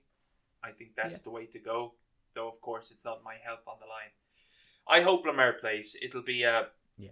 I 0.64 0.72
think 0.72 0.92
that's 0.96 1.20
yeah. 1.20 1.24
the 1.24 1.32
way 1.32 1.46
to 1.48 1.60
go. 1.60 1.96
Though 2.36 2.48
of 2.48 2.62
course 2.62 2.92
it's 2.92 3.06
not 3.06 3.24
my 3.24 3.36
health 3.44 3.66
on 3.68 3.78
the 3.80 3.88
line. 3.88 4.14
I 4.90 5.02
hope 5.02 5.26
Lamar 5.26 5.54
plays. 5.54 5.96
It'll 6.02 6.24
be 6.24 6.44
a 6.44 6.68
yeah 6.98 7.10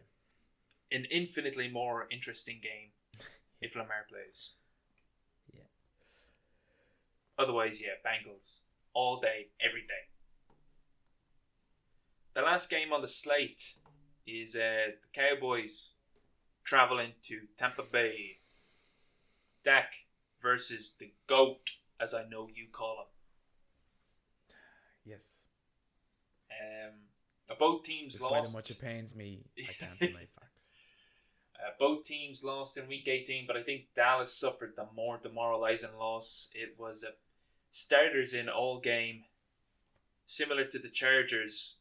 an 0.91 1.05
infinitely 1.11 1.69
more 1.69 2.07
interesting 2.11 2.59
game 2.61 2.91
if 3.61 3.75
Lamar 3.75 4.05
plays. 4.09 4.53
Yeah. 5.53 5.61
Otherwise, 7.37 7.81
yeah, 7.81 7.95
Bengals 8.05 8.61
all 8.93 9.19
day, 9.19 9.47
every 9.61 9.81
day. 9.81 10.07
The 12.33 12.41
last 12.41 12.69
game 12.69 12.93
on 12.93 13.01
the 13.01 13.07
slate 13.07 13.75
is 14.25 14.55
uh, 14.55 14.93
the 15.01 15.07
Cowboys 15.13 15.93
traveling 16.63 17.13
to 17.23 17.41
Tampa 17.57 17.83
Bay. 17.83 18.39
Dak 19.63 19.93
versus 20.41 20.95
the 20.97 21.11
GOAT, 21.27 21.71
as 21.99 22.13
I 22.13 22.23
know 22.29 22.47
you 22.53 22.67
call 22.71 22.99
him. 22.99 24.55
Yes. 25.03 25.25
Um, 26.51 26.93
both 27.55 27.83
teams 27.83 28.13
Despite 28.13 28.31
lost. 28.31 28.55
much 28.55 28.71
it 28.71 28.81
pains 28.81 29.15
me, 29.15 29.45
I 29.57 29.73
can't 29.73 29.99
deny 29.99 30.27
facts. 30.39 30.67
Uh, 31.55 31.71
both 31.79 32.03
teams 32.03 32.43
lost 32.43 32.77
in 32.77 32.87
week 32.87 33.07
18, 33.07 33.45
but 33.47 33.57
I 33.57 33.63
think 33.63 33.85
Dallas 33.95 34.33
suffered 34.33 34.73
the 34.75 34.87
more 34.95 35.17
demoralizing 35.17 35.97
loss. 35.97 36.49
It 36.53 36.75
was 36.77 37.03
a 37.03 37.13
starters 37.71 38.33
in 38.33 38.49
all 38.49 38.79
game, 38.79 39.23
similar 40.25 40.65
to 40.65 40.79
the 40.79 40.89
Chargers, 40.89 41.77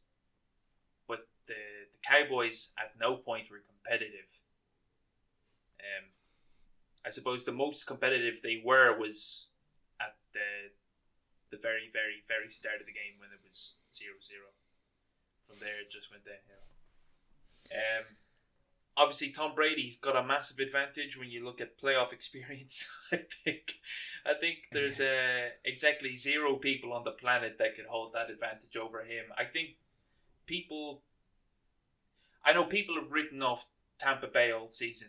but 1.06 1.26
the, 1.46 1.54
the 1.54 1.98
Cowboys 2.02 2.70
at 2.78 2.92
no 2.98 3.16
point 3.16 3.50
were 3.50 3.62
competitive. 3.66 4.40
Um, 5.80 6.04
I 7.04 7.10
suppose 7.10 7.44
the 7.44 7.52
most 7.52 7.86
competitive 7.86 8.40
they 8.42 8.62
were 8.64 8.98
was 8.98 9.48
at 10.00 10.16
the 10.32 10.70
the 11.50 11.56
very, 11.62 11.88
very, 11.92 12.22
very 12.26 12.50
start 12.50 12.80
of 12.80 12.86
the 12.86 12.92
game 12.92 13.18
when 13.18 13.30
it 13.30 13.38
was 13.46 13.76
0 13.94 14.14
0. 14.20 14.40
From 15.46 15.56
there, 15.60 15.80
it 15.80 15.90
just 15.90 16.10
went 16.10 16.24
downhill. 16.24 16.64
Um, 17.72 18.04
obviously, 18.96 19.30
Tom 19.30 19.54
Brady's 19.54 19.96
got 19.96 20.16
a 20.16 20.24
massive 20.24 20.58
advantage 20.58 21.18
when 21.18 21.30
you 21.30 21.44
look 21.44 21.60
at 21.60 21.78
playoff 21.78 22.12
experience. 22.12 22.86
I 23.12 23.18
think, 23.44 23.74
I 24.24 24.34
think 24.34 24.58
there's 24.72 25.00
uh, 25.00 25.50
exactly 25.64 26.16
zero 26.16 26.56
people 26.56 26.92
on 26.92 27.04
the 27.04 27.12
planet 27.12 27.56
that 27.58 27.76
could 27.76 27.86
hold 27.86 28.12
that 28.14 28.30
advantage 28.30 28.76
over 28.76 29.00
him. 29.00 29.26
I 29.38 29.44
think 29.44 29.76
people, 30.46 31.02
I 32.44 32.52
know 32.52 32.64
people 32.64 32.96
have 32.96 33.12
written 33.12 33.42
off 33.42 33.66
Tampa 33.98 34.26
Bay 34.26 34.50
all 34.52 34.68
season, 34.68 35.08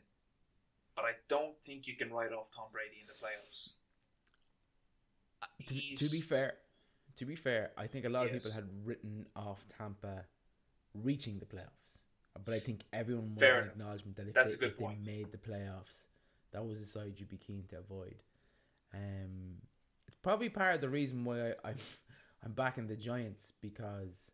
but 0.95 1.05
I 1.05 1.13
don't 1.27 1.59
think 1.61 1.87
you 1.87 1.95
can 1.95 2.11
write 2.11 2.31
off 2.31 2.51
Tom 2.55 2.67
Brady 2.71 3.01
in 3.01 3.07
the 3.07 3.13
playoffs 3.13 3.71
to, 5.67 5.95
to, 5.97 6.11
be 6.11 6.21
fair, 6.21 6.55
to 7.17 7.25
be 7.25 7.35
fair, 7.35 7.71
I 7.77 7.87
think 7.87 8.05
a 8.05 8.09
lot 8.09 8.31
yes. 8.31 8.45
of 8.45 8.51
people 8.51 8.51
had 8.51 8.69
written 8.85 9.25
off 9.35 9.63
Tampa 9.77 10.23
reaching 10.93 11.39
the 11.39 11.45
playoffs, 11.45 12.05
but 12.43 12.53
I 12.53 12.59
think 12.59 12.83
everyone 12.93 13.29
was 13.29 13.41
an 13.41 13.69
acknowledgement 13.69 14.15
that 14.17 14.27
if, 14.27 14.33
That's 14.33 14.55
they, 14.55 14.67
if 14.67 14.77
they 14.77 14.97
made 15.05 15.31
the 15.31 15.37
playoffs, 15.37 16.07
that 16.51 16.65
was 16.65 16.79
a 16.79 16.85
side 16.85 17.13
you'd 17.17 17.29
be 17.29 17.37
keen 17.37 17.65
to 17.69 17.79
avoid. 17.79 18.15
Um, 18.93 19.57
it's 20.07 20.17
probably 20.17 20.49
part 20.49 20.75
of 20.75 20.81
the 20.81 20.89
reason 20.89 21.25
why 21.25 21.49
I, 21.49 21.53
I'm 21.65 21.75
I'm 22.45 22.51
backing 22.51 22.87
the 22.87 22.95
Giants 22.95 23.51
because 23.61 24.31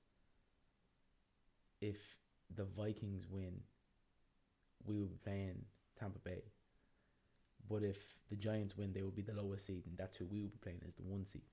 if 1.82 2.18
the 2.54 2.66
Vikings 2.66 3.26
win, 3.30 3.62
we 4.86 4.96
will 4.96 5.08
be 5.08 5.18
playing 5.24 5.64
Tampa 5.98 6.20
Bay. 6.20 6.44
But 7.70 7.84
if 7.84 7.98
the 8.30 8.36
Giants 8.36 8.78
win, 8.78 8.92
they 8.92 9.02
will 9.02 9.12
be 9.12 9.22
the 9.22 9.34
lowest 9.34 9.66
seed, 9.66 9.86
and 9.88 9.98
that's 9.98 10.18
who 10.18 10.26
we 10.26 10.42
will 10.42 10.50
be 10.50 10.60
playing 10.62 10.82
as 10.86 10.94
the 10.96 11.04
one 11.04 11.26
seed. 11.26 11.44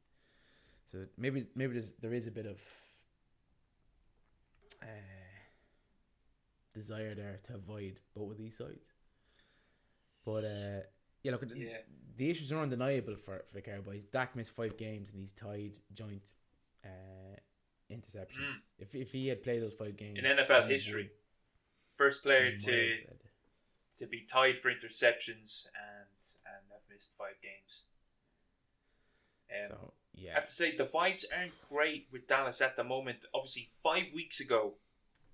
So 0.91 1.07
maybe 1.17 1.47
maybe 1.55 1.75
there's 1.75 1.93
there 2.01 2.13
is 2.13 2.27
a 2.27 2.31
bit 2.31 2.47
of 2.47 2.59
uh, 4.83 4.87
desire 6.75 7.15
there 7.15 7.41
to 7.47 7.55
avoid 7.55 8.01
both 8.15 8.33
of 8.33 8.39
these 8.39 8.57
sides. 8.57 8.87
But 10.25 10.45
uh, 10.45 10.81
yeah, 11.23 11.33
look, 11.33 11.45
yeah. 11.55 11.79
the 12.17 12.31
issues 12.31 12.53
are 12.53 12.61
undeniable 12.61 13.17
for, 13.17 13.43
for 13.47 13.55
the 13.55 13.63
Cowboys. 13.63 14.05
Dak 14.05 14.35
missed 14.35 14.53
five 14.53 14.77
games 14.77 15.11
and 15.11 15.21
he's 15.21 15.33
tied 15.33 15.79
joint 15.95 16.23
uh, 16.85 17.37
interceptions. 17.91 18.39
Mm. 18.39 18.63
If 18.79 18.95
if 18.95 19.13
he 19.13 19.29
had 19.29 19.43
played 19.43 19.63
those 19.63 19.75
five 19.75 19.97
games 19.97 20.19
in 20.19 20.25
NFL 20.25 20.69
history, 20.69 21.11
first 21.97 22.23
player 22.23 22.57
to 22.57 22.97
to 23.99 24.07
be 24.07 24.25
tied 24.31 24.59
for 24.59 24.71
interceptions 24.71 25.67
and 25.75 26.21
and 26.47 26.65
have 26.73 26.83
missed 26.93 27.15
five 27.17 27.37
games. 27.43 27.85
Um, 29.51 29.69
so 29.69 29.93
yeah, 30.21 30.33
I 30.33 30.35
have 30.35 30.47
to 30.47 30.53
say 30.53 30.77
the 30.77 30.85
vibes 30.85 31.25
aren't 31.37 31.53
great 31.69 32.07
with 32.13 32.29
Dallas 32.29 32.61
at 32.61 32.77
the 32.77 32.85
moment. 32.85 33.27
Obviously, 33.33 33.71
five 33.83 34.07
weeks 34.15 34.41
ago, 34.41 34.75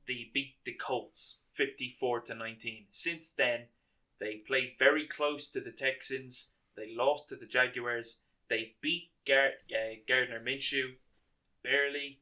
they 0.07 0.30
beat 0.32 0.55
the 0.64 0.72
Colts 0.72 1.41
fifty-four 1.49 2.20
to 2.22 2.34
nineteen. 2.34 2.87
Since 2.93 3.32
then, 3.32 3.66
they 4.20 4.37
played 4.37 4.74
very 4.78 5.07
close 5.07 5.49
to 5.51 5.61
the 5.61 5.72
Texans. 5.72 6.51
They 6.76 6.95
lost 6.95 7.28
to 7.28 7.37
the 7.37 7.47
Jaguars. 7.47 8.18
They 8.49 8.74
beat 8.80 9.11
Gar- 9.26 9.59
uh, 9.72 9.97
Gardner 10.07 10.41
Minshew 10.41 10.97
barely, 11.64 12.20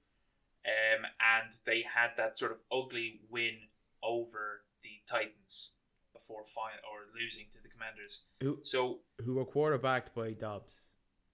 um, 0.64 1.04
and 1.20 1.52
they 1.66 1.82
had 1.82 2.12
that 2.16 2.38
sort 2.38 2.52
of 2.52 2.58
ugly 2.72 3.20
win 3.28 3.58
over 4.02 4.62
the 4.82 5.00
Titans 5.06 5.72
before 6.14 6.40
or 6.40 7.20
losing 7.20 7.46
to 7.52 7.62
the 7.62 7.68
Commanders. 7.68 8.22
Who 8.40 8.60
so 8.62 9.00
who 9.24 9.34
were 9.34 9.44
quarterbacked 9.44 10.14
by 10.14 10.30
Dobbs 10.32 10.86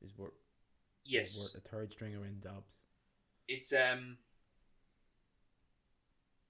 is 0.03 0.13
what 0.17 0.33
yes 1.11 1.55
a 1.55 1.61
third 1.61 1.93
stringer 1.93 2.25
in 2.27 2.41
Dobbs. 2.41 2.79
It's 3.49 3.73
um 3.73 4.19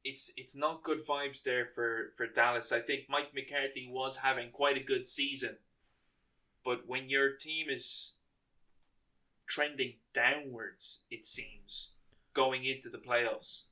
it's 0.04 0.32
it's 0.36 0.56
not 0.56 0.82
good 0.82 1.06
vibes 1.06 1.42
there 1.42 1.66
for 1.66 2.11
for 2.16 2.26
Dallas. 2.26 2.72
I 2.72 2.80
think 2.80 3.04
Mike 3.08 3.32
McCarthy 3.34 3.88
was 3.90 4.16
having 4.16 4.50
quite 4.50 4.76
a 4.76 4.84
good 4.84 5.06
season, 5.06 5.56
but 6.64 6.86
when 6.86 7.08
your 7.08 7.32
team 7.36 7.68
is 7.68 8.14
trending 9.46 9.94
downwards, 10.14 11.04
it 11.11 11.24
seems 11.24 11.90
going 12.32 12.64
into 12.64 12.88
the 12.88 12.98
playoffs, 12.98 13.64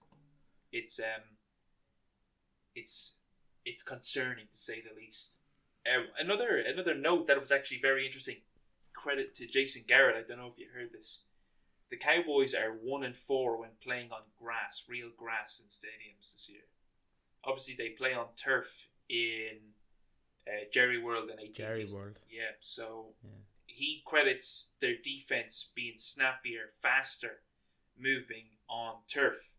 it's 0.72 0.99
um 0.99 1.36
it's 2.74 3.14
it's 3.64 3.82
concerning 3.82 4.47
to 4.51 4.57
say 4.57 4.82
the 4.82 4.95
least. 4.99 5.39
Uh, 5.86 6.03
another 6.18 6.59
another 6.59 6.95
note 6.95 7.26
that 7.26 7.41
was 7.41 7.53
actually 7.53 7.80
very 7.80 8.05
interesting. 8.05 8.36
Credit 8.99 9.32
to 9.36 9.46
Jason 9.46 9.84
Garrett. 9.86 10.16
I 10.16 10.28
don't 10.28 10.38
know 10.38 10.51
if 10.53 10.59
you 10.59 10.66
heard 10.74 10.92
this. 10.92 11.22
The 11.88 11.96
Cowboys 11.96 12.53
are 12.53 12.72
one 12.72 13.05
and 13.05 13.16
four 13.16 13.57
when 13.57 13.70
playing 13.80 14.11
on 14.11 14.22
grass, 14.36 14.82
real 14.88 15.11
grass 15.16 15.61
in 15.62 15.68
stadiums 15.68 16.32
this 16.32 16.51
year. 16.51 16.62
Obviously, 17.44 17.76
they 17.78 17.90
play 17.90 18.12
on 18.12 18.26
turf 18.36 18.88
in 19.09 19.59
uh, 20.49 20.64
Jerry 20.72 21.01
World 21.01 21.30
and 21.30 21.38
AT&T. 21.38 21.53
Jerry 21.53 21.86
World. 21.94 22.18
Yeah. 22.28 22.57
So 22.59 23.11
yeah. 23.22 23.30
he 23.66 24.03
credits 24.05 24.70
their 24.80 24.96
defense 25.01 25.70
being 25.76 25.96
snappier, 25.96 26.66
faster, 26.82 27.38
moving 27.96 28.46
on 28.68 28.96
turf, 29.07 29.55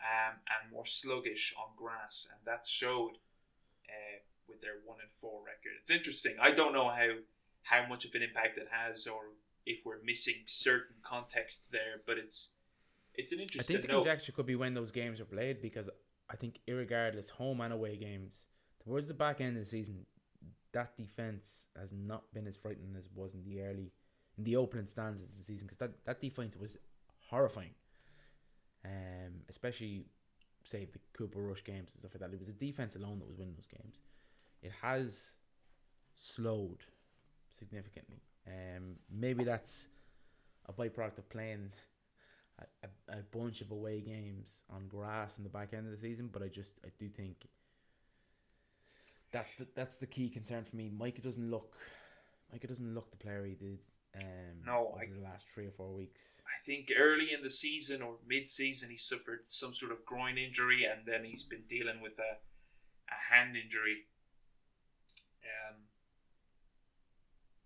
um, 0.00 0.36
and 0.46 0.72
more 0.72 0.86
sluggish 0.86 1.52
on 1.58 1.72
grass, 1.76 2.28
and 2.30 2.38
that 2.46 2.64
showed 2.64 3.18
uh, 3.88 4.18
with 4.48 4.62
their 4.62 4.76
one 4.86 4.98
and 5.02 5.10
four 5.10 5.40
record. 5.40 5.76
It's 5.80 5.90
interesting. 5.90 6.36
I 6.40 6.52
don't 6.52 6.72
know 6.72 6.88
how 6.88 7.08
how 7.62 7.86
much 7.86 8.04
of 8.04 8.14
an 8.14 8.22
impact 8.22 8.58
it 8.58 8.68
has, 8.70 9.06
or 9.06 9.20
if 9.66 9.84
we're 9.84 10.02
missing 10.02 10.34
certain 10.46 10.96
context 11.02 11.70
there, 11.72 12.00
but 12.06 12.18
it's 12.18 12.50
it's 13.14 13.32
an 13.32 13.40
interesting. 13.40 13.76
I 13.76 13.78
think 13.78 13.88
the 13.88 13.92
note. 13.92 14.04
conjecture 14.04 14.32
could 14.32 14.46
be 14.46 14.56
when 14.56 14.74
those 14.74 14.90
games 14.90 15.20
are 15.20 15.24
played 15.24 15.60
because 15.60 15.88
I 16.30 16.36
think, 16.36 16.60
irregardless, 16.68 17.30
home 17.30 17.60
and 17.60 17.72
away 17.72 17.96
games 17.96 18.46
towards 18.84 19.08
the 19.08 19.14
back 19.14 19.40
end 19.40 19.56
of 19.56 19.64
the 19.64 19.68
season, 19.68 20.06
that 20.72 20.96
defense 20.96 21.66
has 21.78 21.92
not 21.92 22.22
been 22.32 22.46
as 22.46 22.56
frightening 22.56 22.94
as 22.96 23.06
it 23.06 23.12
was 23.14 23.34
in 23.34 23.42
the 23.44 23.60
early, 23.60 23.90
in 24.36 24.44
the 24.44 24.56
opening 24.56 24.86
stands 24.86 25.22
of 25.22 25.28
the 25.36 25.42
season 25.42 25.66
because 25.66 25.78
that 25.78 26.04
that 26.04 26.20
defense 26.20 26.56
was 26.56 26.76
horrifying. 27.28 27.74
Um, 28.84 29.34
especially 29.48 30.06
say 30.64 30.86
the 30.92 31.00
Cooper 31.12 31.40
Rush 31.40 31.64
games 31.64 31.90
and 31.92 32.00
stuff 32.00 32.12
like 32.14 32.20
that. 32.20 32.32
It 32.32 32.38
was 32.38 32.48
the 32.48 32.66
defense 32.66 32.94
alone 32.96 33.18
that 33.18 33.26
was 33.26 33.36
winning 33.36 33.54
those 33.56 33.66
games. 33.66 34.00
It 34.62 34.72
has 34.82 35.36
slowed 36.14 36.84
significantly. 37.58 38.22
Um, 38.46 38.96
maybe 39.10 39.44
that's 39.44 39.88
a 40.66 40.72
byproduct 40.72 41.18
of 41.18 41.28
playing 41.28 41.72
a, 42.58 42.86
a, 42.86 43.18
a, 43.18 43.22
bunch 43.22 43.60
of 43.60 43.70
away 43.70 44.00
games 44.00 44.62
on 44.70 44.88
grass 44.88 45.38
in 45.38 45.44
the 45.44 45.50
back 45.50 45.74
end 45.74 45.86
of 45.86 45.92
the 45.92 45.98
season. 45.98 46.30
But 46.32 46.42
I 46.42 46.48
just 46.48 46.72
I 46.84 46.88
do 46.98 47.08
think 47.08 47.48
that's 49.32 49.54
the 49.56 49.66
that's 49.74 49.96
the 49.96 50.06
key 50.06 50.28
concern 50.28 50.64
for 50.64 50.76
me. 50.76 50.90
Micah 50.96 51.20
doesn't 51.20 51.50
look 51.50 51.76
Micah 52.52 52.66
doesn't 52.66 52.94
look 52.94 53.10
the 53.10 53.16
player 53.16 53.44
he 53.44 53.54
did 53.54 53.78
um, 54.16 54.64
no, 54.66 54.96
I, 54.98 55.06
the 55.06 55.22
last 55.22 55.46
three 55.52 55.66
or 55.66 55.70
four 55.70 55.92
weeks. 55.92 56.40
I 56.46 56.64
think 56.64 56.90
early 56.98 57.32
in 57.32 57.42
the 57.42 57.50
season 57.50 58.02
or 58.02 58.14
mid-season, 58.26 58.90
he 58.90 58.96
suffered 58.96 59.40
some 59.46 59.74
sort 59.74 59.92
of 59.92 60.04
groin 60.04 60.38
injury, 60.38 60.84
and 60.84 61.00
then 61.06 61.24
he's 61.24 61.42
been 61.42 61.64
dealing 61.68 62.00
with 62.00 62.18
a, 62.18 62.38
a 63.10 63.34
hand 63.34 63.56
injury. 63.56 64.06
Um, 65.44 65.76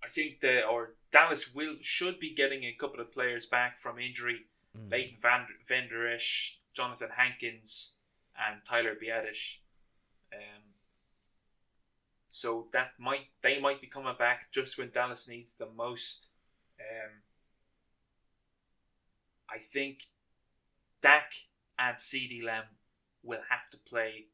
I 0.04 0.08
think 0.08 0.40
the 0.40 0.66
or 0.66 0.94
Dallas 1.10 1.54
will 1.54 1.76
should 1.80 2.18
be 2.18 2.34
getting 2.34 2.64
a 2.64 2.72
couple 2.72 3.00
of 3.00 3.12
players 3.12 3.46
back 3.46 3.78
from 3.78 3.98
injury. 3.98 4.46
Mm. 4.76 4.90
Leighton 4.90 5.16
Van, 5.20 5.46
Vander 5.68 6.08
Esch, 6.08 6.58
Jonathan 6.74 7.10
Hankins, 7.16 7.92
and 8.36 8.64
Tyler 8.64 8.94
Biadasz. 8.94 9.56
Um, 10.32 10.62
so 12.28 12.68
that 12.72 12.92
might 12.98 13.26
they 13.42 13.60
might 13.60 13.80
be 13.80 13.86
coming 13.86 14.14
back 14.18 14.50
just 14.50 14.78
when 14.78 14.90
Dallas 14.90 15.28
needs 15.28 15.56
the 15.56 15.68
most. 15.76 16.30
Um, 16.80 17.22
I 19.48 19.58
think 19.58 20.04
Dak 21.02 21.32
and 21.78 21.96
CeeDee 21.96 22.42
Lamb 22.42 22.64
will 23.22 23.42
have 23.50 23.68
to 23.70 23.76
play 23.78 24.26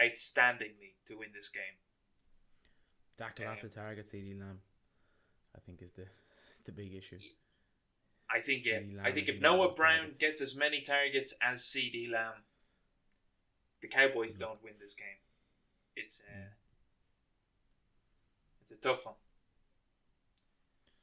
outstandingly 0.00 0.94
to 1.06 1.18
win 1.18 1.28
this 1.32 1.48
game. 1.48 1.78
Dak 3.16 3.38
will 3.38 3.46
have 3.46 3.60
to 3.60 3.66
Um, 3.66 3.72
target 3.72 4.06
CeeDee 4.06 4.38
Lamb. 4.38 4.60
I 5.56 5.60
think 5.60 5.82
is 5.82 5.92
the 5.92 6.06
the 6.66 6.72
big 6.72 6.94
issue. 6.94 7.18
I 8.32 8.40
think 8.40 8.64
yeah. 8.64 8.80
I 9.02 9.10
think 9.10 9.28
if 9.28 9.40
Noah 9.40 9.72
Brown 9.74 9.98
targets. 10.00 10.18
gets 10.18 10.40
as 10.40 10.54
many 10.56 10.80
targets 10.82 11.34
as 11.42 11.62
CeeDee 11.62 12.10
Lamb, 12.10 12.44
the 13.82 13.88
Cowboys 13.88 14.36
Mm. 14.36 14.40
don't 14.40 14.62
win 14.62 14.74
this 14.80 14.94
game. 14.94 15.18
It's 15.96 16.22
uh, 16.28 16.32
Mm. 16.38 16.48
it's 18.62 18.70
a 18.70 18.76
tough 18.76 19.04
one. 19.06 19.16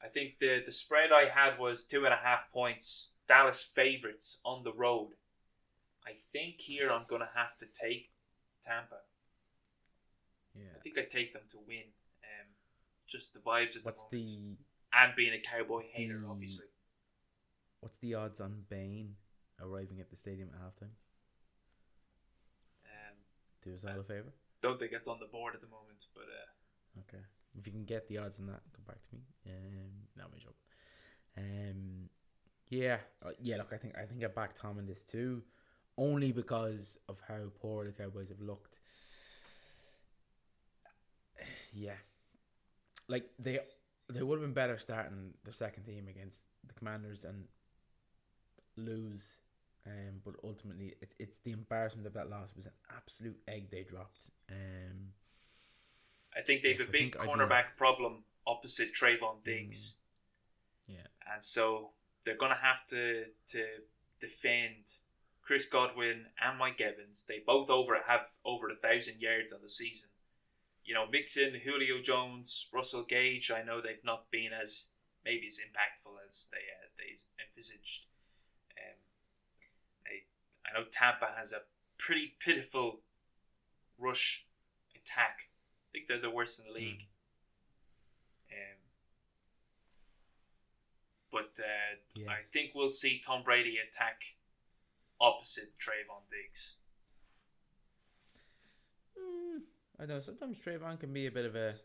I 0.01 0.07
think 0.07 0.39
the 0.39 0.61
the 0.65 0.71
spread 0.71 1.11
I 1.11 1.25
had 1.25 1.59
was 1.59 1.83
two 1.83 2.05
and 2.05 2.13
a 2.13 2.17
half 2.17 2.51
points. 2.51 3.15
Dallas 3.27 3.61
favorites 3.63 4.39
on 4.45 4.63
the 4.63 4.71
road. 4.73 5.13
I 6.05 6.13
think 6.13 6.61
here 6.61 6.89
I'm 6.89 7.05
gonna 7.09 7.29
have 7.35 7.57
to 7.57 7.65
take 7.65 8.11
Tampa. 8.63 8.99
Yeah. 10.55 10.69
I 10.75 10.79
think 10.79 10.97
I 10.97 11.01
take 11.03 11.33
them 11.33 11.43
to 11.49 11.57
win. 11.67 11.83
Just 13.07 13.33
the 13.33 13.39
vibes 13.39 13.75
of 13.77 13.85
What's 13.85 14.03
the 14.11 14.25
the 14.25 14.57
and 14.93 15.15
being 15.15 15.33
a 15.33 15.39
Cowboy 15.39 15.83
hater, 15.91 16.19
the- 16.21 16.27
obviously. 16.27 16.65
what's 17.79 17.97
the 17.99 18.13
odds 18.15 18.39
on 18.41 18.63
Bain 18.69 19.15
arriving 19.61 19.99
at 19.99 20.09
the 20.09 20.15
stadium 20.17 20.49
at 20.53 20.59
halftime? 20.61 20.91
Um, 22.85 23.15
Do 23.63 23.73
us 23.75 23.83
all 23.83 23.99
a 23.99 24.03
favor. 24.03 24.33
don't 24.61 24.79
think 24.79 24.91
it's 24.93 25.07
on 25.07 25.19
the 25.19 25.25
board 25.27 25.55
at 25.55 25.61
the 25.61 25.67
moment, 25.67 26.05
but 26.13 26.23
uh, 26.23 26.99
Okay. 27.01 27.23
If 27.57 27.65
you 27.65 27.71
can 27.73 27.85
get 27.85 28.07
the 28.07 28.17
odds 28.19 28.39
on 28.39 28.47
that, 28.47 28.61
come 28.73 28.85
back 28.87 29.01
to 29.01 29.15
me. 29.15 29.21
Um, 29.47 29.91
no, 30.15 30.25
I'm 30.25 30.39
joking. 30.39 30.55
Um, 31.37 32.09
yeah, 32.69 32.97
uh, 33.25 33.31
yeah. 33.39 33.57
Look, 33.57 33.71
I 33.73 33.77
think 33.77 33.95
I 33.97 34.05
think 34.05 34.23
I 34.23 34.27
back 34.27 34.53
Tom 34.55 34.77
in 34.79 34.85
this 34.85 35.03
too, 35.03 35.43
only 35.97 36.31
because 36.31 36.97
of 37.07 37.19
how 37.27 37.39
poor 37.61 37.85
the 37.85 37.91
Cowboys 37.91 38.29
have 38.29 38.41
looked. 38.41 38.75
Yeah, 41.73 41.93
like 43.07 43.29
they 43.39 43.59
they 44.09 44.21
would 44.23 44.35
have 44.39 44.41
been 44.47 44.53
better 44.53 44.77
starting 44.77 45.33
their 45.43 45.53
second 45.53 45.83
team 45.83 46.07
against 46.07 46.43
the 46.65 46.73
Commanders 46.73 47.25
and 47.25 47.45
lose. 48.75 49.37
Um, 49.85 50.19
but 50.25 50.35
ultimately, 50.43 50.95
it, 51.01 51.13
it's 51.17 51.39
the 51.39 51.51
embarrassment 51.51 52.05
of 52.07 52.13
that 52.13 52.29
loss. 52.29 52.49
It 52.51 52.57
was 52.57 52.65
an 52.65 52.73
absolute 52.95 53.37
egg 53.47 53.69
they 53.71 53.83
dropped. 53.83 54.29
Um, 54.51 55.13
I 56.35 56.41
think 56.41 56.61
they 56.61 56.69
have 56.69 56.79
Yes, 56.79 56.89
a 56.89 56.91
big 56.91 57.15
think 57.15 57.19
I 57.19 57.25
do. 57.25 57.31
cornerback 57.31 57.77
problem 57.77 58.23
opposite 58.45 58.93
Trevon 58.93 59.43
Diggs, 59.43 59.95
yeah. 60.87 61.07
and 61.33 61.43
so 61.43 61.91
they're 62.25 62.37
gonna 62.37 62.55
have 62.61 62.85
to 62.87 63.25
to 63.49 63.65
defend 64.19 64.91
Chris 65.41 65.65
Godwin 65.65 66.25
and 66.43 66.57
Mike 66.59 66.81
Evans. 66.81 67.23
They 67.27 67.39
both 67.45 67.69
over 67.69 67.97
have 68.07 68.27
over 68.45 68.69
a 68.69 68.75
thousand 68.75 69.21
yards 69.21 69.53
on 69.53 69.61
the 69.63 69.69
season. 69.69 70.09
You 70.87 70.93
know, 70.95 71.05
mix 71.11 71.37
in 71.37 71.53
Julio 71.53 72.01
Jones, 72.01 72.67
Russell 72.73 73.03
Gage. 73.03 73.51
I 73.51 73.61
know 73.61 73.81
they've 73.81 74.03
not 74.03 74.31
been 74.31 74.51
as 74.53 74.85
maybe 75.23 75.45
as 75.45 75.59
impactful 75.59 76.13
as 76.27 76.47
they 76.51 76.57
uh, 76.57 76.87
they 76.97 77.19
envisaged. 77.45 78.05
Um, 78.77 78.95
I 80.07 80.23
I 80.65 80.79
know 80.79 80.85
Tampa 80.89 81.27
has 81.37 81.51
a 81.51 81.61
pretty 81.99 82.33
pitiful 82.39 83.01
rush 83.99 84.45
attack. 84.95 85.49
I 85.49 85.87
think 85.91 86.07
they're 86.07 86.21
the 86.21 86.29
worst 86.33 86.57
in 86.59 86.65
the 86.65 86.71
league. 86.71 87.07
Um, 88.51 88.77
but 91.31 91.59
uh, 91.59 91.97
Yeah. 92.15 92.29
I 92.29 92.37
think 92.53 92.71
we'll 92.73 92.89
see 92.89 93.19
Tom 93.19 93.43
Brady 93.43 93.77
attack 93.77 94.35
opposite 95.19 95.77
Trevon 95.77 96.23
Diggs. 96.31 96.75
Mm, 99.17 99.61
I 99.99 100.05
know. 100.05 100.19
Sometimes 100.19 100.57
Trevon 100.57 100.99
can 100.99 101.11
be 101.13 101.25
a 101.27 101.31
bit 101.31 101.45
of 101.45 101.55
a 101.55 101.75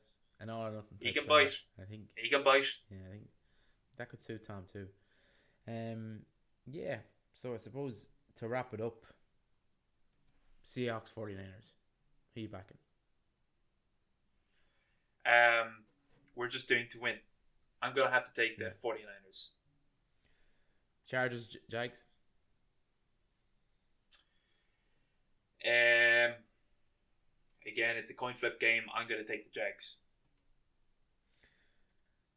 an 0.40 0.50
all 0.50 0.66
or 0.66 0.70
nothing. 0.72 0.98
He 1.00 1.12
can 1.12 1.26
bite. 1.26 1.52
I 1.80 1.84
think. 1.84 2.02
He 2.16 2.28
can 2.28 2.42
bite. 2.44 2.66
Yeah, 2.90 2.98
I 3.08 3.10
think 3.12 3.28
that 3.96 4.08
could 4.10 4.22
suit 4.22 4.46
Tom 4.46 4.64
too. 4.72 4.86
Um, 5.68 6.20
yeah. 6.66 6.98
So 7.34 7.54
I 7.54 7.56
suppose 7.58 8.08
to 8.38 8.48
wrap 8.48 8.74
it 8.74 8.80
up, 8.80 9.04
Seahawks 10.66 11.12
49ers. 11.16 11.70
Who 12.34 12.40
you 12.42 12.48
backing? 12.48 12.78
Um, 15.24 15.84
we're 16.34 16.48
just 16.48 16.68
doing 16.68 16.86
to 16.90 16.98
win. 17.00 17.16
I'm 17.80 17.94
gonna 17.94 18.10
have 18.10 18.24
to 18.24 18.32
take 18.34 18.58
the 18.58 18.64
Yeah. 18.64 18.70
49ers. 18.82 19.48
Chargers, 21.06 21.56
Jags. 21.70 22.06
Um, 25.64 26.34
again, 27.66 27.96
it's 27.96 28.10
a 28.10 28.14
coin 28.14 28.34
flip 28.34 28.60
game. 28.60 28.84
I'm 28.94 29.08
gonna 29.08 29.24
take 29.24 29.44
the 29.44 29.60
Jags. 29.60 29.96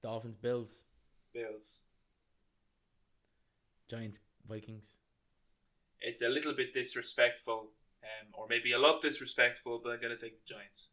Dolphins, 0.01 0.37
Bills. 0.37 0.85
Bills. 1.33 1.81
Giants, 3.89 4.19
Vikings. 4.47 4.97
It's 6.01 6.21
a 6.21 6.29
little 6.29 6.53
bit 6.53 6.73
disrespectful, 6.73 7.69
um, 8.03 8.27
or 8.33 8.47
maybe 8.47 8.71
a 8.71 8.79
lot 8.79 9.01
disrespectful, 9.01 9.81
but 9.83 9.91
I'm 9.91 10.01
gonna 10.01 10.17
take 10.17 10.45
the 10.45 10.53
Giants. 10.53 10.89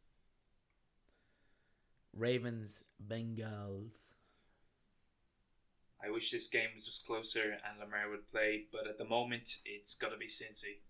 Ravens, 2.14 2.82
Bengals. 3.06 4.12
I 6.04 6.10
wish 6.10 6.30
this 6.30 6.48
game 6.48 6.70
was 6.74 6.86
just 6.86 7.06
closer 7.06 7.58
and 7.64 7.78
Lamar 7.78 8.10
would 8.10 8.30
play, 8.30 8.64
but 8.72 8.86
at 8.88 8.98
the 8.98 9.04
moment, 9.04 9.58
it's 9.64 9.94
gotta 9.94 10.16
be 10.16 10.26
Cincy. 10.26 10.80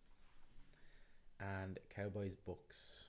And 1.39 1.79
Cowboys, 1.95 2.37
Bucks. 2.47 3.02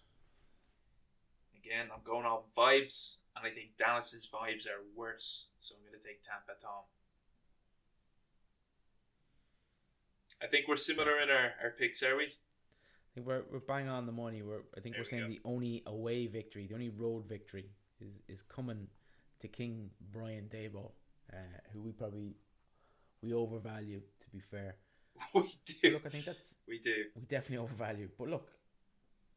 Again, 1.64 1.88
I'm 1.94 2.02
going 2.04 2.26
off 2.26 2.44
vibes, 2.58 3.18
and 3.38 3.46
I 3.46 3.50
think 3.50 3.78
Dallas's 3.78 4.28
vibes 4.32 4.68
are 4.68 4.84
worse, 4.96 5.48
so 5.60 5.76
I'm 5.76 5.82
going 5.90 6.00
to 6.00 6.06
take 6.06 6.22
Tampa 6.22 6.60
Tom. 6.62 6.84
I 10.42 10.48
think 10.48 10.68
we're 10.68 10.76
similar 10.78 11.20
in 11.22 11.30
our, 11.30 11.54
our 11.64 11.70
picks, 11.78 12.04
are 12.04 12.18
we? 12.18 12.26
I 12.26 13.16
think 13.16 13.28
we're, 13.28 13.44
we're 13.50 13.60
bang 13.60 13.88
on 13.88 14.06
the 14.06 14.12
money. 14.12 14.42
We're 14.42 14.64
I 14.76 14.82
think 14.82 14.96
There 14.96 15.02
we're 15.02 15.04
we 15.04 15.10
saying 15.10 15.24
go. 15.24 15.30
the 15.30 15.42
only 15.46 15.84
away 15.86 16.28
victory, 16.28 16.68
the 16.68 16.74
only 16.74 16.90
road 16.90 17.26
victory 17.28 17.66
is 18.02 18.14
is 18.28 18.42
coming 18.42 18.88
to 19.40 19.48
King 19.48 19.92
Brian 20.12 20.50
Dabo, 20.54 20.92
uh, 21.32 21.36
who 21.72 21.82
we 21.82 21.92
probably 21.92 22.36
we 23.22 23.34
overvalue. 23.34 24.00
To 24.00 24.30
be 24.32 24.40
fair, 24.40 24.76
we 25.34 25.44
do. 25.82 25.92
look, 25.92 26.06
I 26.06 26.10
think 26.10 26.26
that's 26.26 26.56
We 26.68 26.80
do. 26.80 27.06
we 27.16 27.22
definitely 27.22 27.64
overvalue. 27.64 28.10
But 28.18 28.30
look, 28.30 28.50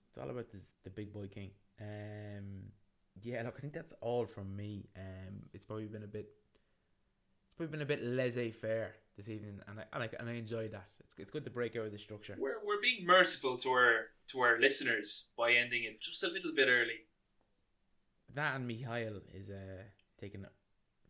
it's 0.09 0.18
all 0.18 0.31
about 0.31 0.51
this, 0.51 0.62
the 0.83 0.91
big 0.91 1.12
boy 1.12 1.27
King. 1.29 1.51
Um, 1.81 2.72
yeah, 3.22 3.43
look, 3.43 3.55
I 3.57 3.61
think 3.61 3.72
that's 3.72 3.93
all 4.01 4.27
from 4.27 4.55
me. 4.57 4.89
Um, 4.97 5.43
it's 5.53 5.64
probably 5.64 5.87
been 5.87 6.03
a 6.05 6.07
bit, 6.07 6.29
it's 7.47 7.55
probably 7.57 7.72
been 7.72 7.83
a 7.83 7.87
bit 7.87 8.03
laissez 8.03 8.51
faire 8.51 8.95
this 9.16 9.29
evening, 9.29 9.61
and 9.68 9.81
I 9.81 9.85
and 9.93 10.03
I, 10.05 10.09
and 10.20 10.29
I 10.29 10.35
enjoy 10.35 10.68
that. 10.68 10.87
It's 11.01 11.14
it's 11.18 11.31
good 11.31 11.45
to 11.45 11.51
break 11.51 11.77
out 11.77 11.87
of 11.87 11.93
the 11.93 11.99
structure. 11.99 12.37
We're, 12.39 12.59
we're 12.64 12.81
being 12.81 13.07
merciful 13.07 13.57
to 13.59 13.70
our 13.70 14.07
to 14.29 14.41
our 14.41 14.59
listeners 14.61 15.29
by 15.37 15.53
ending 15.53 15.85
it 15.85 16.01
just 16.01 16.22
a 16.22 16.29
little 16.29 16.53
bit 16.55 16.68
early. 16.68 17.01
That 18.35 18.57
and 18.57 18.66
Mikhail 18.66 19.20
is 19.33 19.51
uh 19.51 19.83
taking 20.20 20.45
a, 20.45 20.49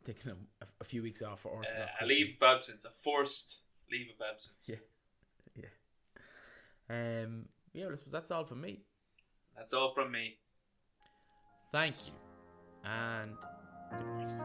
taking 0.05 0.31
a, 0.33 0.67
a 0.81 0.85
few 0.85 1.03
weeks 1.03 1.23
off 1.23 1.41
for 1.41 1.63
Uh, 1.63 1.87
a 2.01 2.07
leave 2.07 2.37
of 2.41 2.43
absence, 2.57 2.85
a 2.85 2.91
forced 2.91 3.63
leave 3.91 4.09
of 4.11 4.21
absence. 4.29 4.71
Yeah. 5.57 7.25
Um, 7.25 7.47
yeah, 7.73 7.85
well, 7.87 7.95
I 7.95 7.97
suppose 7.97 8.13
that's 8.13 8.31
all 8.31 8.45
from 8.45 8.61
me. 8.61 8.83
That's 9.57 9.73
all 9.73 9.91
from 9.95 10.13
me. 10.13 10.37
Thank 11.73 11.97
you, 12.07 12.13
and 12.85 13.37
good 13.91 14.07
night. 14.07 14.43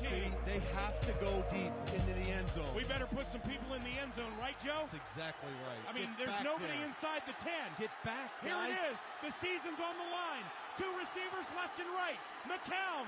See, 0.00 0.26
they 0.44 0.60
have 0.74 0.98
to 1.06 1.12
go 1.22 1.30
deep 1.48 1.72
into 1.94 2.12
the 2.18 2.28
end 2.34 2.50
zone. 2.50 2.66
We 2.76 2.84
better 2.84 3.06
put 3.06 3.30
some 3.30 3.40
people 3.42 3.72
in 3.72 3.82
the 3.86 3.94
end 4.02 4.12
zone, 4.14 4.30
right, 4.40 4.58
Joe? 4.60 4.84
That's 4.84 4.98
exactly 4.98 5.54
right. 5.64 5.80
I 5.88 5.94
mean, 5.94 6.10
Get 6.18 6.26
there's 6.28 6.44
nobody 6.44 6.76
there. 6.76 6.86
inside 6.90 7.22
the 7.24 7.36
10. 7.38 7.52
Get 7.78 7.94
back, 8.04 8.28
guys. 8.42 8.74
Here 8.74 8.74
it 8.74 8.92
is. 8.92 8.98
The 9.22 9.32
season's 9.38 9.80
on 9.80 9.94
the 9.96 10.08
line. 10.10 10.46
Two 10.74 10.90
receivers 10.98 11.46
left 11.54 11.78
and 11.78 11.86
right. 11.94 12.18
McCown 12.50 13.06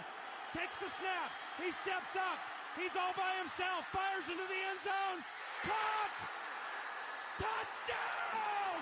takes 0.55 0.79
the 0.79 0.87
snap. 0.87 1.31
He 1.59 1.75
steps 1.75 2.15
up. 2.15 2.39
He's 2.79 2.95
all 2.95 3.11
by 3.19 3.35
himself. 3.43 3.83
Fires 3.91 4.29
into 4.31 4.47
the 4.47 4.61
end 4.71 4.81
zone. 4.87 5.19
Caught! 5.67 6.19
Touchdown! 7.43 8.77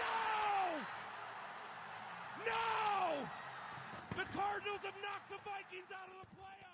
No! 0.00 0.80
No! 2.48 3.28
The 4.16 4.26
Cardinals 4.32 4.80
have 4.80 4.96
knocked 5.04 5.28
the 5.28 5.40
Vikings 5.44 5.92
out 5.92 6.08
of 6.08 6.16
the 6.24 6.30
playoffs. 6.40 6.65